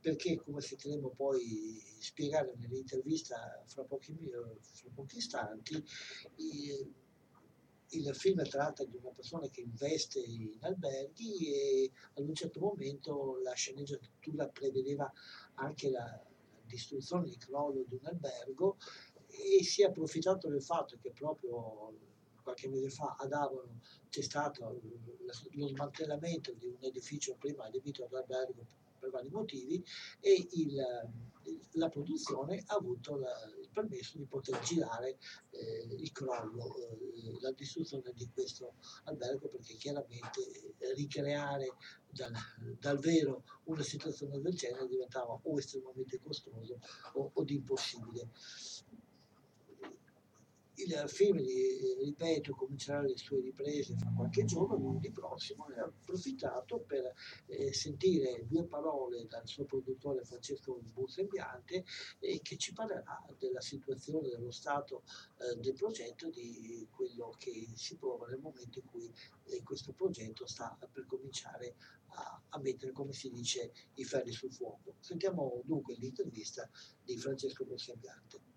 perché 0.00 0.36
come 0.36 0.60
sentiremo 0.60 1.10
poi 1.10 1.82
spiegare 1.98 2.54
nell'intervista 2.58 3.62
fra 3.66 3.84
pochi, 3.84 4.14
fra 4.60 4.90
pochi 4.94 5.16
istanti 5.16 5.82
il, 6.36 6.92
il 7.94 8.14
film 8.14 8.42
tratta 8.48 8.84
di 8.84 8.96
una 8.96 9.10
persona 9.10 9.48
che 9.48 9.60
investe 9.60 10.20
in 10.20 10.58
alberghi 10.60 11.52
e 11.52 11.92
ad 12.14 12.26
un 12.28 12.34
certo 12.34 12.60
momento 12.60 13.38
la 13.42 13.52
sceneggiatura 13.52 14.48
prevedeva 14.48 15.10
anche 15.54 15.90
la 15.90 16.22
distruzione, 16.66 17.28
il 17.28 17.38
crollo 17.38 17.84
di 17.86 17.94
un 17.94 18.06
albergo 18.06 18.76
e 19.26 19.62
si 19.64 19.82
è 19.82 19.86
approfittato 19.86 20.48
del 20.48 20.62
fatto 20.62 20.96
che 21.00 21.10
proprio 21.10 21.92
qualche 22.42 22.68
mese 22.68 22.90
fa 22.90 23.16
ad 23.18 23.32
Avano 23.32 23.80
c'è 24.08 24.22
stato 24.22 24.80
lo 25.52 25.66
smantellamento 25.68 26.52
di 26.52 26.66
un 26.66 26.76
edificio 26.80 27.34
prima 27.36 27.64
adibito 27.64 28.04
all'albergo 28.04 28.66
per 28.98 29.10
vari 29.10 29.30
motivi 29.30 29.84
e 30.20 30.46
il, 30.52 30.74
la 31.72 31.88
produzione 31.88 32.62
ha 32.66 32.74
avuto 32.74 33.16
la, 33.16 33.32
permesso 33.74 34.16
di 34.16 34.24
poter 34.24 34.58
girare 34.60 35.18
eh, 35.50 35.86
il 35.98 36.10
crollo, 36.12 36.74
eh, 36.76 37.40
la 37.40 37.50
distruzione 37.52 38.12
di 38.14 38.30
questo 38.32 38.76
albergo 39.04 39.48
perché 39.48 39.74
chiaramente 39.74 40.40
eh, 40.78 40.94
ricreare 40.94 41.74
dal, 42.08 42.32
dal, 42.78 42.98
vero 42.98 43.44
una 43.64 43.82
situazione 43.82 44.40
del 44.40 44.54
genere 44.54 44.88
diventava 44.88 45.38
o 45.42 45.58
estremamente 45.58 46.20
costoso 46.22 46.78
o, 47.14 47.30
o 47.34 47.44
di 47.44 47.56
impossibile 47.56 48.30
il 50.76 51.04
film, 51.06 51.38
ripeto, 51.38 52.54
comincerà 52.54 53.00
le 53.00 53.16
sue 53.16 53.40
riprese 53.40 53.96
fra 53.96 54.12
qualche 54.14 54.44
giorno, 54.44 54.76
lunedì 54.76 55.10
prossimo, 55.10 55.68
e 55.68 55.78
ha 55.78 55.84
approfittato 55.84 56.80
per 56.80 57.12
eh, 57.46 57.72
sentire 57.72 58.44
due 58.46 58.64
parole 58.64 59.26
dal 59.28 59.46
suo 59.46 59.64
produttore 59.64 60.24
Francesco 60.24 60.80
Bussembiante 60.92 61.84
eh, 62.18 62.40
che 62.42 62.56
ci 62.56 62.72
parlerà 62.72 63.24
della 63.38 63.60
situazione, 63.60 64.28
dello 64.28 64.50
stato 64.50 65.04
eh, 65.38 65.56
del 65.60 65.74
progetto, 65.74 66.28
di 66.30 66.86
quello 66.90 67.34
che 67.38 67.68
si 67.74 67.96
prova 67.96 68.26
nel 68.26 68.40
momento 68.40 68.80
in 68.80 68.86
cui 68.86 69.12
eh, 69.44 69.62
questo 69.62 69.92
progetto 69.92 70.46
sta 70.46 70.76
per 70.92 71.06
cominciare 71.06 71.76
a, 72.08 72.42
a 72.48 72.58
mettere, 72.58 72.92
come 72.92 73.12
si 73.12 73.30
dice, 73.30 73.72
i 73.94 74.04
ferri 74.04 74.32
sul 74.32 74.52
fuoco. 74.52 74.96
Sentiamo 75.00 75.62
dunque 75.64 75.94
l'intervista 75.94 76.68
di 77.02 77.16
Francesco 77.16 77.64
Bussembiante. 77.64 78.52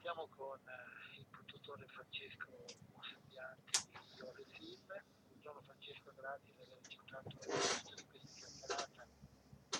Siamo 0.00 0.28
con 0.50 0.58
eh, 0.66 1.20
il 1.20 1.26
produttore 1.30 1.86
Francesco 1.86 2.50
Mossembianti 2.92 3.86
di 3.86 4.20
Ore 4.20 4.44
Film. 4.50 4.84
Buongiorno 5.28 5.62
Francesco, 5.62 6.12
grazie 6.16 6.52
per 6.54 6.66
aver 6.66 6.78
accettato 6.82 7.28
di 7.28 7.36
questa 7.36 8.48
chiacchierata. 8.50 9.06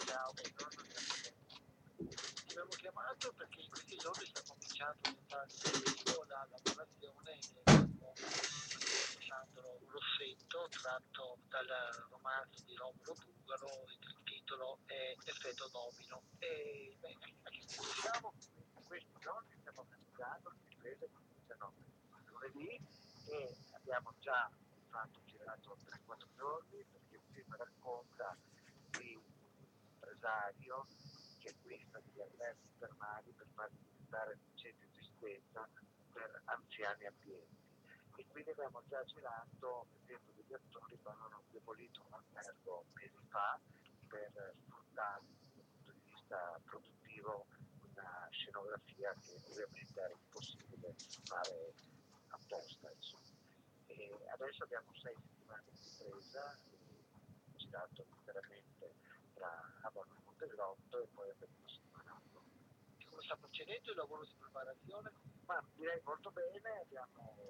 Ciao, 0.06 0.32
buongiorno. 0.32 0.82
Ti 2.06 2.52
abbiamo 2.54 2.70
chiamato 2.78 3.32
perché 3.32 3.60
in 3.62 3.68
questi 3.68 3.96
giorni 3.96 4.24
sta 4.26 4.42
cominciando 4.46 5.08
a 5.30 5.46
vivo 5.50 6.24
la 6.28 6.46
lavorazione 6.48 7.38
del 7.50 7.90
Alessandro 9.10 9.80
Rossetto, 9.90 10.68
tratto 10.70 11.38
dal 11.48 11.66
romanzo 12.10 12.62
di 12.62 12.76
Romolo 12.76 13.16
Bulgaro, 13.18 13.86
il 13.90 14.22
titolo 14.22 14.78
è 14.86 15.16
Effetto 15.24 15.68
Domino. 15.72 16.22
E 16.38 16.94
beh? 17.00 17.10
In 17.10 18.86
questi 18.86 19.18
giorni 19.18 19.56
stiamo 19.58 19.84
organizzando 20.20 20.50
le 20.50 20.68
riprese 20.68 21.08
che 21.08 21.56
cominciano 21.56 21.72
lunedì 22.26 22.78
e 23.24 23.56
abbiamo 23.72 24.12
già 24.20 24.50
fatto 24.90 25.20
girato 25.24 25.78
3-4 25.82 26.26
giorni 26.36 26.84
perché 26.92 27.14
il 27.14 27.22
film 27.32 27.56
racconta 27.56 28.36
di 28.90 29.14
un 29.14 29.22
impresario 29.94 30.86
che 31.38 31.48
acquista 31.48 32.00
degli 32.00 32.20
alberghi 32.20 32.68
termali 32.78 33.32
per 33.32 33.46
farli 33.54 33.78
diventare 33.78 34.38
centri 34.54 34.88
di 34.90 34.98
assistenza 34.98 35.66
per 36.12 36.42
anziani 36.44 37.06
abbienti. 37.06 37.56
E 38.16 38.26
quindi 38.28 38.50
abbiamo 38.50 38.82
già 38.88 39.02
girato, 39.04 39.86
per 39.88 40.00
esempio, 40.02 40.34
degli 40.34 40.52
attori 40.52 41.00
che 41.00 41.08
avevano 41.08 41.42
demolito 41.50 42.04
un 42.06 42.12
albergo 42.12 42.84
mesi 42.92 43.16
fa 43.30 43.58
per 44.08 44.54
sfruttare 44.66 45.24
dal 45.54 45.64
punto 45.64 45.92
di 45.92 46.00
vista 46.04 46.60
produttivo 46.64 47.46
una 48.00 48.28
scenografia 48.30 49.14
che 49.24 49.36
ovviamente 49.50 50.00
era 50.00 50.12
impossibile 50.12 50.94
fare 51.26 51.74
apposta. 52.28 52.90
E 53.86 54.18
adesso 54.32 54.64
abbiamo 54.64 54.92
sei 54.94 55.14
settimane 55.14 55.64
di 55.70 55.80
ripresa, 55.84 56.58
girato 57.56 58.06
interamente 58.18 58.94
tra 59.34 59.50
Avano 59.82 60.14
e 60.16 60.22
Montegrotto 60.24 61.02
e 61.02 61.06
poi 61.14 61.30
abbiamo 61.30 61.54
una 61.58 61.68
settimana 61.68 62.20
come 63.10 63.22
sta 63.22 63.36
procedendo 63.36 63.90
il 63.90 63.96
lavoro 63.96 64.24
di 64.24 64.34
preparazione? 64.38 65.12
Ma 65.44 65.62
direi 65.74 66.00
molto 66.04 66.30
bene, 66.30 66.60
abbiamo 66.80 67.46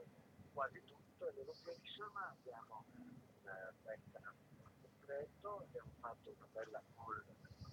quasi 0.53 0.83
tutto, 0.85 1.29
è 1.29 1.33
location, 1.45 2.11
abbiamo 2.17 2.85
un 2.87 3.73
background 3.83 4.39
completo, 4.81 5.59
abbiamo 5.61 5.91
fatto 6.01 6.31
una 6.35 6.47
bella 6.53 6.83
call 6.95 7.25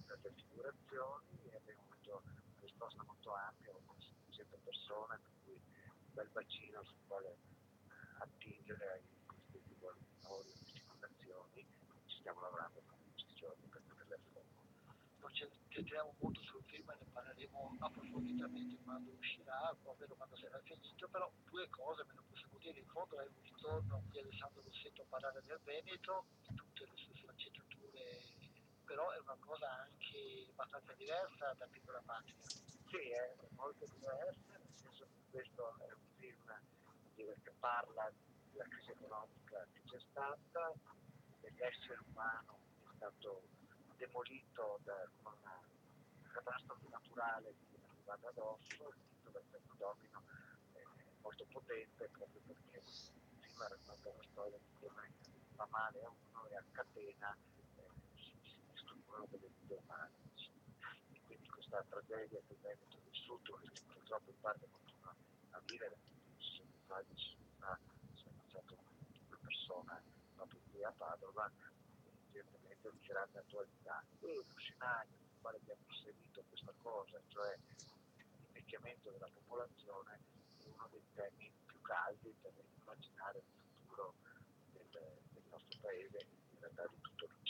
per 0.05 0.19
le 0.21 0.32
figurazioni 0.36 1.39
e 1.49 1.55
abbiamo 1.55 1.82
avuto 1.89 2.47
una 2.58 2.66
risposta 2.66 3.03
molto 3.03 3.34
ampia, 3.34 3.72
con 3.86 3.95
100 4.32 4.58
persone, 4.64 5.20
per 5.22 5.32
cui 5.43 5.53
un 5.53 6.14
bel 6.14 6.30
bacino 6.30 6.84
sul 6.84 6.97
quale 7.05 7.30
eh, 7.30 7.38
attingere 8.20 8.91
ai 8.91 9.03
cosiddetti 9.26 9.78
lavori 9.80 10.53
di 10.58 10.72
figurazioni, 10.74 11.66
ci 12.08 12.18
stiamo 12.18 12.41
lavorando 12.41 12.82
da 12.86 12.93
15 12.97 13.34
giorni 13.36 13.68
per 13.68 13.82
poterle 13.88 14.16
a 14.16 14.20
fuoco. 14.32 14.66
Non 15.20 15.34
ci 15.34 15.47
centriamo 15.70 16.16
molto 16.20 16.41
sul 16.41 16.64
film, 16.66 16.89
ne 16.89 17.05
parleremo 17.14 17.78
approfonditamente 17.80 18.78
quando 18.84 19.12
uscirà, 19.12 19.76
ovvero 19.84 20.16
quando 20.16 20.36
sarà 20.38 20.60
finito, 20.64 21.08
però 21.10 21.32
due 21.45 21.70
cose 21.70 22.03
me 22.05 22.14
ne 22.14 22.22
possiamo 22.28 22.58
dire, 22.58 22.80
in 22.80 22.88
fondo 22.88 23.20
è 23.20 23.26
un 23.26 23.41
ritorno 23.43 24.03
di 24.10 24.18
Alessandro 24.18 24.64
Rossetto 24.64 25.03
a 25.03 25.05
parlare 25.10 25.41
del 25.45 25.60
Veneto, 25.64 26.26
in 26.49 26.55
tutte 26.55 26.86
le 26.86 26.95
sue 26.95 27.14
sfaccettature, 27.22 28.22
però 28.88 29.12
è 29.12 29.20
una 29.20 29.36
cosa 29.40 29.68
anche 29.84 30.48
abbastanza 30.50 30.94
diversa 30.94 31.54
da 31.60 31.68
Piccola 31.68 32.02
Patria. 32.06 32.36
Sì, 32.88 33.12
è 33.12 33.36
molto 33.56 33.86
diversa, 33.92 34.56
nel 34.56 34.74
senso 34.80 35.06
che 35.12 35.30
questo 35.30 35.76
è 35.80 35.92
un 35.92 36.08
film 36.16 36.56
che 37.14 37.54
parla 37.60 38.10
della 38.52 38.64
crisi 38.70 38.92
economica 38.92 39.68
che 39.74 39.82
c'è 39.86 40.00
stata, 40.10 40.74
dell'essere 41.42 42.00
umano 42.12 42.60
che 42.80 42.88
è 42.88 42.96
stato 42.96 43.42
demolito 43.98 44.80
da 44.84 45.10
una 45.24 45.62
catastrofe 46.32 46.88
naturale 46.90 47.54
che 47.70 47.76
è 47.76 47.90
arrivata 47.92 48.30
addosso, 48.30 48.94
il 48.96 49.02
titolo 49.10 49.40
effetto 49.40 49.74
domino 49.78 50.24
è 50.74 50.82
molto 51.22 51.46
potente 51.52 52.08
proprio 52.10 52.42
perché 52.48 52.78
il 52.78 53.40
film 53.42 53.68
racconta 53.68 54.10
la 54.16 54.24
storia 54.32 54.58
come 54.80 55.12
va 55.56 55.68
male 55.72 56.04
a 56.04 56.10
uno 56.10 56.48
e 56.48 56.56
a 56.56 56.64
catena 56.72 57.36
eh, 57.36 57.66
delle 59.26 59.49
vite 59.59 59.74
umane. 59.74 60.11
E 61.13 61.22
quindi 61.26 61.47
questa 61.49 61.84
tragedia 61.89 62.39
che 62.45 62.53
il 62.53 62.59
Veneto 62.61 62.97
ha 62.97 63.09
vissuto 63.09 63.59
che 63.61 63.82
purtroppo 63.93 64.30
in 64.30 64.39
parte 64.39 64.68
continua 64.72 65.15
a 65.51 65.61
vivere, 65.65 65.97
ci 66.38 66.55
sono 66.57 66.72
tragici, 66.86 67.36
si 68.15 68.24
è 68.24 68.30
ammazzato 68.30 68.78
una 69.28 69.39
persona 69.41 70.01
proprio 70.36 70.59
qui 70.70 70.84
a 70.84 70.91
Padova, 70.91 71.51
evidentemente 72.30 72.91
di 72.91 73.07
grande 73.07 73.39
attualità. 73.39 74.03
E 74.20 74.36
lo 74.36 74.43
scenario 74.57 75.15
nel 75.18 75.38
quale 75.41 75.57
abbiamo 75.57 75.82
inserito 75.88 76.43
questa 76.47 76.74
cosa, 76.82 77.20
cioè 77.28 77.57
l'invecchiamento 78.15 79.09
della 79.11 79.30
popolazione, 79.34 80.20
è 80.59 80.68
uno 80.68 80.88
dei 80.91 81.03
temi 81.13 81.51
più 81.65 81.82
caldi 81.82 82.34
per 82.41 82.53
immaginare 82.82 83.39
il 83.39 83.43
futuro 83.76 84.13
del, 84.74 84.88
del 85.32 85.43
nostro 85.49 85.80
paese 85.82 86.26
in 86.51 86.59
realtà 86.59 86.86
di 86.88 87.01
tutto 87.01 87.26
l'Occidente. 87.26 87.47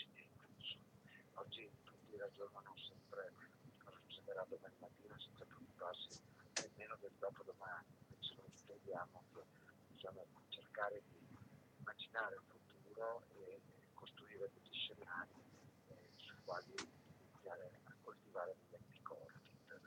Oggi 1.37 1.69
tutti 1.83 2.17
ragionano 2.17 2.73
sempre 2.89 3.31
cosa 3.83 3.97
succederà 4.07 4.43
domani 4.49 4.73
mattina 4.79 5.15
senza 5.19 5.45
preoccuparsi 5.45 6.09
nemmeno 6.57 6.97
del 6.99 7.13
dopodomani, 7.19 7.85
invece 8.09 8.33
noi 8.41 8.51
crediamo 8.65 9.23
che 9.31 9.43
bisogna 9.93 10.25
cercare 10.49 11.03
di 11.11 11.21
immaginare 11.77 12.35
il 12.35 12.41
futuro 12.49 13.21
e 13.37 13.61
costruire 13.93 14.49
degli 14.51 14.73
scenari 14.73 15.37
eh, 15.89 16.09
sui 16.15 16.41
quali 16.43 16.73
iniziare 16.73 17.69
a 17.83 17.93
coltivare 18.01 18.55
degli 18.57 18.81
anticorpi 18.81 19.51
per, 19.67 19.81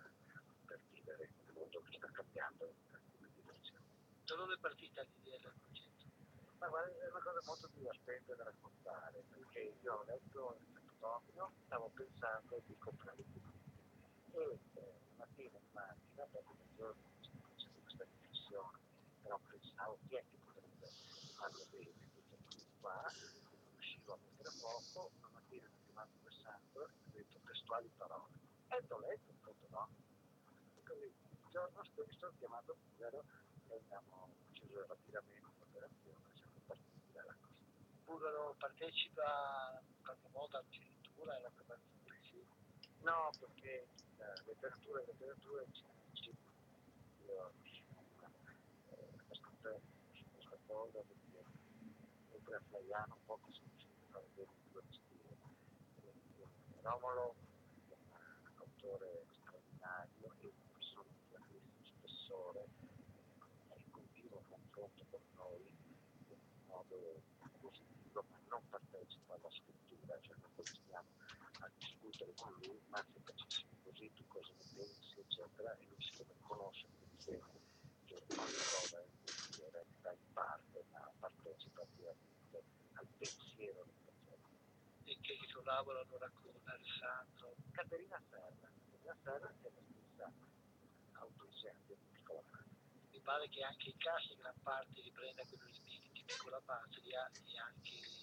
per 0.67 0.79
vivere 0.91 1.25
in 1.35 1.49
un 1.49 1.55
mondo 1.55 1.83
che 1.83 1.97
sta 1.97 2.11
cambiando 2.13 2.65
in 2.65 2.95
alcune 2.95 3.29
direzioni. 3.35 3.85
Da 4.23 4.35
dove 4.37 4.55
è 4.55 4.59
partita 4.59 5.03
l'idea 5.03 5.39
del 5.43 5.55
progetto? 5.59 6.05
Ma 6.59 6.69
guarda, 6.69 6.95
è 6.95 7.11
una 7.11 7.23
cosa 7.23 7.41
molto 7.45 7.67
divertente 7.75 8.37
da 8.37 8.45
raccontare, 8.45 9.25
perché 9.35 9.75
io 9.83 9.95
ho 9.95 10.05
letto 10.05 10.59
domino, 11.01 11.51
stavo 11.65 11.91
pensando 11.95 12.61
di 12.67 12.77
comprare 12.79 13.21
i 13.21 13.25
libri. 13.33 13.59
E 14.33 14.39
eh, 14.39 14.95
una 15.17 15.27
mattina 15.27 15.59
in 15.59 15.69
macchina, 15.73 16.27
dopo 16.31 16.55
mezz'ora 16.61 16.95
che 16.95 17.29
facevo 17.41 17.81
questa 17.83 18.05
riflessione, 18.05 18.79
però 19.23 19.41
pensavo 19.49 19.99
chi 20.07 20.15
è 20.15 20.25
che 20.31 20.37
potrebbe 20.45 20.87
farlo 21.35 21.65
bene, 21.71 21.91
tutti 21.99 22.23
questi 22.29 22.65
qua, 22.81 23.11
riuscivo 23.75 24.13
a 24.13 24.19
mettere 24.23 24.49
a 24.49 24.53
fuoco, 24.53 25.11
una 25.19 25.29
mattina 25.33 25.67
mi 25.67 25.81
chiamato 25.85 26.13
Alessandro 26.21 26.83
e 26.85 26.93
ha 26.93 27.11
detto 27.11 27.39
testuali 27.45 27.91
parole. 27.97 28.35
E 28.69 28.85
ho 28.87 28.99
letto 29.01 29.31
il 29.33 29.39
fotodomino. 29.41 30.05
E 30.77 30.83
così 30.85 31.05
il 31.05 31.49
giorno 31.51 31.83
stesso 31.83 32.27
ho 32.27 32.33
chiamato 32.39 32.77
Fugaro 32.77 33.25
e 33.69 33.75
abbiamo 33.75 34.29
chiuso 34.53 34.87
rapidamente 34.87 35.49
l'operazione 35.59 36.23
siamo 36.35 36.61
partiti 36.67 37.11
da 37.13 37.25
là 37.25 37.50
così. 38.11 38.19
Bulgaro 38.19 38.55
partecipa 38.59 39.81
in 39.87 40.03
qualche 40.03 40.29
modo 40.33 40.59
addirittura 40.59 41.37
alla 41.37 41.51
preparazione 41.55 42.19
film? 42.29 42.47
No, 43.03 43.31
perché 43.39 43.87
la 44.19 44.35
letteratura 44.47 45.01
e 45.01 45.07
letteratura 45.07 45.63
ci 45.71 45.85
io 47.25 47.53
sono 47.71 48.03
eh, 48.91 49.19
questa 49.29 50.59
cosa 50.67 50.99
perché 50.99 51.45
oltre 52.33 52.57
a 52.57 52.61
Flaiano 52.69 53.15
un 53.15 53.25
po' 53.27 53.39
sono 53.49 53.69
riuscito 53.71 53.95
a 53.95 54.11
fare 54.11 54.27
bene 54.35 54.51
i 54.51 54.71
due 54.73 54.83
mestieri. 54.89 55.39
E, 56.03 56.09
e 56.43 56.81
Romolo 56.83 57.35
è 57.89 57.95
un 57.95 58.53
autore 58.57 59.27
straordinario 59.31 60.35
e 60.41 60.47
una 60.47 60.67
persona 60.73 61.09
di 61.15 61.25
grandissimo 61.31 61.85
spessore 61.85 62.65
eh, 62.65 63.75
è 63.75 63.79
in 63.79 63.91
continuo 63.91 64.43
confronto 64.49 65.05
con 65.11 65.21
noi 65.37 65.65
in 66.29 66.67
modo 66.67 67.30
non 68.51 68.69
partecipa 68.69 69.35
alla 69.35 69.51
scrittura, 69.51 70.19
cioè 70.21 70.37
non 70.41 70.51
continuiamo 70.55 71.09
a 71.61 71.71
discutere 71.79 72.35
con 72.35 72.53
lui, 72.61 72.81
ma 72.89 72.99
se 72.99 73.21
facessimo 73.23 73.79
così 73.85 74.13
tu 74.15 74.27
cosa 74.27 74.53
ne 74.59 74.65
pensi, 74.75 75.21
eccetera, 75.21 75.73
e 75.79 75.85
lui 75.87 76.03
si 76.03 76.17
deve 76.17 76.35
conoscere 76.43 76.93
insieme 77.11 77.61
che 78.07 78.15
ogni 78.15 78.37
cosa 78.37 78.99
è 78.99 79.07
mestiere 79.23 79.87
sta 79.99 80.11
in 80.13 80.33
parte, 80.33 80.85
ma 80.91 81.11
partecipa 81.21 81.83
attivamente 81.83 82.63
al 82.95 83.07
pensiero 83.19 83.85
del 83.85 83.95
progetto. 84.05 84.49
E 85.05 85.19
che 85.21 85.39
collaborano 85.53 86.11
con 86.11 86.61
Alessandro? 86.65 87.55
Caterina 87.71 88.21
Serra, 88.29 88.69
Caterina 88.91 89.17
Serra 89.23 89.49
è 89.49 89.71
la 89.71 89.83
stessa 89.89 90.33
anche 91.71 91.95
di 91.95 92.07
Piccola. 92.11 92.43
Mi 93.11 93.21
pare 93.21 93.49
che 93.49 93.63
anche 93.63 93.91
il 93.91 93.97
cast 93.99 94.31
in 94.31 94.39
gran 94.39 94.55
parte 94.63 95.01
riprenda 95.03 95.45
quello 95.45 95.67
di 95.67 96.01
di 96.13 96.23
Piccola 96.25 96.61
Patria 96.65 97.31
e 97.31 97.59
anche 97.59 98.20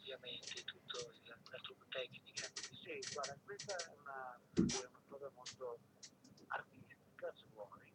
ovviamente 0.00 0.64
tutta 0.64 0.96
la 0.96 1.60
troupe 1.60 1.84
tecnica. 1.90 2.48
Sì, 2.82 3.04
guarda, 3.12 3.36
questa 3.44 3.76
è 3.76 3.94
una, 4.00 4.40
è 4.66 4.76
una 4.76 5.00
cosa 5.08 5.30
molto 5.34 5.78
artistica, 6.48 7.32
se 7.36 7.44
vuoi, 7.52 7.92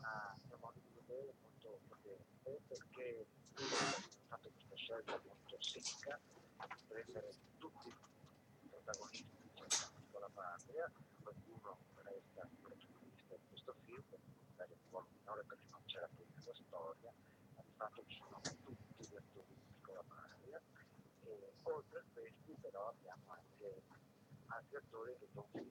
ma 0.00 0.34
mio 0.48 0.56
modo 0.60 0.80
di 0.80 0.90
vedere 0.94 1.34
molto 1.42 1.78
potente, 1.88 2.60
perché 2.66 3.26
abbiamo 3.52 4.08
fatto 4.28 4.50
questa 4.50 4.76
scelta 4.76 5.20
molto 5.26 5.60
secca 5.60 6.18
di 6.24 6.82
prendere 6.88 7.30
tutti 7.58 7.88
i 7.88 8.68
protagonisti 8.70 9.36
della 9.52 9.90
piccola 9.94 10.28
patria, 10.32 10.90
qualcuno 11.22 11.76
resta 12.02 12.48
protagonista 12.62 13.34
di 13.36 13.46
questo 13.48 13.74
film, 13.84 14.04
dare 14.56 14.72
un 14.72 14.88
ruolo 14.88 15.06
minore 15.20 15.44
perché 15.44 15.66
non 15.70 15.84
c'era 15.84 16.08
più 16.16 16.24
nella 16.32 16.54
storia, 16.54 17.12
ma 17.54 17.62
di 17.62 17.72
fatto 17.76 18.04
ci 18.06 18.16
sono 18.16 18.40
tutti 18.64 19.04
gli 19.04 19.16
attori 19.16 19.46
di 19.52 19.60
piccola 19.74 20.02
patria 20.08 20.60
e 21.26 21.52
oltre 21.62 21.98
a 21.98 22.04
questi 22.12 22.56
però 22.60 22.88
abbiamo 22.88 23.32
anche 23.66 23.82
altri 24.46 24.76
attori 24.76 25.16
che 25.18 25.28
sono 25.32 25.46
film 25.52 25.68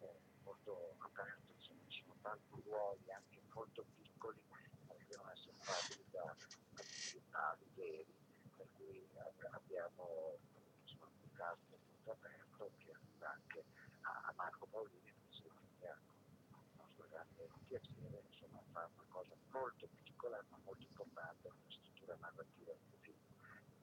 eh, 0.00 0.20
molto 0.44 0.94
aperto, 0.98 1.52
ci 1.58 2.02
sono 2.02 2.14
tanti 2.22 2.62
ruoli 2.64 3.10
anche 3.10 3.40
molto 3.52 3.84
piccoli 3.96 4.40
che 4.86 5.04
devono 5.08 5.30
essere 5.32 5.54
fatti 5.64 6.04
da 6.10 6.36
aziendali 6.74 7.66
veri, 7.74 8.14
per 8.56 8.66
cui 8.74 9.08
ab- 9.14 9.48
abbiamo 9.52 10.38
insomma, 10.82 11.06
un 11.20 11.32
cast 11.32 11.60
molto 11.70 12.10
aperto 12.10 12.70
che 12.78 12.92
arriva 12.92 13.30
anche 13.32 13.64
a, 14.02 14.32
Marco 14.36 14.66
Paolini, 14.66 15.12
per 15.12 15.50
che 15.78 15.88
ha 15.88 15.98
il 15.98 16.68
nostro 16.76 17.06
grande 17.10 17.48
piacere 17.66 18.22
insomma, 18.30 18.62
fa 18.72 18.88
una 18.94 19.04
cosa 19.08 19.34
molto 19.50 19.88
piccola 20.02 20.42
ma 20.50 20.58
molto 20.64 20.86
importante 20.86 21.48
nella 21.48 21.70
struttura 21.70 22.16
narrativa 22.20 22.72
del 22.72 22.98
film. 23.00 23.18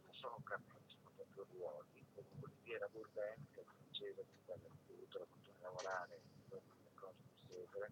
Non 0.06 0.14
sono 0.14 0.40
campioni, 0.44 0.86
sono 0.88 1.12
proprio 1.16 1.46
ruoli. 1.52 2.03
Che 2.14 2.78
è 2.78 3.64
francese, 3.64 4.22
che 4.22 4.38
sta 4.44 4.54
all'Instituto, 4.54 5.22
ha 5.22 5.26
fatto 5.26 5.54
lavorare 5.62 6.22
in 6.22 6.62
le 6.84 6.92
cose 6.94 7.18
di 7.26 7.42
Segre, 7.48 7.90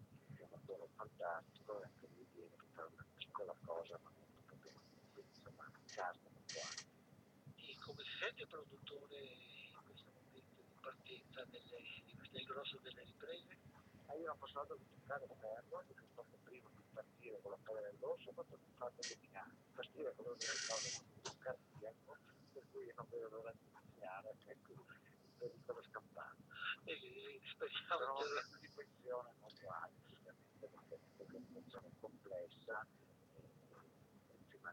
lavoro 0.50 0.88
fantastico 0.94 1.80
e 1.80 1.84
anche 1.84 2.06
lui 2.06 2.26
viene 2.32 2.54
per 2.54 2.66
fare 2.70 2.88
una 2.94 3.06
piccola 3.16 3.54
cosa 3.66 3.98
ma 4.02 4.10
molto 4.14 4.42
potente, 4.46 4.94
quindi 5.12 5.34
insomma 5.34 5.66
casta 5.90 6.28
molto 6.30 6.60
anche. 6.62 6.86
E 7.66 7.78
come 7.82 8.02
si 8.04 8.14
sente 8.18 8.42
il 8.42 8.48
produttore 8.48 9.18
in 9.18 9.82
questo 9.86 10.10
momento 10.14 10.62
di 10.62 10.76
partenza 10.80 11.44
delle, 11.50 11.82
del 12.30 12.44
grosso 12.44 12.78
delle 12.78 13.02
riprese? 13.02 13.58
Ma 14.06 14.14
io 14.14 14.26
non 14.26 14.38
posso 14.38 14.60
altro 14.60 14.76
che 14.76 14.86
toccare 14.86 15.26
ferro, 15.34 15.82
perché 15.86 16.06
poco 16.14 16.38
prima 16.44 16.68
di 16.70 16.82
partire 16.94 17.40
con 17.42 17.50
la 17.50 17.58
palla 17.62 17.80
dell'orso, 17.90 18.30
ho 18.30 18.32
fatto 18.32 18.54
un 18.54 18.74
fatto 18.78 19.02
dominare. 19.02 19.50
Partire 19.74 20.14
con 20.14 20.26
cose 20.26 20.90
non 20.94 21.22
toccare 21.22 21.58
il 21.58 21.78
tempo, 21.80 22.16
per 22.52 22.62
cui 22.70 22.92
non 22.96 23.06
vedo 23.10 23.28
l'ora 23.28 23.52
di 23.52 23.66
iniziare, 23.66 24.34
ecco, 24.46 24.84
per 25.38 25.74
lo 25.74 25.82
scampare. 25.82 26.36
E 26.84 27.40
speriamo 27.52 28.16
che... 28.16 28.24
un 28.24 28.60
di 28.60 28.68
pensione 28.74 29.30
molto 29.40 29.68
alto, 29.70 30.08
ovviamente, 30.12 30.66
perché 30.68 31.00
è 31.16 31.22
una 31.28 31.40
situazione 31.46 31.90
complessa, 32.00 32.86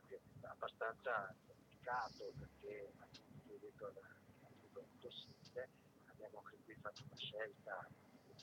e, 0.10 0.20
abbastanza 0.42 1.36
complicato, 1.46 2.34
perché 2.38 2.92
appunto, 2.98 3.94
appunto, 4.42 4.80
impossibile, 4.80 5.70
abbiamo 6.06 6.42
anche 6.44 6.58
qui 6.64 6.76
fatto 6.76 7.04
una 7.06 7.16
scelta 7.16 7.88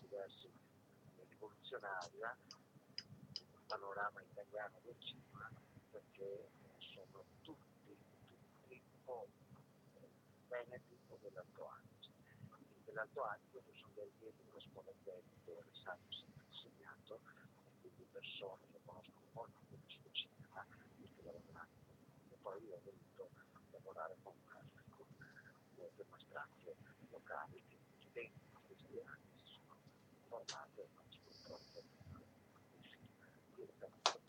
diversi 0.01 0.51
rivoluzionaria 1.29 2.37
il 2.49 3.63
panorama 3.67 4.23
italiano 4.23 4.79
del 4.83 4.97
cinema 5.01 5.51
perché 5.91 6.49
sono 6.79 7.25
tutti, 7.43 7.76
tutti 9.07 9.11
o 9.11 9.27
eh, 9.95 10.09
veneti 10.49 10.99
o 11.09 11.19
dell'Alto 11.23 11.69
Adige. 11.71 12.11
Dell'Alto 12.85 13.23
Adige 13.23 13.63
sono 13.79 13.93
dei 13.95 14.11
allievi 14.19 14.49
corrispondenti 14.51 15.31
dove 15.45 15.63
Alessandro 15.63 16.11
si 16.11 16.25
e 17.65 17.71
quindi 17.81 18.07
persone 18.11 18.63
che 18.73 18.81
conoscono 18.85 19.27
molto 19.33 19.59
bene 19.69 19.83
il 19.87 19.91
suo 19.91 20.11
cinema 20.11 20.67
perché 21.01 21.23
lavorano 21.23 21.69
e 22.31 22.37
poi 22.43 22.65
io 22.65 22.75
ho 22.75 22.81
voluto 22.83 23.31
lavorare 23.71 24.17
con, 24.23 24.35
con 24.97 25.07
molte 25.77 26.05
maestranze 26.11 26.77
locali 27.11 27.63
che 28.13 28.21
in 28.21 28.63
questi 28.67 29.01
anni 29.05 29.39
si 29.39 29.47
sono 29.55 29.77
formate 30.29 30.83
e 30.83 30.89
oggi 30.97 31.21
purtroppo 31.23 31.79
il 31.79 32.83
film 32.83 33.07
direttamente 33.55 34.21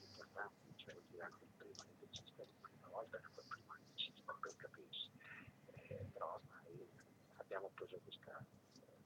importanti, 0.00 0.72
cioè 0.76 0.94
durante 1.10 1.44
il 1.44 1.50
primo 1.56 1.82
regista, 2.00 2.42
la 2.42 2.68
prima 2.68 2.88
volta 2.88 3.18
che 3.18 3.28
fu 3.34 3.40
il 3.40 3.46
primo 3.46 3.74
regista 3.74 4.32
per 4.40 4.56
capirsi, 4.56 5.10
eh, 5.66 6.08
però 6.12 6.34
ormai 6.34 6.88
abbiamo 7.46 7.70
preso 7.74 7.96
questa, 8.02 8.44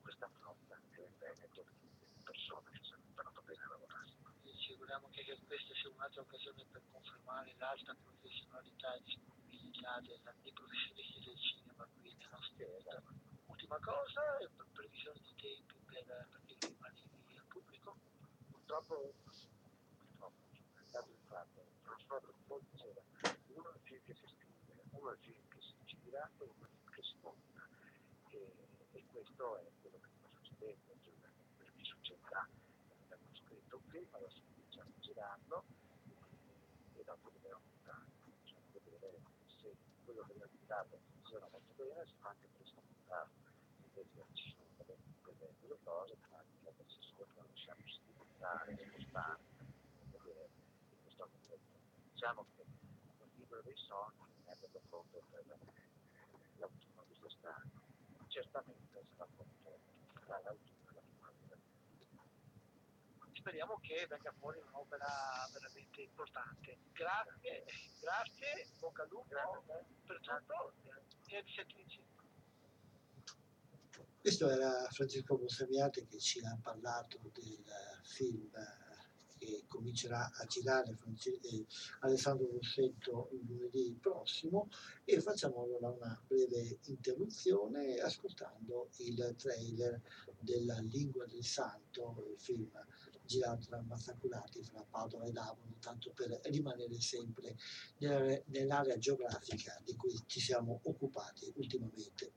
questa 0.01 0.25
è 0.25 1.01
in 1.05 1.13
Veneto 1.19 1.63
di 1.81 2.25
persone 2.25 2.71
che 2.73 2.81
sanno 2.89 3.05
imparato 3.05 3.43
bene 3.43 3.63
a 3.65 3.69
lavorare. 3.69 4.17
ci 4.57 4.73
auguriamo 4.73 5.09
che 5.11 5.25
questa 5.47 5.75
sia 5.75 5.91
un'altra 5.91 6.23
occasione 6.23 6.65
per 6.73 6.83
confermare 6.91 7.55
l'alta 7.59 7.95
professionalità 8.03 8.95
e 8.95 9.03
disponibilità 9.05 10.01
dei 10.01 10.53
professionisti 10.53 11.21
del 11.21 11.37
cinema 11.37 11.87
qui 12.01 12.15
nel 12.17 12.29
nostro 12.33 12.57
territorio. 12.57 13.13
Ultima 13.45 13.79
cosa, 13.79 14.23
pre- 14.57 14.67
previsione 14.73 15.21
di 15.21 15.35
tempi 15.37 15.77
per, 15.85 16.05
per 16.33 16.41
il 16.47 16.57
rimani 16.65 17.37
al 17.37 17.45
pubblico. 17.45 17.97
Purtroppo, 18.49 19.13
purtroppo, 20.01 20.33
è 20.81 20.89
stato 20.89 21.11
il 21.13 21.21
fatto, 21.29 21.61
François 21.85 22.21
Truffaut 22.25 22.65
diceva, 22.73 23.03
uno 23.53 23.69
è 23.69 23.77
il 23.77 23.83
film 23.85 24.01
che 24.05 24.15
si 24.15 24.27
scrive, 24.33 24.81
uno 24.97 25.11
è 25.11 25.13
il 25.13 25.21
film 25.21 25.49
che 25.49 25.61
si 25.61 25.77
gira 25.85 26.25
e 26.39 26.45
uno 26.45 26.57
è 26.57 26.65
il 26.65 26.79
film 26.81 26.91
che 26.91 27.03
si 27.03 27.17
monta. 27.21 27.50
E, 29.11 29.19
e 29.19 29.23
questo 29.25 29.59
è 29.59 29.67
quello 29.81 29.99
che 29.99 30.09
sta 30.19 30.29
succedendo, 30.31 30.95
cioè, 31.03 31.15
per 31.59 31.73
chi 31.75 31.85
succederà. 31.85 32.47
Abbiamo 33.11 33.35
scritto 33.35 33.77
un 33.77 33.83
film, 33.91 34.07
adesso 34.13 34.41
cominciamo 34.55 34.91
girando 35.01 35.65
e 36.95 37.03
dopo 37.05 37.31
dobbiamo 37.31 37.61
montare. 37.67 38.07
Cioè, 38.45 38.59
vedere 38.85 39.21
se 39.61 39.75
quello 40.05 40.23
che 40.23 40.33
abbiamo 40.33 40.53
montato 40.55 41.01
funziona 41.11 41.49
molto 41.51 41.73
bene, 41.75 42.07
si 42.07 42.15
fa 42.21 42.29
anche 42.29 42.47
presto 42.57 42.81
montarlo. 42.87 43.35
Invece 43.83 44.25
ci 44.35 44.55
sono 44.55 44.71
delle, 44.79 44.97
delle, 45.25 45.55
delle 45.61 45.79
cose 45.83 46.17
che 46.63 46.69
adesso 46.69 47.03
sopra 47.03 47.27
non 47.35 47.47
riusciamo 47.47 47.83
a 47.83 47.91
sviluppare, 47.91 48.77
spostare. 48.79 49.39
vedere 50.07 50.49
in 50.91 51.03
questo 51.03 51.27
momento. 51.27 51.79
Diciamo 52.13 52.47
che 52.55 52.63
il 52.63 53.31
libro 53.35 53.61
dei 53.63 53.77
sogni 53.77 54.29
è 54.47 54.79
pronto 54.89 55.23
per 55.31 55.45
l'autunno 56.59 57.05
di 57.09 57.19
quest'anno. 57.19 57.90
Certamente 58.31 59.05
sarà 59.17 59.29
pronto 59.35 59.81
tra 60.25 60.41
l'autunno 60.45 60.89
e 60.89 60.95
la 60.95 61.01
primavera. 61.03 61.59
Speriamo 63.33 63.81
che 63.81 64.07
venga 64.09 64.33
fuori 64.39 64.61
un'opera 64.69 65.05
veramente 65.53 66.03
importante. 66.03 66.79
Grazie, 66.93 67.65
grazie, 68.01 68.69
bocca 68.79 69.03
al 69.03 69.09
lupo 69.09 69.65
per 70.07 70.21
tutto 70.21 70.75
e 71.27 71.37
a 71.37 71.41
risentirci. 71.41 72.05
Questo 74.21 74.49
era 74.49 74.87
Francesco 74.91 75.37
Bonsamiate 75.37 76.07
che 76.07 76.19
ci 76.21 76.39
ha 76.45 76.57
parlato 76.63 77.19
del 77.33 77.65
film 78.05 78.51
che 79.41 79.65
comincerà 79.67 80.31
a 80.35 80.45
girare 80.45 80.99
eh, 81.25 81.67
Alessandro 82.01 82.51
Rossetto 82.53 83.31
lunedì 83.47 83.97
prossimo 83.99 84.69
e 85.05 85.19
facciamo 85.21 85.63
allora 85.63 85.89
una 85.89 86.23
breve 86.27 86.79
interruzione 86.85 87.97
ascoltando 87.97 88.91
il 88.99 89.35
trailer 89.39 89.99
della 90.39 90.79
Lingua 90.81 91.25
del 91.25 91.43
Santo, 91.43 92.27
il 92.31 92.39
film 92.39 92.71
girato 93.25 93.69
da 93.71 93.81
Mazzaculati 93.81 94.63
fra 94.63 94.85
Padova 94.89 95.25
e 95.25 95.33
Davano, 95.33 95.77
tanto 95.81 96.11
per 96.11 96.39
rimanere 96.45 97.01
sempre 97.01 97.57
nella- 97.99 98.43
nell'area 98.47 98.99
geografica 98.99 99.81
di 99.83 99.97
cui 99.97 100.21
ci 100.27 100.41
siamo 100.41 100.81
occupati 100.83 101.51
ultimamente. 101.57 102.33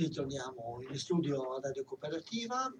Ritorniamo 0.00 0.80
in 0.88 0.98
studio 0.98 1.56
a 1.56 1.60
Radio 1.60 1.84
Cooperativa, 1.84 2.74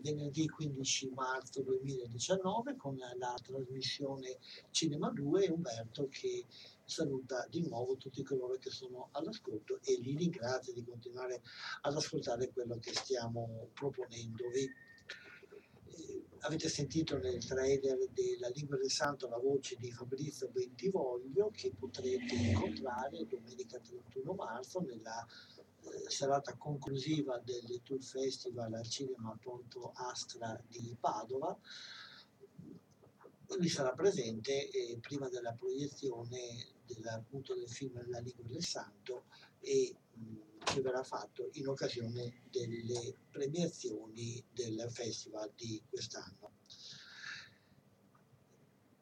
venerdì 0.00 0.48
15 0.48 1.10
marzo 1.10 1.60
2019 1.60 2.74
con 2.76 2.96
la 2.96 3.34
trasmissione 3.42 4.38
Cinema 4.70 5.10
2 5.10 5.44
e 5.44 5.50
Umberto 5.50 6.08
che 6.08 6.46
saluta 6.86 7.46
di 7.50 7.68
nuovo 7.68 7.98
tutti 7.98 8.22
coloro 8.22 8.56
che 8.56 8.70
sono 8.70 9.10
all'ascolto 9.12 9.78
e 9.84 9.98
li 10.00 10.16
ringrazia 10.16 10.72
di 10.72 10.82
continuare 10.86 11.42
ad 11.82 11.94
ascoltare 11.94 12.50
quello 12.50 12.78
che 12.78 12.94
stiamo 12.94 13.68
proponendovi. 13.74 14.72
Eh, 15.88 16.24
avete 16.38 16.70
sentito 16.70 17.18
nel 17.18 17.44
trailer 17.44 17.98
della 18.14 18.48
Lingua 18.54 18.78
del 18.78 18.90
Santo 18.90 19.28
la 19.28 19.38
voce 19.38 19.76
di 19.78 19.92
Fabrizio 19.92 20.48
Bentivoglio 20.48 21.50
che 21.52 21.74
potrete 21.78 22.34
incontrare 22.34 23.26
domenica 23.26 23.78
31 23.78 24.32
marzo 24.32 24.80
nella 24.80 25.26
serata 26.08 26.54
conclusiva 26.56 27.38
del 27.38 27.82
Tour 27.82 28.02
Festival 28.02 28.74
al 28.74 28.88
Cinema 28.88 29.36
Ponto 29.40 29.92
Astra 29.94 30.60
di 30.66 30.96
Padova. 30.98 31.58
Lui 33.56 33.68
sarà 33.68 33.92
presente 33.92 34.68
eh, 34.70 34.98
prima 35.00 35.28
della 35.28 35.52
proiezione 35.52 36.74
del, 36.84 37.06
appunto, 37.06 37.54
del 37.54 37.68
film 37.68 38.04
La 38.08 38.18
Lingua 38.18 38.44
del 38.44 38.64
Santo 38.64 39.26
e 39.60 39.94
mh, 40.12 40.64
che 40.64 40.80
verrà 40.80 41.04
fatto 41.04 41.48
in 41.52 41.68
occasione 41.68 42.42
delle 42.50 43.14
premiazioni 43.30 44.44
del 44.52 44.88
festival 44.90 45.52
di 45.54 45.80
quest'anno. 45.88 46.50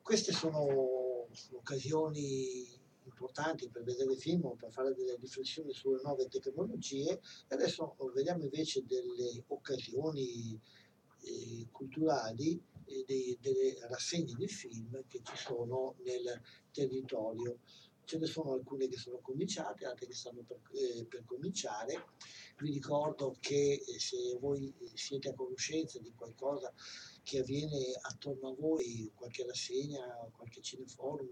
Queste 0.02 0.32
sono 0.32 1.26
occasioni 1.52 2.82
importanti 3.04 3.68
per 3.68 3.82
vedere 3.82 4.16
film 4.16 4.46
o 4.46 4.54
per 4.54 4.72
fare 4.72 4.94
delle 4.94 5.16
riflessioni 5.16 5.72
sulle 5.72 6.00
nuove 6.02 6.28
tecnologie 6.28 7.20
e 7.48 7.54
adesso 7.54 7.96
vediamo 8.12 8.44
invece 8.44 8.84
delle 8.84 9.44
occasioni 9.48 10.58
eh, 11.24 11.68
culturali 11.70 12.60
e 12.86 13.04
dei, 13.06 13.38
delle 13.40 13.76
rassegne 13.88 14.34
di 14.34 14.46
film 14.46 15.04
che 15.08 15.20
ci 15.22 15.36
sono 15.36 15.96
nel 16.04 16.40
territorio. 16.70 17.60
Ce 18.04 18.18
ne 18.18 18.26
sono 18.26 18.52
alcune 18.52 18.86
che 18.88 18.98
sono 18.98 19.18
cominciate, 19.20 19.86
altre 19.86 20.06
che 20.06 20.14
stanno 20.14 20.42
per, 20.42 20.60
eh, 20.72 21.06
per 21.06 21.24
cominciare. 21.24 22.08
Vi 22.58 22.70
ricordo 22.70 23.34
che 23.40 23.82
eh, 23.82 23.98
se 23.98 24.36
voi 24.38 24.72
siete 24.92 25.30
a 25.30 25.34
conoscenza 25.34 25.98
di 25.98 26.12
qualcosa 26.14 26.70
che 27.22 27.38
avviene 27.38 27.98
attorno 28.02 28.50
a 28.50 28.54
voi, 28.54 29.10
qualche 29.14 29.46
rassegna, 29.46 30.04
qualche 30.36 30.60
cineforum, 30.60 31.30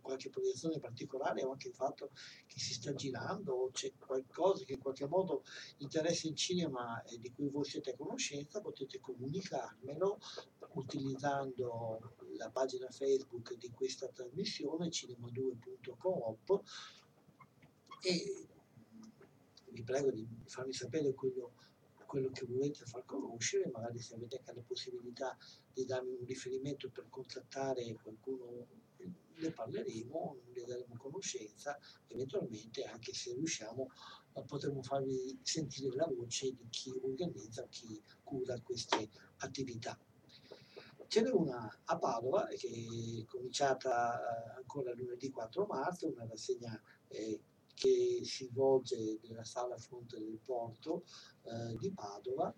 qualche 0.00 0.30
proiezione 0.30 0.78
particolare 0.78 1.44
o 1.44 1.52
anche 1.52 1.68
il 1.68 1.74
fatto 1.74 2.10
che 2.46 2.58
si 2.58 2.74
sta 2.74 2.94
girando 2.94 3.54
o 3.54 3.70
c'è 3.70 3.92
qualcosa 3.98 4.64
che 4.64 4.74
in 4.74 4.80
qualche 4.80 5.06
modo 5.06 5.44
interessa 5.78 6.28
il 6.28 6.34
cinema 6.34 7.02
e 7.04 7.18
di 7.18 7.32
cui 7.32 7.48
voi 7.48 7.64
siete 7.64 7.90
a 7.90 7.96
conoscenza, 7.96 8.60
potete 8.60 9.00
comunicarmelo 9.00 10.18
utilizzando 10.74 12.14
la 12.36 12.50
pagina 12.50 12.88
Facebook 12.90 13.56
di 13.56 13.70
questa 13.70 14.08
trasmissione 14.08 14.88
cinema2.coop 14.88 16.62
e 18.02 18.46
vi 19.70 19.82
prego 19.82 20.10
di 20.10 20.26
farmi 20.46 20.72
sapere 20.72 21.14
quello 21.14 21.52
quello 22.14 22.30
che 22.30 22.46
volete 22.46 22.84
far 22.84 23.04
conoscere, 23.04 23.68
magari 23.72 23.98
se 23.98 24.14
avete 24.14 24.36
anche 24.36 24.54
la 24.54 24.62
possibilità 24.64 25.36
di 25.72 25.84
darmi 25.84 26.14
un 26.16 26.24
riferimento 26.24 26.88
per 26.88 27.06
contattare 27.08 27.92
qualcuno, 28.00 28.66
ne 29.36 29.50
parleremo, 29.50 30.36
ne 30.54 30.64
daremo 30.64 30.96
conoscenza, 30.96 31.78
eventualmente 32.08 32.84
anche 32.84 33.12
se 33.12 33.34
riusciamo 33.34 33.90
potremo 34.42 34.82
farvi 34.82 35.38
sentire 35.42 35.94
la 35.94 36.06
voce 36.06 36.52
di 36.52 36.66
chi 36.68 36.92
organizza, 37.02 37.66
chi 37.68 38.02
cura 38.22 38.60
queste 38.60 39.08
attività. 39.38 39.96
Ce 41.06 41.20
n'è 41.20 41.30
una 41.30 41.80
a 41.84 41.98
Padova 41.98 42.46
che 42.46 42.68
è 42.68 43.24
cominciata 43.26 44.54
ancora 44.56 44.92
lunedì 44.94 45.30
4 45.30 45.66
marzo, 45.66 46.08
una 46.08 46.26
rassegna 46.26 46.80
eh, 47.08 47.40
che 47.74 48.20
si 48.24 48.46
svolge 48.46 49.18
nella 49.22 49.44
sala 49.44 49.76
fronte 49.76 50.18
del 50.18 50.40
porto 50.44 51.04
eh, 51.42 51.76
di 51.78 51.92
Padova 51.92 52.52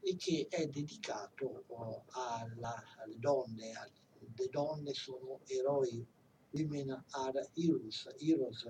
e 0.00 0.16
che 0.16 0.46
è 0.50 0.66
dedicato 0.66 1.64
eh, 1.68 2.02
alla, 2.10 2.82
alle 2.98 3.18
donne, 3.18 3.72
alle, 3.72 4.00
le 4.36 4.48
donne 4.50 4.92
sono 4.94 5.40
eroi, 5.46 6.04
women 6.52 7.04
are 7.10 7.48
heroes, 7.54 8.08
heroes 8.18 8.66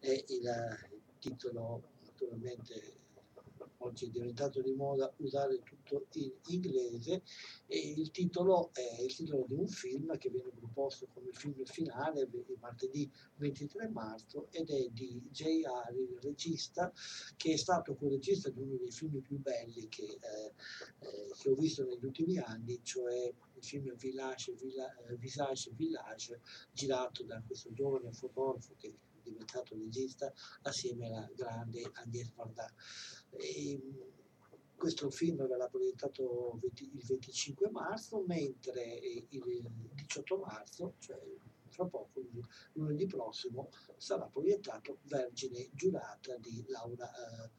è 0.00 0.24
il 0.28 1.00
titolo 1.18 1.82
naturalmente 2.04 2.98
oggi 3.82 4.06
è 4.06 4.08
diventato 4.08 4.60
di 4.60 4.72
moda 4.72 5.12
usare 5.18 5.62
tutto 5.62 6.06
in 6.14 6.32
inglese 6.48 7.22
e 7.66 7.92
il 7.96 8.10
titolo 8.10 8.70
è 8.72 9.02
il 9.02 9.14
titolo 9.14 9.44
di 9.46 9.54
un 9.54 9.68
film 9.68 10.16
che 10.18 10.30
viene 10.30 10.50
proposto 10.50 11.06
come 11.14 11.30
film 11.32 11.64
finale 11.64 12.22
il 12.22 12.56
martedì 12.58 13.10
23 13.36 13.88
marzo 13.88 14.48
ed 14.50 14.70
è 14.70 14.88
di 14.90 15.22
J.R. 15.30 15.94
il 15.94 16.18
regista 16.20 16.92
che 17.36 17.52
è 17.52 17.56
stato 17.56 17.94
co-regista 17.94 18.50
di 18.50 18.60
uno 18.60 18.76
dei 18.76 18.90
film 18.90 19.20
più 19.20 19.38
belli 19.38 19.88
che, 19.88 20.04
eh, 20.04 20.52
eh, 20.98 21.32
che 21.38 21.48
ho 21.48 21.54
visto 21.54 21.84
negli 21.84 22.04
ultimi 22.04 22.38
anni 22.38 22.80
cioè 22.82 23.32
film 23.60 23.94
Village, 23.96 24.52
Villa, 24.54 24.94
eh, 25.06 25.16
Visage 25.16 25.70
Village 25.74 26.40
girato 26.72 27.22
da 27.24 27.42
questo 27.46 27.72
giovane 27.72 28.12
fotografo 28.12 28.74
che 28.76 28.96
diventato 29.22 29.74
regista 29.74 30.32
assieme 30.62 31.06
alla 31.06 31.28
grande 31.34 31.82
Agnès 31.94 32.32
Varda. 32.34 32.72
E, 33.30 33.80
questo 34.80 35.10
film 35.10 35.46
verrà 35.46 35.68
proiettato 35.68 36.58
il 36.62 36.90
25 37.06 37.70
marzo, 37.70 38.24
mentre 38.26 38.82
il 39.28 39.70
18 39.94 40.38
marzo, 40.38 40.94
cioè 41.00 41.20
fra 41.68 41.84
poco, 41.84 42.22
lunedì 42.72 43.04
prossimo, 43.06 43.68
sarà 43.98 44.24
proiettato 44.26 45.00
Vergine 45.02 45.68
giurata 45.72 46.34
di 46.38 46.64
Laura 46.68 47.10
eh, 47.10 47.50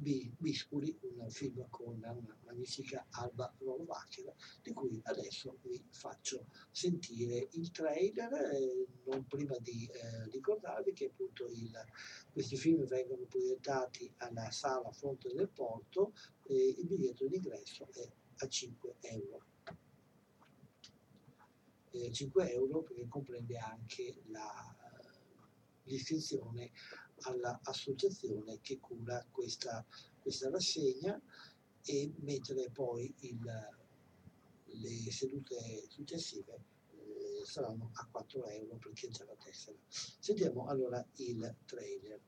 Biscuri, 0.00 0.98
un 1.02 1.28
film 1.28 1.66
con 1.68 1.96
una 1.96 2.16
magnifica 2.46 3.06
Alba 3.10 3.54
Rolovacher, 3.58 4.34
di 4.62 4.72
cui 4.72 4.98
adesso 5.04 5.58
vi 5.62 5.84
faccio 5.90 6.46
sentire 6.70 7.48
il 7.52 7.70
trailer, 7.70 8.32
eh, 8.32 8.86
non 9.04 9.26
prima 9.26 9.58
di 9.58 9.86
eh, 9.92 10.30
ricordarvi 10.30 10.94
che 10.94 11.06
appunto 11.06 11.46
il, 11.48 11.70
questi 12.32 12.56
film 12.56 12.86
vengono 12.86 13.26
proiettati 13.26 14.10
alla 14.18 14.50
sala 14.50 14.90
Fronte 14.90 15.34
del 15.34 15.50
Porto 15.50 16.14
e 16.44 16.76
il 16.78 16.86
biglietto 16.86 17.26
d'ingresso 17.26 17.86
è 17.92 18.10
a 18.38 18.48
5 18.48 18.94
euro. 19.00 19.44
Eh, 21.90 22.10
5 22.10 22.52
euro 22.52 22.82
perché 22.82 23.06
comprende 23.06 23.58
anche 23.58 24.22
la, 24.28 24.74
l'iscrizione 25.82 26.70
all'associazione 27.22 28.60
che 28.60 28.78
cura 28.78 29.24
questa, 29.30 29.84
questa 30.20 30.50
rassegna 30.50 31.20
e 31.82 32.12
mentre 32.18 32.70
poi 32.70 33.12
il, 33.20 33.40
le 34.64 35.10
sedute 35.10 35.86
successive 35.88 36.64
eh, 36.92 37.44
saranno 37.44 37.90
a 37.94 38.08
4 38.10 38.44
euro 38.46 38.76
per 38.76 38.92
chi 38.92 39.06
ha 39.06 39.10
già 39.10 39.24
la 39.24 39.36
tessera. 39.36 39.76
Sentiamo 39.88 40.66
allora 40.66 41.04
il 41.16 41.56
trailer. 41.64 42.20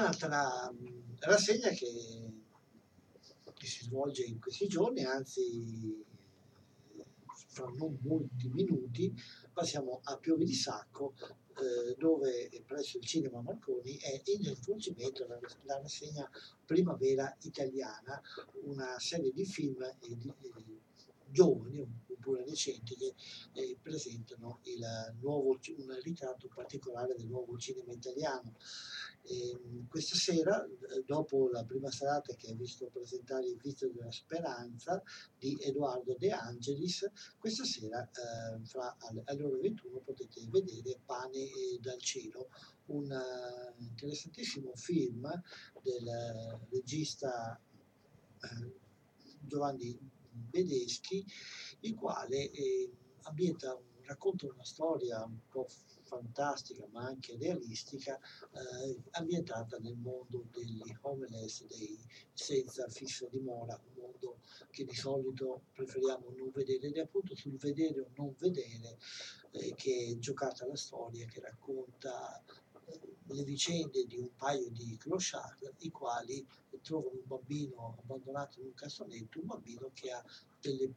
Un'altra 0.00 0.72
rassegna 1.18 1.68
che, 1.68 2.32
che 3.52 3.66
si 3.66 3.84
svolge 3.84 4.22
in 4.22 4.40
questi 4.40 4.66
giorni, 4.66 5.04
anzi 5.04 6.02
fra 7.48 7.66
non 7.76 7.98
molti 8.00 8.48
minuti, 8.48 9.12
passiamo 9.52 10.00
a 10.04 10.16
Piove 10.16 10.46
di 10.46 10.54
Sacco, 10.54 11.12
eh, 11.18 11.94
dove 11.98 12.48
presso 12.64 12.96
il 12.96 13.04
Cinema 13.04 13.42
Marconi 13.42 13.98
è 13.98 14.22
in 14.24 14.42
svolgimento 14.54 15.26
la, 15.26 15.38
la 15.64 15.78
rassegna 15.82 16.26
Primavera 16.64 17.36
Italiana, 17.42 18.18
una 18.62 18.98
serie 18.98 19.32
di 19.32 19.44
film 19.44 19.82
e 19.82 20.16
di, 20.16 20.28
eh, 20.28 20.80
giovani 21.28 21.86
oppure 22.20 22.44
recenti 22.44 22.94
che 22.94 23.14
eh, 23.54 23.76
presentano 23.80 24.60
il 24.64 25.16
nuovo, 25.20 25.58
un 25.76 25.98
ritratto 26.02 26.48
particolare 26.54 27.14
del 27.16 27.26
nuovo 27.26 27.56
cinema 27.58 27.92
italiano. 27.92 28.54
E, 29.22 29.58
questa 29.88 30.14
sera, 30.14 30.64
eh, 30.64 31.02
dopo 31.06 31.48
la 31.50 31.64
prima 31.64 31.90
serata 31.90 32.34
che 32.34 32.50
ha 32.50 32.54
visto 32.54 32.88
presentare 32.92 33.46
il 33.46 33.56
Vizio 33.56 33.90
della 33.90 34.10
Speranza 34.12 35.02
di 35.38 35.58
Edoardo 35.60 36.14
De 36.18 36.30
Angelis, 36.30 37.10
questa 37.38 37.64
sera 37.64 38.02
eh, 38.04 38.64
fra 38.64 38.96
alle 38.98 39.42
ore 39.42 39.58
21 39.58 39.98
potete 40.00 40.46
vedere 40.48 41.00
Pane 41.04 41.48
dal 41.80 41.98
cielo, 41.98 42.50
un 42.86 43.08
uh, 43.08 43.82
interessantissimo 43.82 44.72
film 44.74 45.30
del 45.82 46.58
regista 46.70 47.60
uh, 48.40 48.72
Giovanni 49.46 49.96
Bedeschi, 50.30 51.24
il 51.80 51.94
quale 51.94 52.50
eh, 52.50 52.90
ambienta, 53.22 53.78
racconta 54.04 54.46
una 54.46 54.64
storia 54.64 55.24
un 55.24 55.38
po' 55.48 55.66
fantastica 56.02 56.86
ma 56.90 57.04
anche 57.04 57.36
realistica, 57.38 58.18
eh, 58.18 59.00
ambientata 59.12 59.78
nel 59.78 59.96
mondo 59.96 60.46
degli 60.50 60.82
homeless, 61.02 61.64
dei 61.66 61.98
senza 62.32 62.88
fissa 62.88 63.26
dimora, 63.30 63.80
un 63.94 64.02
mondo 64.02 64.38
che 64.70 64.84
di 64.84 64.94
solito 64.94 65.62
preferiamo 65.72 66.32
non 66.36 66.50
vedere 66.50 66.88
ed 66.88 66.96
è 66.96 67.00
appunto 67.00 67.34
sul 67.36 67.56
vedere 67.56 68.00
o 68.00 68.10
non 68.16 68.34
vedere 68.38 68.98
eh, 69.52 69.74
che 69.76 70.12
è 70.12 70.18
giocata 70.18 70.66
la 70.66 70.76
storia 70.76 71.26
che 71.26 71.40
racconta 71.40 72.42
eh, 72.86 73.00
le 73.28 73.44
vicende 73.44 74.04
di 74.06 74.18
un 74.18 74.34
paio 74.34 74.68
di 74.70 74.96
clochard 74.96 75.72
i 75.78 75.90
quali 75.90 76.44
trovano 76.82 77.18
un 77.18 77.26
bambino 77.26 77.96
abbandonato 78.00 78.58
in 78.60 78.66
un 78.66 78.74
cassonetto, 78.74 79.40
un 79.40 79.46
bambino 79.46 79.90
che 79.92 80.10
ha 80.10 80.24
delle 80.60 80.92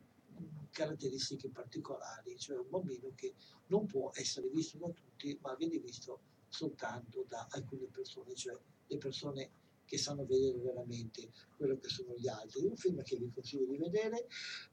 caratteristiche 0.71 1.49
particolari, 1.49 2.37
cioè 2.37 2.57
un 2.57 2.69
bambino 2.69 3.11
che 3.15 3.35
non 3.67 3.85
può 3.85 4.11
essere 4.13 4.49
visto 4.49 4.77
da 4.77 4.89
tutti, 4.89 5.37
ma 5.41 5.55
viene 5.55 5.77
visto 5.77 6.21
soltanto 6.47 7.25
da 7.27 7.47
alcune 7.51 7.87
persone, 7.87 8.35
cioè 8.35 8.57
le 8.87 8.97
persone 8.97 9.51
che 9.93 9.99
sanno 9.99 10.25
vedere 10.25 10.57
veramente 10.57 11.29
quello 11.55 11.77
che 11.77 11.87
sono 11.87 12.15
gli 12.17 12.27
altri. 12.27 12.65
Un 12.65 12.75
film 12.75 13.03
che 13.03 13.15
vi 13.15 13.29
consiglio 13.31 13.65
di 13.65 13.77
vedere, 13.77 14.25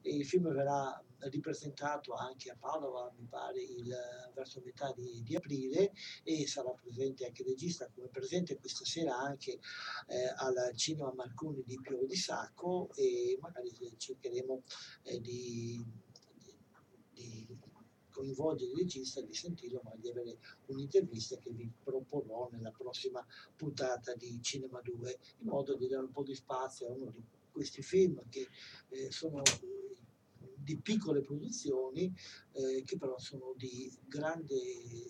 il 0.03 0.25
film 0.25 0.51
verrà 0.51 0.99
ripresentato 1.29 2.15
anche 2.15 2.51
a 2.51 2.57
Padova, 2.59 3.13
mi 3.19 3.27
pare, 3.29 3.61
il, 3.61 3.95
verso 4.35 4.63
metà 4.65 4.91
di, 4.97 5.23
di, 5.23 5.37
aprile 5.37 5.93
e 6.23 6.47
sarà 6.47 6.71
presente 6.71 7.27
anche 7.27 7.43
il 7.43 7.49
regista, 7.49 7.91
come 7.95 8.09
presente 8.09 8.57
questa 8.57 8.87
sera 8.87 9.15
anche 9.19 9.59
eh, 10.07 10.33
al 10.37 10.75
Cinema 10.75 11.13
Marconi 11.13 11.63
di 11.67 11.79
Piove 11.79 12.07
di 12.07 12.17
Sacco 12.17 12.89
e 12.95 13.37
magari 13.43 13.71
cercheremo 13.99 14.63
eh, 15.03 15.21
di 15.21 16.09
coinvolgere 18.21 18.71
il 18.73 18.77
regista, 18.77 19.23
di 19.23 19.33
sentirlo, 19.33 19.81
ma 19.83 19.93
di 19.97 20.11
avere 20.11 20.39
un'intervista 20.67 21.37
che 21.39 21.51
vi 21.51 21.71
proporrò 21.83 22.49
nella 22.53 22.71
prossima 22.71 23.25
puntata 23.57 24.15
di 24.15 24.39
Cinema 24.43 24.81
2, 24.83 25.19
in 25.39 25.49
modo 25.49 25.75
di 25.75 25.89
dare 25.89 26.05
un 26.05 26.13
po' 26.13 26.23
di 26.23 26.35
spazio 26.35 26.89
a 26.89 26.91
uno 26.91 27.11
di 27.11 27.23
questi 27.51 27.83
film 27.83 28.23
che 28.29 28.49
eh, 28.91 29.11
sono 29.11 29.43
di 30.63 30.77
piccole 30.77 31.21
produzioni 31.21 32.13
eh, 32.53 32.83
che 32.85 32.97
però 32.99 33.19
sono 33.19 33.55
di 33.57 33.91
grande 34.07 34.57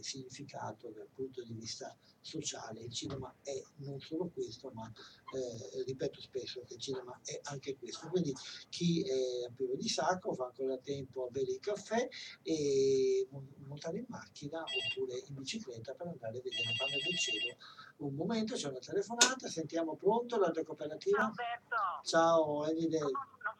significato 0.00 0.90
dal 0.90 1.08
punto 1.14 1.42
di 1.42 1.54
vista 1.54 1.96
sociale. 2.20 2.80
Il 2.82 2.92
cinema 2.92 3.34
è 3.42 3.60
non 3.76 3.98
solo 4.00 4.28
questo, 4.28 4.70
ma 4.74 4.90
eh, 5.34 5.84
ripeto 5.84 6.20
spesso 6.20 6.62
che 6.66 6.74
il 6.74 6.80
cinema 6.80 7.18
è 7.24 7.40
anche 7.44 7.76
questo. 7.76 8.08
Quindi 8.08 8.34
chi 8.68 9.02
è 9.02 9.46
a 9.46 9.52
Pieve 9.54 9.76
di 9.76 9.88
Sacco 9.88 10.34
fa 10.34 10.46
ancora 10.46 10.76
tempo 10.78 11.26
a 11.26 11.30
bere 11.30 11.52
il 11.52 11.60
caffè 11.60 12.06
e 12.42 13.28
montare 13.66 13.98
in 13.98 14.06
macchina 14.08 14.62
oppure 14.62 15.22
in 15.26 15.34
bicicletta 15.34 15.94
per 15.94 16.08
andare 16.08 16.38
a 16.38 16.42
vedere 16.42 16.74
Panne 16.76 16.98
del 17.02 17.18
Cielo. 17.18 17.56
Un 17.98 18.14
momento, 18.14 18.54
c'è 18.54 18.68
una 18.68 18.78
telefonata, 18.78 19.48
sentiamo 19.48 19.94
pronto, 19.96 20.38
la 20.38 20.52
cooperativa. 20.64 21.18
Ciao 21.18 21.28
Alberto. 21.28 21.76
Ciao 22.02 22.66
Elide. 22.66 22.98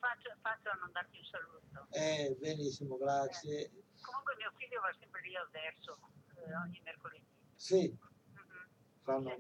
Faccio, 0.01 0.33
faccio 0.41 0.71
a 0.71 0.75
non 0.81 0.91
darti 0.93 1.19
un 1.19 1.25
saluto. 1.25 1.87
Eh, 1.93 2.35
benissimo, 2.41 2.97
grazie. 2.97 3.65
Eh, 3.67 3.71
comunque 4.01 4.35
mio 4.37 4.51
figlio 4.57 4.81
va 4.81 4.93
sempre 4.99 5.21
lì 5.21 5.37
al 5.37 5.49
verso, 5.51 5.99
eh, 6.37 6.55
ogni 6.57 6.81
mercoledì. 6.83 7.27
Sì, 7.57 7.89
Mhm. 8.33 8.69
fanno... 9.03 9.37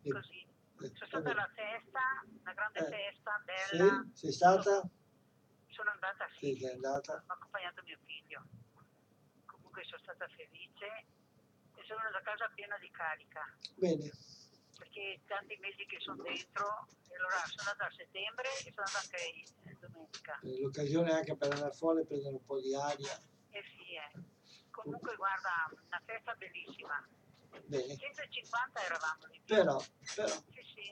Sì, 0.00 0.10
Così. 0.10 0.46
Sono 0.76 1.06
stata 1.06 1.30
alla 1.30 1.50
festa, 1.54 2.00
una 2.40 2.52
grande 2.52 2.78
Eh, 2.78 2.90
festa, 2.90 3.42
Sì, 3.68 3.76
bella. 3.76 4.04
sei 4.12 4.32
stata? 4.32 4.88
Sono 5.68 5.90
andata 5.90 6.28
Sì, 6.38 6.54
sì, 6.54 6.60
sei 6.60 6.72
andata. 6.74 7.24
ho 7.26 7.32
accompagnato 7.32 7.82
mio 7.82 7.98
figlio. 8.04 8.42
Comunque 9.46 9.82
sono 9.84 10.02
stata 10.02 10.28
felice 10.28 10.86
e 11.74 11.82
sono 11.86 11.98
venuta 12.00 12.18
a 12.18 12.22
casa 12.22 12.48
piena 12.54 12.76
di 12.78 12.90
carica, 12.90 13.42
Bene, 13.76 14.10
perché 14.78 15.20
tanti 15.26 15.56
mesi 15.60 15.84
che 15.86 15.98
sono 16.00 16.22
dentro, 16.22 16.86
e 17.08 17.16
allora 17.16 17.38
sono 17.46 17.68
andata 17.70 17.86
a 17.86 17.92
settembre 17.96 18.48
e 18.64 18.72
sono 18.72 18.86
andata 18.86 18.98
anche 19.00 19.78
domenica. 19.80 20.38
eh, 20.42 20.60
l'occasione 20.60 21.12
anche 21.12 21.36
per 21.36 21.52
andare 21.52 21.72
fuori 21.72 22.00
e 22.00 22.06
prendere 22.06 22.34
un 22.34 22.44
po' 22.44 22.60
di 22.60 22.74
aria. 22.74 23.18
Eh 23.50 23.62
sì, 23.76 23.94
eh. 23.94 24.10
Comunque 24.70 25.14
guarda, 25.16 25.70
una 25.70 26.02
festa 26.04 26.34
bellissima. 26.34 27.06
Bene, 27.66 27.96
150 27.96 28.80
eravamo 28.84 29.26
lì. 29.30 29.40
però, 29.46 29.78
però, 30.16 30.34
Sì, 30.50 30.62
sì. 30.74 30.88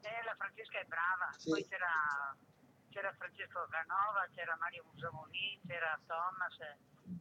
Eh, 0.00 0.22
la 0.24 0.34
Francesca 0.36 0.78
è 0.78 0.84
brava. 0.84 1.32
Sì. 1.36 1.50
Poi 1.50 1.66
c'era, 1.66 2.36
c'era 2.90 3.12
Francesco 3.18 3.66
Canova, 3.68 4.28
c'era 4.34 4.56
Mario 4.60 4.84
Musamolin, 4.92 5.60
c'era 5.66 5.98
Thomas, 6.06 6.56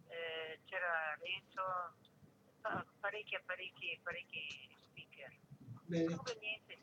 eh, 0.10 0.60
c'era 0.66 1.18
Renzo, 1.20 1.95
pa- 2.62 2.86
parecchi, 3.00 3.40
parecchi, 3.45 4.00
parecchi 4.04 4.70
speaker. 4.78 5.32
Bene, 5.85 6.15
niente. 6.39 6.81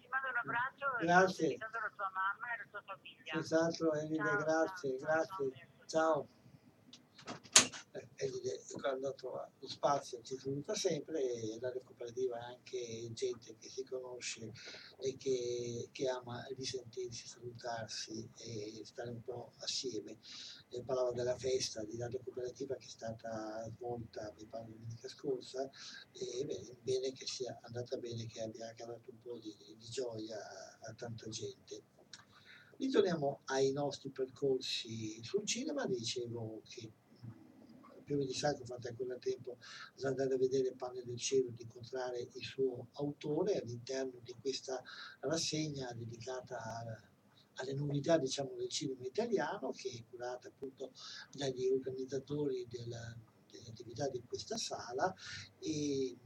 Ti 0.00 0.08
mando 0.08 0.28
un 0.28 0.36
abbraccio 0.36 0.86
Grazie. 1.00 1.58
saluto 1.58 1.78
la 1.78 1.92
tua 1.96 2.10
mamma 2.14 2.54
e 2.54 2.56
la 2.58 2.66
tua 2.70 2.82
famiglia. 2.82 3.32
senz'altro 3.32 3.90
Ciao, 3.92 4.36
grazie, 4.38 4.98
ciao, 4.98 5.06
grazie, 5.06 5.50
ciao, 5.86 5.86
ciao. 5.86 6.28
Quando 8.80 9.14
trova 9.14 9.50
lo 9.58 9.68
spazio 9.68 10.22
ci 10.22 10.38
saluta 10.38 10.74
sempre 10.74 11.20
e 11.22 11.58
la 11.60 11.72
cooperativa 11.72 12.38
è 12.38 12.42
anche 12.42 13.10
gente 13.12 13.56
che 13.58 13.68
si 13.68 13.82
conosce 13.84 14.52
e 14.98 15.16
che, 15.16 15.88
che 15.90 16.08
ama 16.08 16.46
risentirsi, 16.56 17.26
salutarsi 17.26 18.30
e 18.36 18.82
stare 18.84 19.10
un 19.10 19.22
po' 19.22 19.52
assieme. 19.58 20.18
Eh, 20.68 20.82
parlava 20.82 21.10
della 21.10 21.36
festa 21.36 21.82
di 21.82 21.96
Radio 21.96 22.20
Cooperativa 22.22 22.76
che 22.76 22.86
è 22.86 22.90
stata 22.90 23.68
svolta, 23.74 24.32
mi 24.36 24.46
pare, 24.46 24.66
domenica 24.70 25.08
scorsa 25.08 25.68
e 26.12 26.44
beh, 26.44 26.76
bene 26.82 27.12
che 27.12 27.26
sia 27.26 27.58
andata 27.62 27.96
bene, 27.96 28.26
che 28.26 28.40
abbia 28.40 28.72
causato 28.74 29.10
un 29.10 29.20
po' 29.20 29.38
di, 29.38 29.56
di 29.58 29.88
gioia 29.88 30.38
a 30.80 30.94
tanta 30.94 31.28
gente. 31.28 31.82
Ritorniamo 32.76 33.40
ai 33.46 33.72
nostri 33.72 34.10
percorsi 34.10 35.22
sul 35.22 35.44
cinema, 35.44 35.86
dicevo 35.86 36.62
che 36.66 36.90
di 38.18 38.34
Sacco 38.34 38.64
fate 38.64 38.88
ancora 38.88 39.16
tempo 39.16 39.58
ad 39.96 40.04
andare 40.04 40.34
a 40.34 40.38
vedere 40.38 40.72
Panne 40.72 41.02
del 41.04 41.18
Cielo, 41.18 41.50
di 41.50 41.62
incontrare 41.62 42.28
il 42.32 42.42
suo 42.42 42.88
autore 42.92 43.60
all'interno 43.60 44.20
di 44.22 44.34
questa 44.40 44.82
rassegna 45.20 45.92
dedicata 45.92 46.58
a- 46.58 47.08
alle 47.54 47.74
novità 47.74 48.16
diciamo, 48.18 48.54
del 48.54 48.68
cinema 48.68 49.04
italiano 49.04 49.70
che 49.72 49.90
è 49.90 50.04
curata 50.08 50.48
appunto 50.48 50.92
dagli 51.32 51.66
organizzatori 51.68 52.66
della- 52.68 53.16
delle 53.50 53.68
attività 53.68 54.08
di 54.08 54.22
questa 54.26 54.56
sala 54.56 55.14
e 55.58 56.16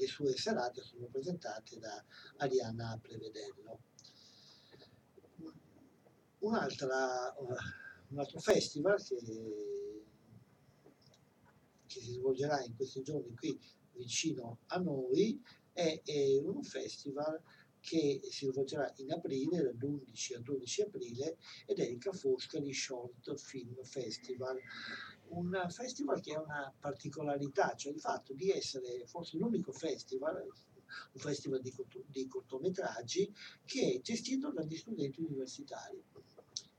le 0.00 0.06
sue 0.06 0.36
serate 0.36 0.82
sono 0.82 1.06
presentate 1.06 1.78
da 1.78 2.02
Arianna 2.38 2.98
Prevedello. 3.00 3.80
Un'altra, 6.40 7.34
un 8.08 8.18
altro 8.18 8.38
festival 8.40 9.02
che, 9.02 9.18
che 11.90 12.00
si 12.00 12.12
svolgerà 12.12 12.62
in 12.62 12.76
questi 12.76 13.02
giorni 13.02 13.34
qui 13.34 13.58
vicino 13.94 14.60
a 14.66 14.78
noi 14.78 15.42
è, 15.72 16.00
è 16.04 16.38
un 16.38 16.62
festival 16.62 17.42
che 17.80 18.20
si 18.30 18.46
svolgerà 18.46 18.92
in 18.98 19.10
aprile, 19.10 19.62
dall'11 19.62 20.36
al 20.36 20.42
12 20.42 20.82
aprile, 20.82 21.38
ed 21.66 21.80
è 21.80 21.84
il 21.84 21.98
Ca' 21.98 22.12
Foscari 22.12 22.72
Short 22.72 23.34
Film 23.36 23.82
Festival. 23.82 24.58
Un 25.30 25.66
festival 25.70 26.20
che 26.20 26.34
ha 26.34 26.42
una 26.42 26.72
particolarità, 26.78 27.74
cioè 27.74 27.92
il 27.92 28.00
fatto 28.00 28.34
di 28.34 28.50
essere 28.50 29.06
forse 29.06 29.36
l'unico 29.36 29.72
festival 29.72 30.46
un 31.12 31.20
festival 31.20 31.60
di, 31.60 31.72
di 32.08 32.26
cortometraggi 32.26 33.32
che 33.64 33.94
è 33.94 34.00
gestito 34.00 34.50
dagli 34.50 34.76
studenti 34.76 35.20
universitari 35.20 36.02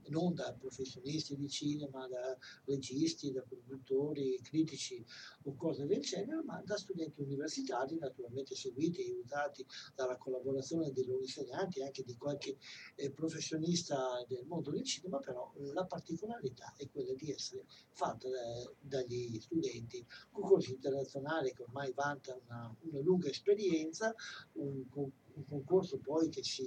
non 0.09 0.33
da 0.33 0.53
professionisti 0.53 1.35
di 1.35 1.49
cinema, 1.49 2.07
da 2.07 2.37
registi, 2.65 3.31
da 3.31 3.41
produttori, 3.41 4.39
critici 4.41 5.03
o 5.43 5.55
cose 5.55 5.85
del 5.85 6.01
genere, 6.01 6.41
ma 6.43 6.61
da 6.65 6.77
studenti 6.77 7.21
universitari, 7.21 7.97
naturalmente 7.97 8.55
seguiti 8.55 9.01
e 9.01 9.11
aiutati 9.11 9.65
dalla 9.95 10.17
collaborazione 10.17 10.91
dei 10.91 11.05
loro 11.05 11.21
insegnanti 11.21 11.79
e 11.79 11.85
anche 11.85 12.03
di 12.03 12.15
qualche 12.15 12.57
eh, 12.95 13.11
professionista 13.11 14.23
del 14.27 14.45
mondo 14.45 14.71
del 14.71 14.83
cinema, 14.83 15.19
però 15.19 15.51
la 15.73 15.85
particolarità 15.85 16.73
è 16.77 16.89
quella 16.89 17.13
di 17.13 17.31
essere 17.31 17.65
fatta 17.91 18.29
da- 18.29 18.71
dagli 18.79 19.39
studenti, 19.39 20.05
concorsi 20.31 20.71
internazionali 20.71 21.53
che 21.53 21.63
ormai 21.63 21.91
vanta 21.93 22.37
una, 22.45 22.75
una 22.81 22.99
lunga 22.99 23.29
esperienza, 23.29 24.13
un, 24.53 24.83
un 24.93 25.45
concorso 25.45 25.97
poi 25.97 26.29
che 26.29 26.43
si 26.43 26.65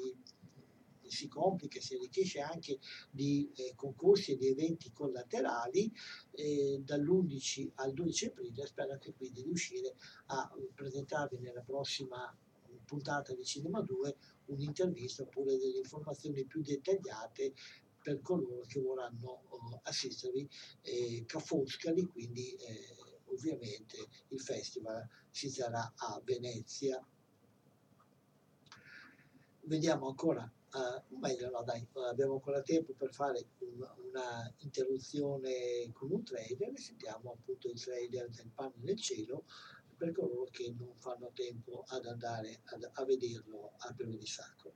si 1.10 1.28
complica, 1.28 1.80
si 1.80 1.94
arricchisce 1.94 2.40
anche 2.40 2.78
di 3.10 3.50
eh, 3.56 3.72
concorsi 3.74 4.32
e 4.32 4.36
di 4.36 4.48
eventi 4.48 4.92
collaterali 4.92 5.92
eh, 6.32 6.80
dall'11 6.82 7.70
al 7.76 7.92
12 7.92 8.26
aprile. 8.26 8.66
Spero 8.66 8.92
anche 8.92 9.12
qui 9.14 9.30
di 9.30 9.42
riuscire 9.42 9.94
a 10.26 10.50
presentarvi 10.74 11.38
nella 11.38 11.62
prossima 11.62 12.36
puntata 12.84 13.34
di 13.34 13.44
Cinema 13.44 13.80
2 13.80 14.16
un'intervista 14.46 15.22
oppure 15.22 15.56
delle 15.56 15.78
informazioni 15.78 16.44
più 16.44 16.60
dettagliate 16.60 17.54
per 18.02 18.20
coloro 18.20 18.60
che 18.66 18.80
vorranno 18.80 19.44
oh, 19.48 19.80
assistervi 19.84 20.46
eh, 20.82 21.24
Ca' 21.26 21.38
Foscari, 21.38 22.04
quindi 22.04 22.54
eh, 22.54 23.22
ovviamente 23.26 23.96
il 24.28 24.40
festival 24.40 25.08
si 25.30 25.50
terrà 25.50 25.90
a 25.96 26.20
Venezia. 26.22 27.02
Vediamo 29.62 30.08
ancora 30.08 30.50
Uh, 30.74 31.18
meglio 31.20 31.50
no 31.50 31.62
dai, 31.62 31.86
abbiamo 32.08 32.32
ancora 32.32 32.60
tempo 32.60 32.94
per 32.94 33.14
fare 33.14 33.46
un, 33.58 33.88
una 34.08 34.52
interruzione 34.58 35.88
con 35.92 36.10
un 36.10 36.24
trailer 36.24 36.72
e 36.72 36.78
sentiamo 36.78 37.30
appunto 37.30 37.68
il 37.68 37.80
trailer 37.80 38.28
del 38.28 38.50
Pane 38.52 38.74
nel 38.78 38.98
cielo 38.98 39.44
per 39.96 40.10
coloro 40.10 40.48
che 40.50 40.74
non 40.76 40.96
fanno 40.96 41.30
tempo 41.32 41.84
ad 41.86 42.06
andare 42.06 42.62
ad, 42.64 42.90
a 42.92 43.04
vederlo 43.04 43.74
a 43.78 43.92
Pieve 43.94 44.16
di 44.16 44.26
Sacro. 44.26 44.72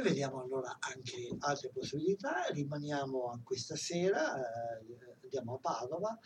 E 0.00 0.02
vediamo 0.02 0.40
allora 0.40 0.78
anche 0.80 1.28
altre 1.40 1.68
possibilità. 1.68 2.46
Rimaniamo 2.52 3.38
questa 3.44 3.76
sera, 3.76 4.34
eh, 4.34 4.82
andiamo 5.22 5.56
a 5.56 5.58
Padova, 5.58 6.18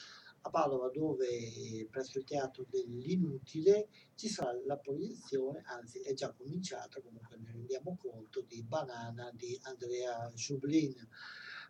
a 0.42 0.48
Padova 0.48 0.90
dove 0.90 1.84
presso 1.90 2.18
il 2.18 2.24
Teatro 2.24 2.64
dell'Inutile 2.70 3.88
ci 4.14 4.28
sarà 4.28 4.56
la 4.64 4.76
proiezione, 4.76 5.64
anzi 5.66 5.98
è 6.02 6.14
già 6.14 6.30
cominciata, 6.30 7.00
comunque 7.00 7.36
ne 7.36 7.50
rendiamo 7.50 7.96
conto, 8.00 8.42
di 8.42 8.62
Banana 8.62 9.32
di 9.32 9.58
Andrea 9.62 10.30
Jublin, 10.32 10.94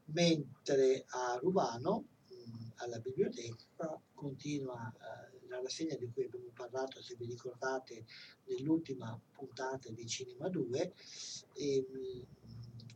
mentre 0.08 1.06
a 1.08 1.38
Rubano, 1.40 2.04
mh, 2.28 2.72
alla 2.82 2.98
biblioteca, 2.98 3.98
continua 4.12 4.92
eh, 4.92 5.23
la 5.54 5.62
rassegna 5.62 5.94
di 5.96 6.10
cui 6.12 6.24
abbiamo 6.24 6.50
parlato, 6.52 7.00
se 7.00 7.14
vi 7.16 7.26
ricordate, 7.26 8.04
nell'ultima 8.46 9.18
puntata 9.32 9.90
di 9.90 10.06
Cinema 10.06 10.48
2, 10.48 10.94
e, 11.54 11.86
mh, 11.88 12.26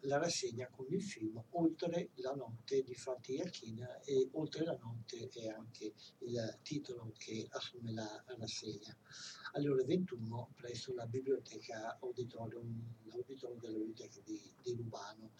la 0.03 0.19
rassegna 0.19 0.69
con 0.69 0.87
il 0.91 1.03
film 1.03 1.43
Oltre 1.51 2.11
la 2.17 2.33
notte 2.33 2.83
di 2.83 2.95
Fatti 2.95 3.35
Iachina 3.35 4.01
e 4.03 4.29
Oltre 4.33 4.65
la 4.65 4.77
notte 4.81 5.29
è 5.33 5.49
anche 5.49 5.93
il 6.19 6.59
titolo 6.63 7.13
che 7.17 7.47
assume 7.51 7.93
la 7.93 8.25
rassegna. 8.39 8.97
Alle 9.53 9.69
ore 9.69 9.85
21 9.85 10.53
presso 10.55 10.95
la 10.95 11.07
biblioteca 11.07 11.99
auditorium, 12.01 12.81
l'auditorium 13.05 13.61
della 13.61 13.79
biblioteca 13.79 14.21
di, 14.25 14.41
di 14.63 14.75
Rubano. 14.75 15.33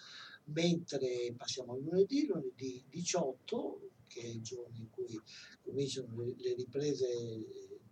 Mentre 0.45 1.35
passiamo 1.37 1.75
al 1.75 1.83
lunedì, 1.83 2.27
lunedì 2.27 2.83
18, 2.89 3.91
che 4.09 4.21
è 4.21 4.27
il 4.27 4.43
giorno 4.43 4.77
in 4.77 4.91
cui 4.91 5.21
cominciano 5.63 6.23
le, 6.23 6.35
le 6.37 6.55
riprese 6.55 7.07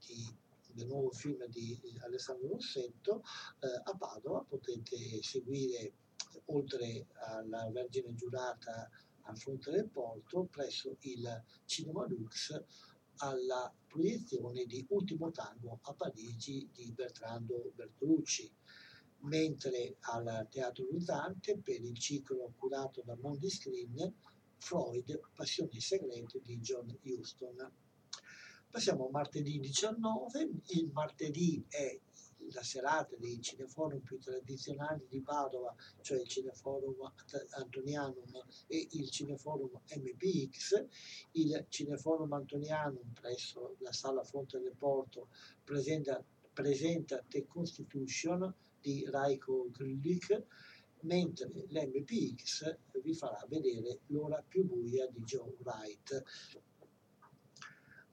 di 0.05 0.45
del 0.77 0.87
nuovo 0.89 1.11
film 1.11 1.43
di 1.47 1.81
Alessandro 2.03 2.49
Rossetto, 2.49 3.23
eh, 3.61 3.67
a 3.83 3.97
Padova 3.97 4.45
potete 4.47 5.23
seguire 5.23 5.93
oltre 6.47 7.07
alla 7.31 7.69
Vergine 7.71 8.15
Giurata 8.15 8.89
al 9.23 9.39
fronte 9.39 9.71
del 9.71 9.89
porto 9.89 10.47
presso 10.51 10.97
il 11.01 11.45
Cinema 11.65 12.07
Lux 12.07 12.63
alla 13.17 13.73
proiezione 13.89 14.67
di 14.67 14.85
Ultimo 14.91 15.31
Tango 15.31 15.79
a 15.83 15.95
Parigi 15.95 16.69
di 16.73 16.93
Bertrando 16.93 17.73
Bertolucci. 17.75 18.53
Mentre 19.21 19.97
al 20.01 20.47
Teatro 20.51 20.85
Luzzante 20.91 21.59
per 21.59 21.81
il 21.83 21.99
ciclo 21.99 22.53
curato 22.59 23.03
da 23.03 23.17
Mondi 23.17 23.49
Screen 23.49 24.15
Freud, 24.59 25.21
Passioni 25.35 25.81
segrete 25.81 26.41
di 26.43 26.59
John 26.59 26.97
Huston. 27.03 27.73
Passiamo 28.71 29.07
a 29.07 29.11
martedì 29.11 29.59
19, 29.59 30.51
il 30.67 30.91
martedì 30.93 31.65
è 31.69 31.99
la 32.53 32.63
serata 32.63 33.17
dei 33.17 33.41
cineforum 33.41 34.01
più 34.01 34.19
tradizionali 34.19 35.07
di 35.09 35.21
Padova, 35.21 35.75
cioè 36.01 36.21
il 36.21 36.29
cineforum 36.29 37.13
Antonianum 37.51 38.45
e 38.67 38.87
il 38.93 39.11
cineforum 39.11 39.81
MPX. 39.97 40.87
Il 41.33 41.67
cineforum 41.69 42.33
Antonianum 42.33 43.13
presso 43.13 43.77
la 43.81 43.93
sala 43.93 44.23
Fonte 44.23 44.61
del 44.61 44.77
Porto 44.77 45.29
presenta, 45.65 46.23
presenta 46.53 47.25
The 47.27 47.47
Constitution 47.47 48.55
di 48.81 49.05
Raiko 49.09 49.69
Grülich, 49.71 50.45
mentre 51.01 51.51
l'MPX 51.69 52.77
vi 53.03 53.15
farà 53.15 53.45
vedere 53.49 54.01
l'ora 54.07 54.43
più 54.47 54.65
buia 54.65 55.07
di 55.09 55.23
Joe 55.23 55.55
Wright. 55.63 56.23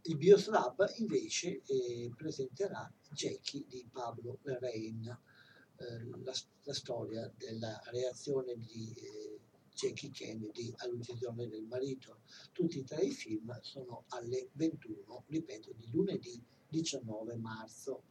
Il 0.04 0.18
Bioslab 0.18 0.86
invece 0.98 1.62
eh, 1.66 2.12
presenterà 2.16 2.92
Jackie 3.12 3.64
di 3.68 3.88
Pablo 3.90 4.40
Larraín, 4.42 5.08
eh, 5.08 6.20
la, 6.24 6.34
la, 6.64 6.74
storia 6.74 7.32
della 7.38 7.82
reazione 7.86 8.58
di 8.58 8.94
eh, 8.98 9.40
Jackie 9.74 10.12
Kennedy 10.12 10.74
all'uccisione 10.78 11.48
del 11.48 11.64
marito. 11.64 12.20
Tutti 12.52 12.80
e 12.80 12.84
tre 12.84 13.04
i 13.04 13.12
film 13.12 13.58
sono 13.62 14.04
alle 14.10 14.50
21, 14.54 15.24
ripeto, 15.28 15.72
di 15.74 15.90
lunedì 15.92 16.44
19 16.68 17.38
marzo. 17.38 18.04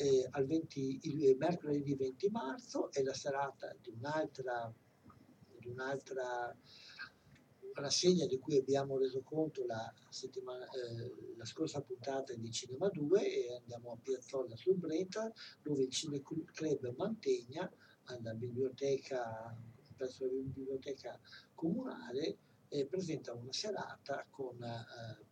Eh, 0.00 0.26
al 0.30 0.46
20, 0.46 1.00
il 1.02 1.36
mercoledì 1.36 1.94
20 1.94 2.30
marzo 2.30 2.90
è 2.90 3.02
la 3.02 3.12
serata 3.12 3.76
di 3.82 3.90
un'altra, 3.90 4.72
di 5.58 5.68
un'altra 5.68 6.56
rassegna 7.74 8.24
di 8.24 8.38
cui 8.38 8.56
abbiamo 8.56 8.96
reso 8.96 9.20
conto 9.20 9.66
la, 9.66 9.92
eh, 9.92 11.34
la 11.36 11.44
scorsa 11.44 11.82
puntata 11.82 12.32
di 12.32 12.50
Cinema 12.50 12.88
2 12.88 13.20
e 13.20 13.56
andiamo 13.56 13.92
a 13.92 13.98
Piazzolla 14.00 14.56
sul 14.56 14.76
Brenta 14.76 15.30
dove 15.60 15.82
il 15.82 15.90
Cineclub 15.90 16.94
Mantegna 16.96 17.70
alla 18.04 18.32
biblioteca, 18.32 19.54
presso 19.94 20.24
la 20.24 20.32
biblioteca 20.32 21.20
comunale 21.52 22.38
eh, 22.68 22.86
presenta 22.86 23.34
una 23.34 23.52
serata 23.52 24.26
con, 24.30 24.62
eh, 24.62 25.29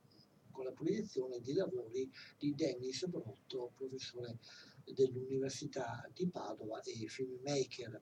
con 0.59 0.67
la 0.67 0.73
proiezione 0.73 1.41
di 1.41 1.53
lavori 1.53 2.11
di 2.37 2.53
Dennis 2.53 3.07
Brotto, 3.07 3.71
professore 3.77 4.39
dell'Università 4.85 6.05
di 6.13 6.27
Padova 6.27 6.83
e 6.83 7.07
filmmaker 7.07 8.01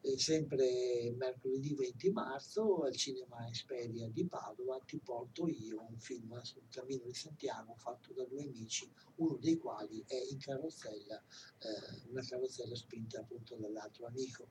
eh, 0.00 0.18
sempre 0.18 1.14
mercoledì 1.16 1.72
20 1.72 2.10
marzo 2.10 2.82
al 2.82 2.96
Cinema 2.96 3.48
Esperia 3.48 4.08
di 4.08 4.26
Padova 4.26 4.80
ti 4.84 4.98
porto 4.98 5.46
io 5.46 5.86
un 5.88 6.00
film 6.00 6.40
sul 6.42 6.66
cammino 6.68 7.04
di 7.04 7.14
Santiago 7.14 7.76
fatto 7.76 8.12
da 8.12 8.24
due 8.24 8.42
amici, 8.42 8.90
uno 9.16 9.36
dei 9.36 9.56
quali 9.56 10.02
è 10.08 10.20
in 10.30 10.38
carrozzella, 10.38 11.22
eh, 11.60 12.10
una 12.10 12.22
carrozzella 12.22 12.74
spinta 12.74 13.20
appunto 13.20 13.54
dall'altro 13.54 14.06
amico. 14.06 14.48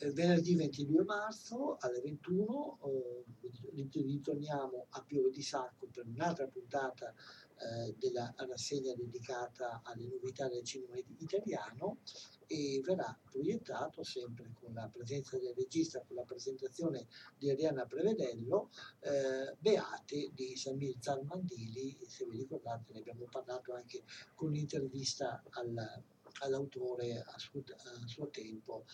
Eh, 0.00 0.12
venerdì 0.12 0.54
22 0.54 1.02
marzo 1.02 1.76
alle 1.80 2.00
21 2.00 2.78
eh, 2.84 3.88
ritorniamo 3.90 4.86
a 4.90 5.02
Piove 5.02 5.30
di 5.30 5.42
Sacco 5.42 5.88
per 5.90 6.06
un'altra 6.06 6.46
puntata 6.46 7.12
eh, 7.58 7.96
della 7.98 8.32
rassegna 8.36 8.94
dedicata 8.94 9.80
alle 9.82 10.06
novità 10.06 10.46
del 10.46 10.62
cinema 10.62 10.96
italiano 11.18 11.98
e 12.46 12.80
verrà 12.84 13.18
proiettato 13.28 14.04
sempre 14.04 14.52
con 14.54 14.72
la 14.72 14.88
presenza 14.88 15.36
del 15.36 15.52
regista, 15.56 16.00
con 16.06 16.14
la 16.14 16.22
presentazione 16.22 17.08
di 17.36 17.50
Arianna 17.50 17.84
Prevedello, 17.84 18.70
eh, 19.00 19.56
Beate 19.58 20.30
di 20.32 20.56
Samir 20.56 20.94
Zalmandili, 21.00 21.98
se 22.06 22.24
vi 22.24 22.36
ricordate 22.36 22.92
ne 22.92 23.00
abbiamo 23.00 23.26
parlato 23.28 23.74
anche 23.74 24.04
con 24.36 24.52
l'intervista 24.52 25.42
al 25.50 26.04
all'autore 26.40 27.20
a 27.20 27.38
suo, 27.38 27.62
a 27.66 28.06
suo 28.06 28.28
tempo 28.28 28.84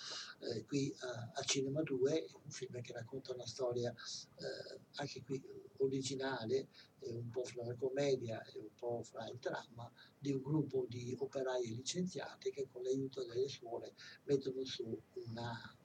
eh, 0.40 0.64
qui 0.64 0.94
a, 1.00 1.32
a, 1.34 1.42
Cinema 1.42 1.82
2, 1.82 2.28
un 2.44 2.50
film 2.50 2.80
che 2.80 2.92
racconta 2.92 3.32
una 3.32 3.46
storia 3.46 3.92
eh, 3.92 4.80
anche 4.96 5.22
qui 5.22 5.42
originale, 5.78 6.68
un 7.00 7.28
po' 7.30 7.44
fra 7.44 7.64
la 7.64 7.74
commedia 7.74 8.42
e 8.44 8.58
un 8.58 8.74
po' 8.74 9.02
fra 9.02 9.28
il 9.28 9.36
dramma, 9.38 9.90
di 10.18 10.32
un 10.32 10.40
gruppo 10.42 10.86
di 10.88 11.14
operai 11.18 11.74
licenziati 11.74 12.50
che 12.50 12.66
con 12.70 12.82
l'aiuto 12.82 13.24
delle 13.24 13.48
suore 13.48 13.92
mettono 14.24 14.64
su 14.64 14.98
una, 15.26 15.76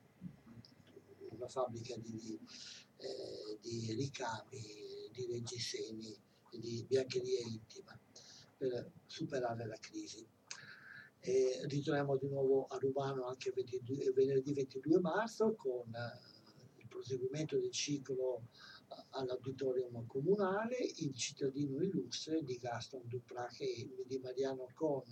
una 1.31 1.47
fabbrica 1.47 1.97
di, 1.97 2.39
eh, 2.97 3.57
di 3.59 3.93
ricami, 3.95 5.09
di 5.11 5.25
reggiseni, 5.29 6.17
di 6.51 6.85
biancheria 6.87 7.41
intima 7.41 7.99
per 8.57 8.91
superare 9.05 9.65
la 9.65 9.77
crisi. 9.79 10.25
E 11.21 11.65
ritorniamo 11.67 12.15
di 12.15 12.29
nuovo 12.29 12.65
a 12.67 12.77
Rubano 12.77 13.25
anche 13.25 13.51
22, 13.51 14.11
venerdì 14.13 14.53
22 14.53 15.01
marzo 15.01 15.53
con 15.55 15.93
eh, 15.93 16.77
il 16.77 16.87
proseguimento 16.87 17.59
del 17.59 17.71
ciclo 17.71 18.43
eh, 18.87 19.05
all'auditorium 19.09 20.05
comunale 20.07 20.77
Il 20.77 21.13
cittadino 21.15 21.81
illustre 21.83 22.41
di 22.43 22.55
Gaston 22.57 23.01
Duprac 23.03 23.59
e 23.59 23.89
di 24.05 24.19
Mariano 24.19 24.69
Con 24.73 25.03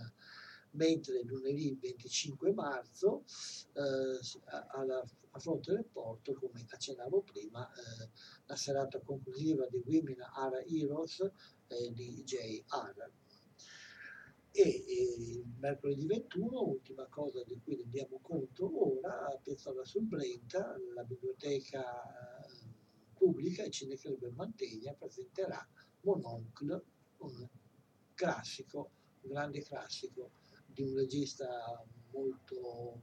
mentre 0.72 1.24
lunedì 1.24 1.78
25 1.78 2.54
marzo 2.54 3.26
eh, 3.74 4.20
alla, 4.78 5.04
a 5.32 5.40
fronte 5.40 5.74
del 5.74 5.86
porto, 5.92 6.34
come 6.36 6.66
accennavo 6.70 7.22
prima, 7.24 7.68
eh, 7.68 8.10
la 8.46 8.56
serata 8.56 9.02
conclusiva 9.02 9.68
di 9.68 9.82
Women 9.86 10.22
Are 10.22 10.66
Heroes 10.68 11.20
eh, 11.20 11.92
di 11.92 12.24
J.R 12.24 13.12
e 14.58 14.84
eh, 14.88 15.44
mercoledì 15.60 16.08
21, 16.08 16.68
ultima 16.68 17.06
cosa 17.06 17.44
di 17.44 17.60
cui 17.64 17.76
rendiamo 17.76 18.18
conto 18.24 18.98
ora, 18.98 19.28
a 19.28 19.38
Piazzola 19.38 19.86
sul 19.86 20.06
Brenta, 20.06 20.76
la 20.96 21.04
biblioteca 21.04 21.84
eh, 21.84 22.74
pubblica, 23.14 23.64
il 23.64 23.72
Cineclub 23.72 24.34
Mantegna, 24.34 24.94
presenterà 24.94 25.64
Mononcle, 26.02 26.84
un 27.18 27.48
classico, 28.16 28.90
un 29.22 29.30
grande 29.30 29.62
classico 29.62 30.32
di 30.66 30.82
un 30.82 30.96
regista 30.96 31.86
molto, 32.12 33.02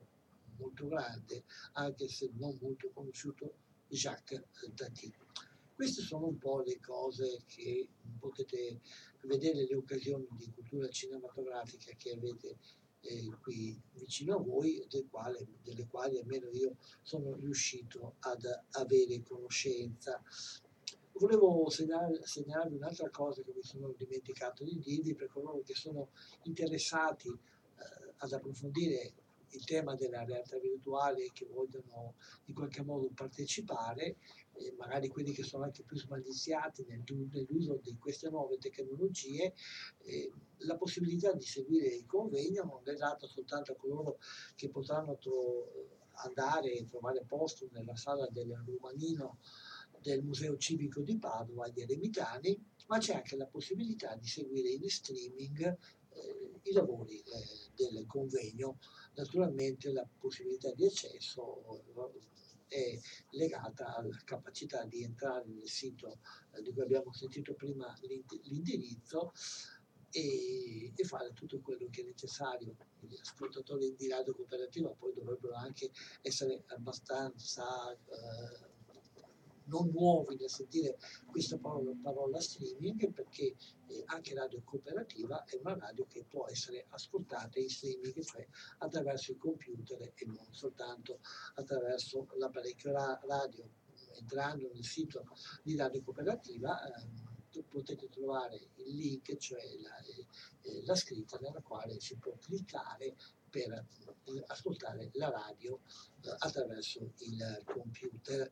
molto 0.57 0.89
grande, 0.89 1.45
anche 1.75 2.09
se 2.09 2.33
non 2.35 2.59
molto 2.61 2.91
conosciuto, 2.93 3.55
Jacques 3.87 4.43
Tati. 4.75 5.15
Queste 5.75 6.03
sono 6.03 6.27
un 6.27 6.39
po' 6.39 6.63
le 6.63 6.79
cose 6.79 7.43
che 7.47 7.89
potete 8.19 8.81
vedere, 9.23 9.67
le 9.67 9.75
occasioni 9.75 10.27
di 10.31 10.51
cultura 10.53 10.89
cinematografica 10.89 11.93
che 11.97 12.13
avete 12.13 12.59
eh, 13.01 13.29
qui 13.41 13.79
vicino 13.95 14.37
a 14.37 14.41
voi, 14.41 14.87
del 14.89 15.07
quale, 15.11 15.47
delle 15.63 15.87
quali 15.89 16.19
almeno 16.19 16.49
io 16.51 16.77
sono 17.03 17.35
riuscito 17.35 18.15
ad 18.21 18.45
avere 18.71 19.23
conoscenza. 19.23 20.23
Volevo 21.15 21.69
segnalarvi 21.69 22.77
un'altra 22.77 23.11
cosa 23.11 23.43
che 23.43 23.53
mi 23.53 23.63
sono 23.63 23.95
dimenticato 23.97 24.65
di 24.65 24.79
dirvi 24.79 25.15
per 25.15 25.29
coloro 25.29 25.63
che 25.63 25.75
sono 25.75 26.11
interessati 26.45 27.29
eh, 27.29 28.15
ad 28.17 28.33
approfondire 28.33 29.13
il 29.49 29.65
tema 29.65 29.95
della 29.95 30.25
realtà 30.25 30.59
virtuale 30.59 31.27
e 31.27 31.31
che 31.33 31.47
vogliono 31.47 32.15
in 32.47 32.55
qualche 32.55 32.83
modo 32.83 33.09
partecipare 33.15 34.17
eh, 34.57 34.75
magari 34.79 35.09
quelli 35.09 35.33
che 35.33 35.43
sono 35.43 35.65
anche 35.65 35.83
più 35.83 35.97
smaldiziati 35.97 36.85
nel, 36.89 37.03
nell'uso 37.31 37.79
di 37.83 37.97
queste 37.99 38.29
nuove 38.29 38.59
tecnologie, 38.59 39.55
eh, 40.03 40.33
la 40.59 40.77
possibilità 40.77 41.33
di 41.33 41.45
seguire 41.45 41.89
il 41.89 42.07
convegno 42.07 42.65
non 42.65 42.83
è 42.85 42.97
data 42.97 43.27
soltanto 43.27 43.73
a 43.73 43.77
coloro 43.77 44.19
che 44.55 44.69
potranno 44.69 45.17
tro- 45.19 46.01
andare 46.17 46.73
e 46.73 46.85
trovare 46.85 47.25
posto 47.27 47.69
nella 47.73 47.97
sala 47.97 48.27
del 48.31 48.63
Romanino 48.65 49.39
del 50.01 50.23
Museo 50.23 50.57
Civico 50.57 51.01
di 51.01 51.19
Padova 51.19 51.65
agli 51.65 51.81
Eremitani, 51.81 52.63
ma 52.87 52.99
c'è 52.99 53.15
anche 53.15 53.37
la 53.37 53.47
possibilità 53.47 54.15
di 54.17 54.27
seguire 54.27 54.69
in 54.69 54.89
streaming 54.89 55.77
eh, 56.11 56.61
i 56.63 56.73
lavori 56.73 57.19
eh, 57.19 57.71
del 57.75 58.07
convegno. 58.07 58.79
Naturalmente 59.15 59.93
la 59.93 60.07
possibilità 60.19 60.73
di 60.73 60.85
accesso 60.85 61.43
è 62.75 62.99
legata 63.31 63.95
alla 63.95 64.17
capacità 64.25 64.85
di 64.85 65.05
entrare 65.05 65.45
nel 65.47 65.69
sito 65.69 66.19
eh, 66.53 66.63
di 66.63 66.73
cui 66.73 66.83
abbiamo 66.83 67.13
sentito 67.13 67.55
prima 67.55 67.95
l'indirizzo 68.43 69.33
e, 70.11 70.93
e, 70.95 71.05
fare 71.05 71.33
tutto 71.33 71.61
quello 71.61 71.89
che 71.91 72.03
è 72.03 72.05
necessario. 72.05 72.77
Gli 73.01 73.17
ascoltatori 73.21 73.95
di 73.97 74.09
radio 74.09 74.35
cooperativa 74.35 74.91
poi 74.91 75.13
dovrebbero 75.13 75.55
anche 75.55 75.91
essere 76.23 76.65
abbastanza 76.69 77.93
eh, 77.93 78.74
non 79.67 79.91
nuovi 79.91 80.37
nel 80.37 80.51
sentire 80.51 80.99
questa 81.27 81.59
parola, 81.59 81.93
parola 82.03 82.41
streaming 82.41 83.13
perché 83.13 83.55
eh, 83.87 84.03
anche 84.07 84.35
Radio 84.35 84.63
Cooperativa 84.65 85.45
è 85.45 85.57
una 85.63 85.77
radio 85.77 86.07
che 86.07 86.25
può 86.25 86.47
essere 86.49 86.87
ascoltata 86.89 87.59
in 87.59 87.69
streaming, 87.69 88.23
cioè 88.23 88.47
attraverso 88.79 89.33
il 89.33 89.39
computer 89.39 90.01
e 90.01 90.27
non 90.27 90.47
soltanto 90.51 91.21
attraverso 91.55 92.29
l'apparecchio 92.37 92.93
ra- 92.93 93.21
radio. 93.27 93.69
Entrando 94.17 94.71
nel 94.73 94.85
sito 94.85 95.27
di 95.63 95.77
Radio 95.77 96.03
Cooperativa 96.03 96.81
eh, 96.87 97.63
potete 97.63 98.09
trovare 98.09 98.57
il 98.77 98.97
link, 98.97 99.37
cioè 99.37 99.63
la, 99.81 99.97
eh, 99.99 100.85
la 100.85 100.95
scritta 100.95 101.39
nella 101.41 101.61
quale 101.61 102.01
si 102.01 102.17
può 102.17 102.37
cliccare 102.39 103.15
per 103.51 103.73
eh, 104.25 104.43
ascoltare 104.47 105.11
la 105.15 105.31
radio 105.31 105.81
eh, 106.23 106.35
attraverso 106.39 107.13
il 107.19 107.63
computer. 107.65 108.51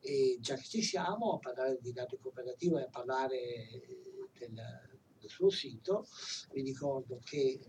E 0.00 0.38
già 0.40 0.54
che 0.54 0.64
ci 0.64 0.82
siamo 0.82 1.34
a 1.34 1.38
parlare 1.38 1.78
di 1.80 1.92
radio 1.92 2.18
cooperativa 2.18 2.80
e 2.80 2.84
a 2.84 2.88
parlare 2.88 3.36
eh, 3.36 3.82
del, 4.38 4.54
del 5.18 5.30
suo 5.30 5.50
sito, 5.50 6.06
vi 6.52 6.62
ricordo 6.62 7.20
che 7.22 7.60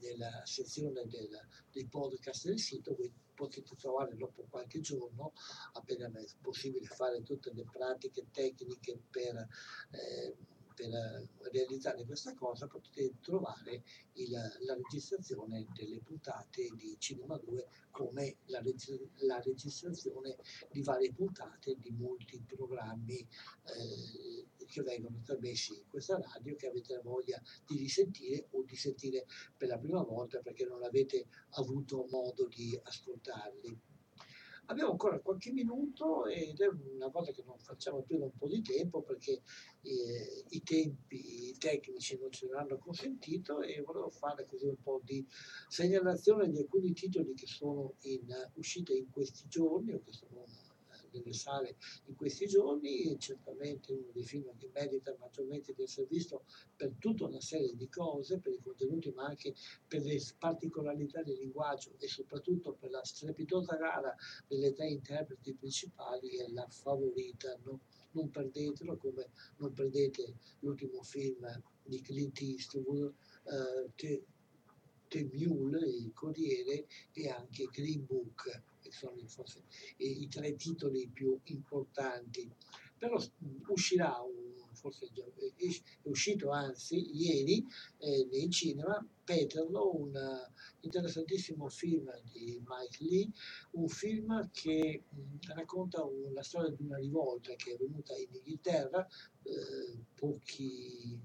nella 0.00 0.42
sezione 0.44 1.04
del, 1.06 1.28
dei 1.70 1.86
podcast 1.86 2.46
del 2.46 2.58
sito 2.58 2.94
voi 2.94 3.12
potete 3.34 3.74
trovare 3.76 4.16
dopo 4.16 4.46
qualche 4.48 4.80
giorno, 4.80 5.32
appena 5.72 6.06
è 6.06 6.24
possibile 6.40 6.86
fare 6.86 7.22
tutte 7.22 7.52
le 7.52 7.64
pratiche 7.70 8.26
tecniche 8.32 8.98
per 9.10 9.46
eh, 9.90 10.34
per 10.76 11.26
realizzare 11.50 12.04
questa 12.04 12.34
cosa 12.34 12.66
potete 12.66 13.14
trovare 13.20 13.82
il, 14.12 14.30
la 14.30 14.74
registrazione 14.74 15.66
delle 15.74 16.00
puntate 16.00 16.68
di 16.76 16.96
Cinema 16.98 17.38
2 17.38 17.66
come 17.90 18.36
la, 18.46 18.62
la 19.20 19.40
registrazione 19.40 20.36
di 20.70 20.82
varie 20.82 21.12
puntate 21.14 21.76
di 21.78 21.90
molti 21.92 22.38
programmi 22.46 23.18
eh, 23.18 24.66
che 24.66 24.82
vengono 24.82 25.22
trasmessi 25.24 25.78
in 25.78 25.88
questa 25.88 26.20
radio 26.20 26.54
che 26.56 26.66
avete 26.66 27.00
voglia 27.02 27.40
di 27.66 27.78
risentire 27.78 28.48
o 28.50 28.62
di 28.62 28.76
sentire 28.76 29.26
per 29.56 29.68
la 29.68 29.78
prima 29.78 30.02
volta 30.02 30.40
perché 30.40 30.66
non 30.66 30.82
avete 30.82 31.26
avuto 31.50 32.06
modo 32.10 32.46
di 32.48 32.78
ascoltarli. 32.82 33.94
Abbiamo 34.68 34.90
ancora 34.90 35.20
qualche 35.20 35.52
minuto 35.52 36.26
ed 36.26 36.60
è 36.60 36.66
una 36.66 37.10
cosa 37.10 37.30
che 37.30 37.44
non 37.46 37.56
facciamo 37.58 38.02
più 38.02 38.18
da 38.18 38.24
un 38.24 38.36
po' 38.36 38.48
di 38.48 38.62
tempo 38.62 39.02
perché 39.02 39.42
eh, 39.82 40.44
i 40.48 40.62
tempi 40.62 41.54
tecnici 41.56 42.18
non 42.18 42.32
ce 42.32 42.48
l'hanno 42.48 42.76
consentito 42.78 43.60
e 43.60 43.80
volevo 43.82 44.10
fare 44.10 44.44
così 44.46 44.66
un 44.66 44.80
po' 44.82 45.00
di 45.04 45.24
segnalazione 45.68 46.50
di 46.50 46.58
alcuni 46.58 46.92
titoli 46.92 47.34
che 47.34 47.46
sono 47.46 47.94
in 48.02 48.26
uscita 48.54 48.92
in 48.92 49.08
questi 49.10 49.46
giorni 49.46 49.92
o 49.92 50.00
che 50.04 50.12
sono 50.12 50.44
nelle 51.16 51.32
sale 51.32 51.76
in 52.06 52.14
questi 52.14 52.46
giorni, 52.46 53.18
certamente 53.18 53.92
uno 53.92 54.10
dei 54.12 54.24
film 54.24 54.54
che 54.56 54.70
merita 54.72 55.14
maggiormente 55.18 55.72
di 55.74 55.82
essere 55.82 56.06
visto 56.06 56.44
per 56.74 56.94
tutta 56.98 57.24
una 57.26 57.40
serie 57.40 57.74
di 57.74 57.88
cose, 57.88 58.38
per 58.38 58.52
i 58.52 58.60
contenuti 58.62 59.10
ma 59.10 59.24
anche 59.24 59.54
per 59.86 60.02
le 60.02 60.20
particolarità 60.38 61.22
del 61.22 61.38
linguaggio 61.38 61.94
e 61.98 62.08
soprattutto 62.08 62.74
per 62.74 62.90
la 62.90 63.04
strepitosa 63.04 63.76
gara 63.76 64.14
delle 64.46 64.72
tre 64.72 64.88
interpreti 64.88 65.54
principali 65.54 66.36
è 66.36 66.48
La 66.48 66.66
Favorita. 66.68 67.58
No? 67.64 67.80
Non 68.12 68.30
perdetelo 68.30 68.96
come 68.96 69.30
non 69.58 69.72
perdete 69.72 70.36
l'ultimo 70.60 71.02
film 71.02 71.62
di 71.84 72.00
Clint 72.00 72.40
Eastwood, 72.40 73.12
eh, 73.44 73.90
The, 73.94 74.24
The 75.08 75.28
Mule, 75.32 75.78
il 75.86 76.12
Corriere 76.12 76.86
e 77.12 77.28
anche 77.28 77.68
Green 77.70 78.04
Book 78.04 78.74
che 78.86 78.92
sono 78.92 79.16
forse 79.26 79.64
i, 79.98 80.28
tre 80.28 80.54
titoli 80.56 81.08
più 81.08 81.38
importanti. 81.44 82.50
Però 82.98 83.20
uscirà, 83.66 84.14
forse 84.72 85.10
già, 85.12 85.24
è 85.24 86.08
uscito 86.08 86.50
anzi 86.50 87.10
ieri 87.14 87.64
eh, 87.98 88.26
nei 88.30 88.48
cinema, 88.50 89.04
Peterlo, 89.24 89.94
un 89.96 90.14
interessantissimo 90.80 91.68
film 91.68 92.10
di 92.32 92.62
Mike 92.64 93.04
Lee, 93.04 93.28
un 93.72 93.88
film 93.88 94.48
che 94.52 95.02
mh, 95.08 95.52
racconta 95.54 96.08
la 96.32 96.42
storia 96.42 96.70
di 96.70 96.82
una 96.84 96.98
rivolta 96.98 97.54
che 97.56 97.72
è 97.72 97.74
avvenuta 97.74 98.16
in 98.16 98.28
Inghilterra 98.32 99.06
eh, 99.42 99.98
pochi, 100.14 101.20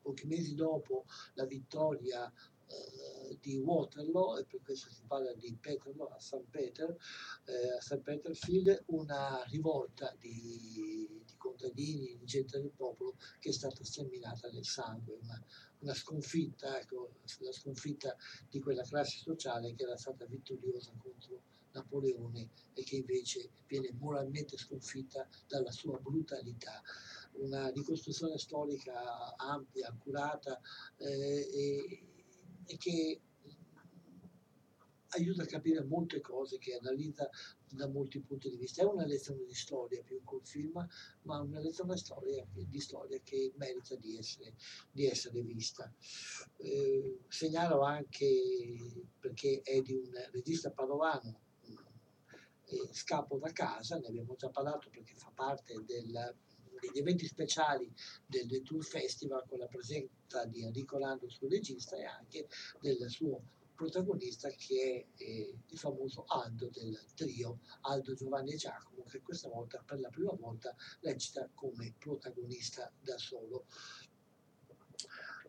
pochi 0.00 0.26
mesi 0.26 0.54
dopo 0.54 1.04
la 1.34 1.44
vittoria 1.46 2.32
eh, 2.72 3.38
di 3.40 3.56
Waterloo 3.58 4.38
e 4.38 4.44
per 4.44 4.60
questo 4.62 4.90
si 4.90 5.02
parla 5.06 5.32
di 5.34 5.56
Peterloo 5.60 6.08
a 6.08 6.20
St. 6.20 6.44
Peter, 6.50 6.96
eh, 7.44 7.76
a 7.76 7.80
St. 7.80 7.98
Peterfield, 7.98 8.84
una 8.86 9.42
rivolta 9.48 10.14
di, 10.18 11.08
di, 11.24 11.34
contadini, 11.36 12.16
di 12.18 12.24
gente 12.24 12.60
del 12.60 12.70
popolo 12.70 13.16
che 13.40 13.50
è 13.50 13.52
stata 13.52 13.84
sterminata 13.84 14.48
nel 14.50 14.64
sangue, 14.64 15.18
una, 15.20 15.44
una 15.80 15.94
sconfitta, 15.94 16.78
ecco, 16.78 17.14
la 17.40 17.52
sconfitta 17.52 18.16
di 18.48 18.60
quella 18.60 18.82
classe 18.82 19.18
sociale 19.18 19.74
che 19.74 19.82
era 19.82 19.96
stata 19.96 20.24
vittoriosa 20.26 20.92
contro 21.02 21.42
Napoleone 21.72 22.50
e 22.74 22.84
che 22.84 22.96
invece 22.96 23.50
viene 23.66 23.90
moralmente 23.98 24.56
sconfitta 24.56 25.26
dalla 25.48 25.70
sua 25.70 25.98
brutalità 25.98 26.82
una 27.34 27.68
ricostruzione 27.70 28.36
storica 28.38 29.34
ampia, 29.36 29.88
accurata 29.88 30.60
eh, 30.98 31.48
e, 31.50 32.02
e 32.64 32.76
che 32.76 33.20
aiuta 35.14 35.42
a 35.42 35.46
capire 35.46 35.84
molte 35.84 36.20
cose, 36.20 36.58
che 36.58 36.76
analizza 36.76 37.28
da 37.70 37.88
molti 37.88 38.20
punti 38.20 38.50
di 38.50 38.56
vista. 38.56 38.82
È 38.82 38.86
una 38.86 39.06
lezione 39.06 39.44
di 39.44 39.54
storia 39.54 40.02
più 40.02 40.22
che 40.24 40.34
un 40.34 40.44
film, 40.44 40.86
ma 41.22 41.40
una 41.40 41.60
lezione 41.60 41.96
storia, 41.96 42.46
di 42.52 42.80
storia 42.80 43.18
che 43.22 43.52
merita 43.56 43.96
di 43.96 44.16
essere, 44.16 44.54
di 44.90 45.06
essere 45.06 45.42
vista. 45.42 45.92
Eh, 46.56 47.18
segnalo 47.28 47.82
anche, 47.82 48.26
perché 49.18 49.60
è 49.62 49.80
di 49.80 49.94
un 49.94 50.10
regista 50.30 50.70
padovano, 50.70 51.40
eh, 52.64 52.88
Scappo 52.90 53.38
da 53.38 53.52
casa, 53.52 53.98
ne 53.98 54.06
abbiamo 54.06 54.34
già 54.34 54.48
parlato 54.48 54.88
perché 54.88 55.14
fa 55.14 55.30
parte 55.34 55.74
del 55.84 56.34
degli 56.82 56.98
eventi 56.98 57.26
speciali 57.26 57.90
del, 58.26 58.46
del 58.46 58.62
Tour 58.62 58.82
Festival 58.82 59.44
con 59.48 59.60
la 59.60 59.68
presenza 59.68 60.44
di 60.46 60.64
Enrico 60.64 60.98
Lando, 60.98 61.28
suo 61.28 61.48
regista, 61.48 61.96
e 61.96 62.04
anche 62.04 62.48
del 62.80 63.08
suo 63.08 63.40
protagonista 63.74 64.48
che 64.50 65.06
è 65.16 65.22
eh, 65.22 65.54
il 65.66 65.78
famoso 65.78 66.24
Aldo 66.26 66.68
del 66.68 66.98
trio 67.14 67.60
Aldo 67.82 68.14
Giovanni 68.14 68.52
e 68.52 68.56
Giacomo 68.56 69.04
che 69.04 69.20
questa 69.20 69.48
volta 69.48 69.82
per 69.84 69.98
la 70.00 70.08
prima 70.08 70.32
volta 70.32 70.74
recita 71.00 71.48
come 71.54 71.94
protagonista 71.98 72.90
da 73.00 73.16
solo. 73.16 73.64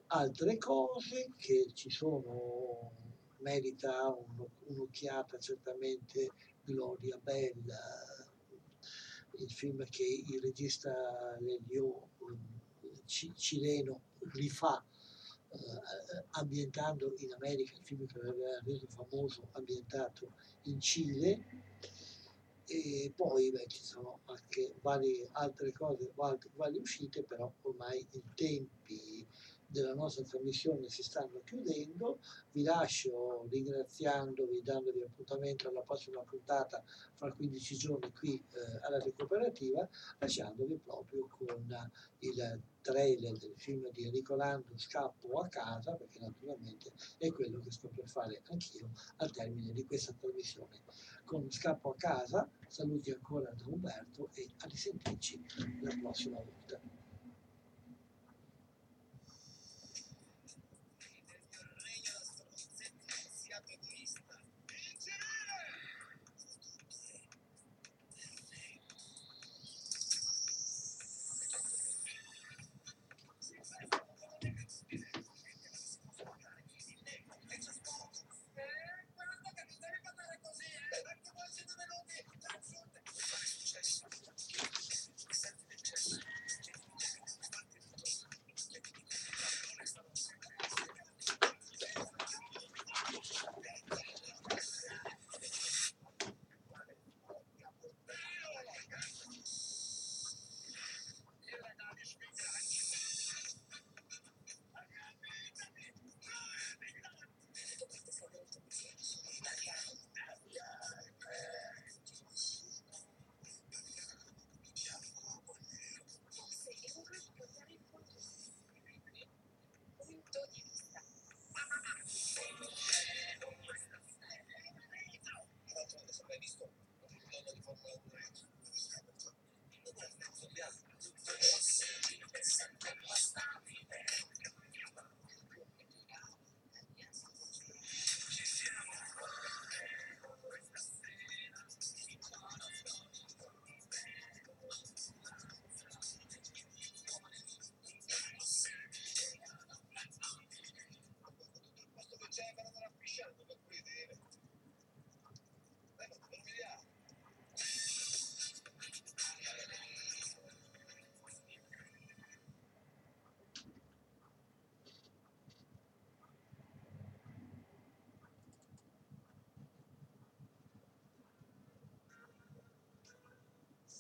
Altre 0.07 0.57
cose 0.57 1.33
che 1.37 1.71
ci 1.73 1.89
sono 1.89 2.91
merita 3.39 4.07
un, 4.07 4.45
un'occhiata 4.65 5.37
certamente 5.39 6.31
Gloria 6.63 7.17
Bella 7.17 8.12
il 9.37 9.51
film 9.51 9.83
che 9.89 10.03
il 10.03 10.41
regista 10.41 10.91
Lelio 11.39 12.09
cileno 13.05 14.01
rifà 14.33 14.83
eh, 15.49 16.25
ambientando 16.31 17.13
in 17.17 17.33
America, 17.33 17.75
il 17.75 17.83
film 17.83 18.05
che 18.05 18.17
aveva 18.17 18.59
reso 18.63 18.87
famoso 18.87 19.49
ambientato 19.51 20.31
in 20.63 20.79
Cile. 20.79 21.71
E 22.65 23.11
poi 23.15 23.51
beh, 23.51 23.67
ci 23.67 23.83
sono 23.83 24.21
anche 24.25 24.73
varie 24.81 25.29
altre 25.33 25.71
cose, 25.73 26.11
varie, 26.15 26.39
varie 26.55 26.79
uscite, 26.79 27.23
però 27.23 27.53
ormai 27.61 28.07
i 28.11 28.23
tempi 28.33 29.12
della 29.73 29.95
nostra 29.95 30.23
trasmissione 30.23 30.87
si 30.87 31.01
stanno 31.01 31.41
chiudendo. 31.43 32.19
Vi 32.51 32.61
lascio 32.61 33.47
ringraziandovi, 33.49 34.61
dandovi 34.61 35.01
appuntamento 35.01 35.67
alla 35.67 35.81
prossima 35.81 36.21
puntata 36.21 36.83
fra 37.17 37.33
15 37.33 37.75
giorni 37.75 38.13
qui 38.13 38.35
eh, 38.35 38.85
alla 38.85 38.99
Recuperativa, 38.99 39.89
lasciandovi 40.19 40.77
proprio 40.77 41.27
con 41.27 41.65
il 42.19 42.61
trailer 42.81 43.37
del 43.37 43.53
film 43.55 43.89
di 43.91 44.03
Enrico 44.03 44.35
Lando 44.35 44.77
Scappo 44.77 45.39
a 45.39 45.47
casa, 45.47 45.95
perché 45.95 46.19
naturalmente 46.19 46.91
è 47.17 47.31
quello 47.31 47.59
che 47.59 47.71
sto 47.71 47.89
per 47.89 48.07
fare 48.07 48.41
anch'io 48.49 48.91
al 49.17 49.31
termine 49.31 49.73
di 49.73 49.85
questa 49.85 50.13
trasmissione. 50.13 50.81
Con 51.25 51.49
Scappo 51.49 51.89
a 51.89 51.95
casa, 51.95 52.47
saluti 52.67 53.09
ancora 53.11 53.51
da 53.53 53.65
Umberto 53.65 54.29
e 54.33 54.53
a 54.59 54.67
risentirci 54.67 55.43
la 55.81 55.97
prossima 55.99 56.37
volta. 56.37 57.02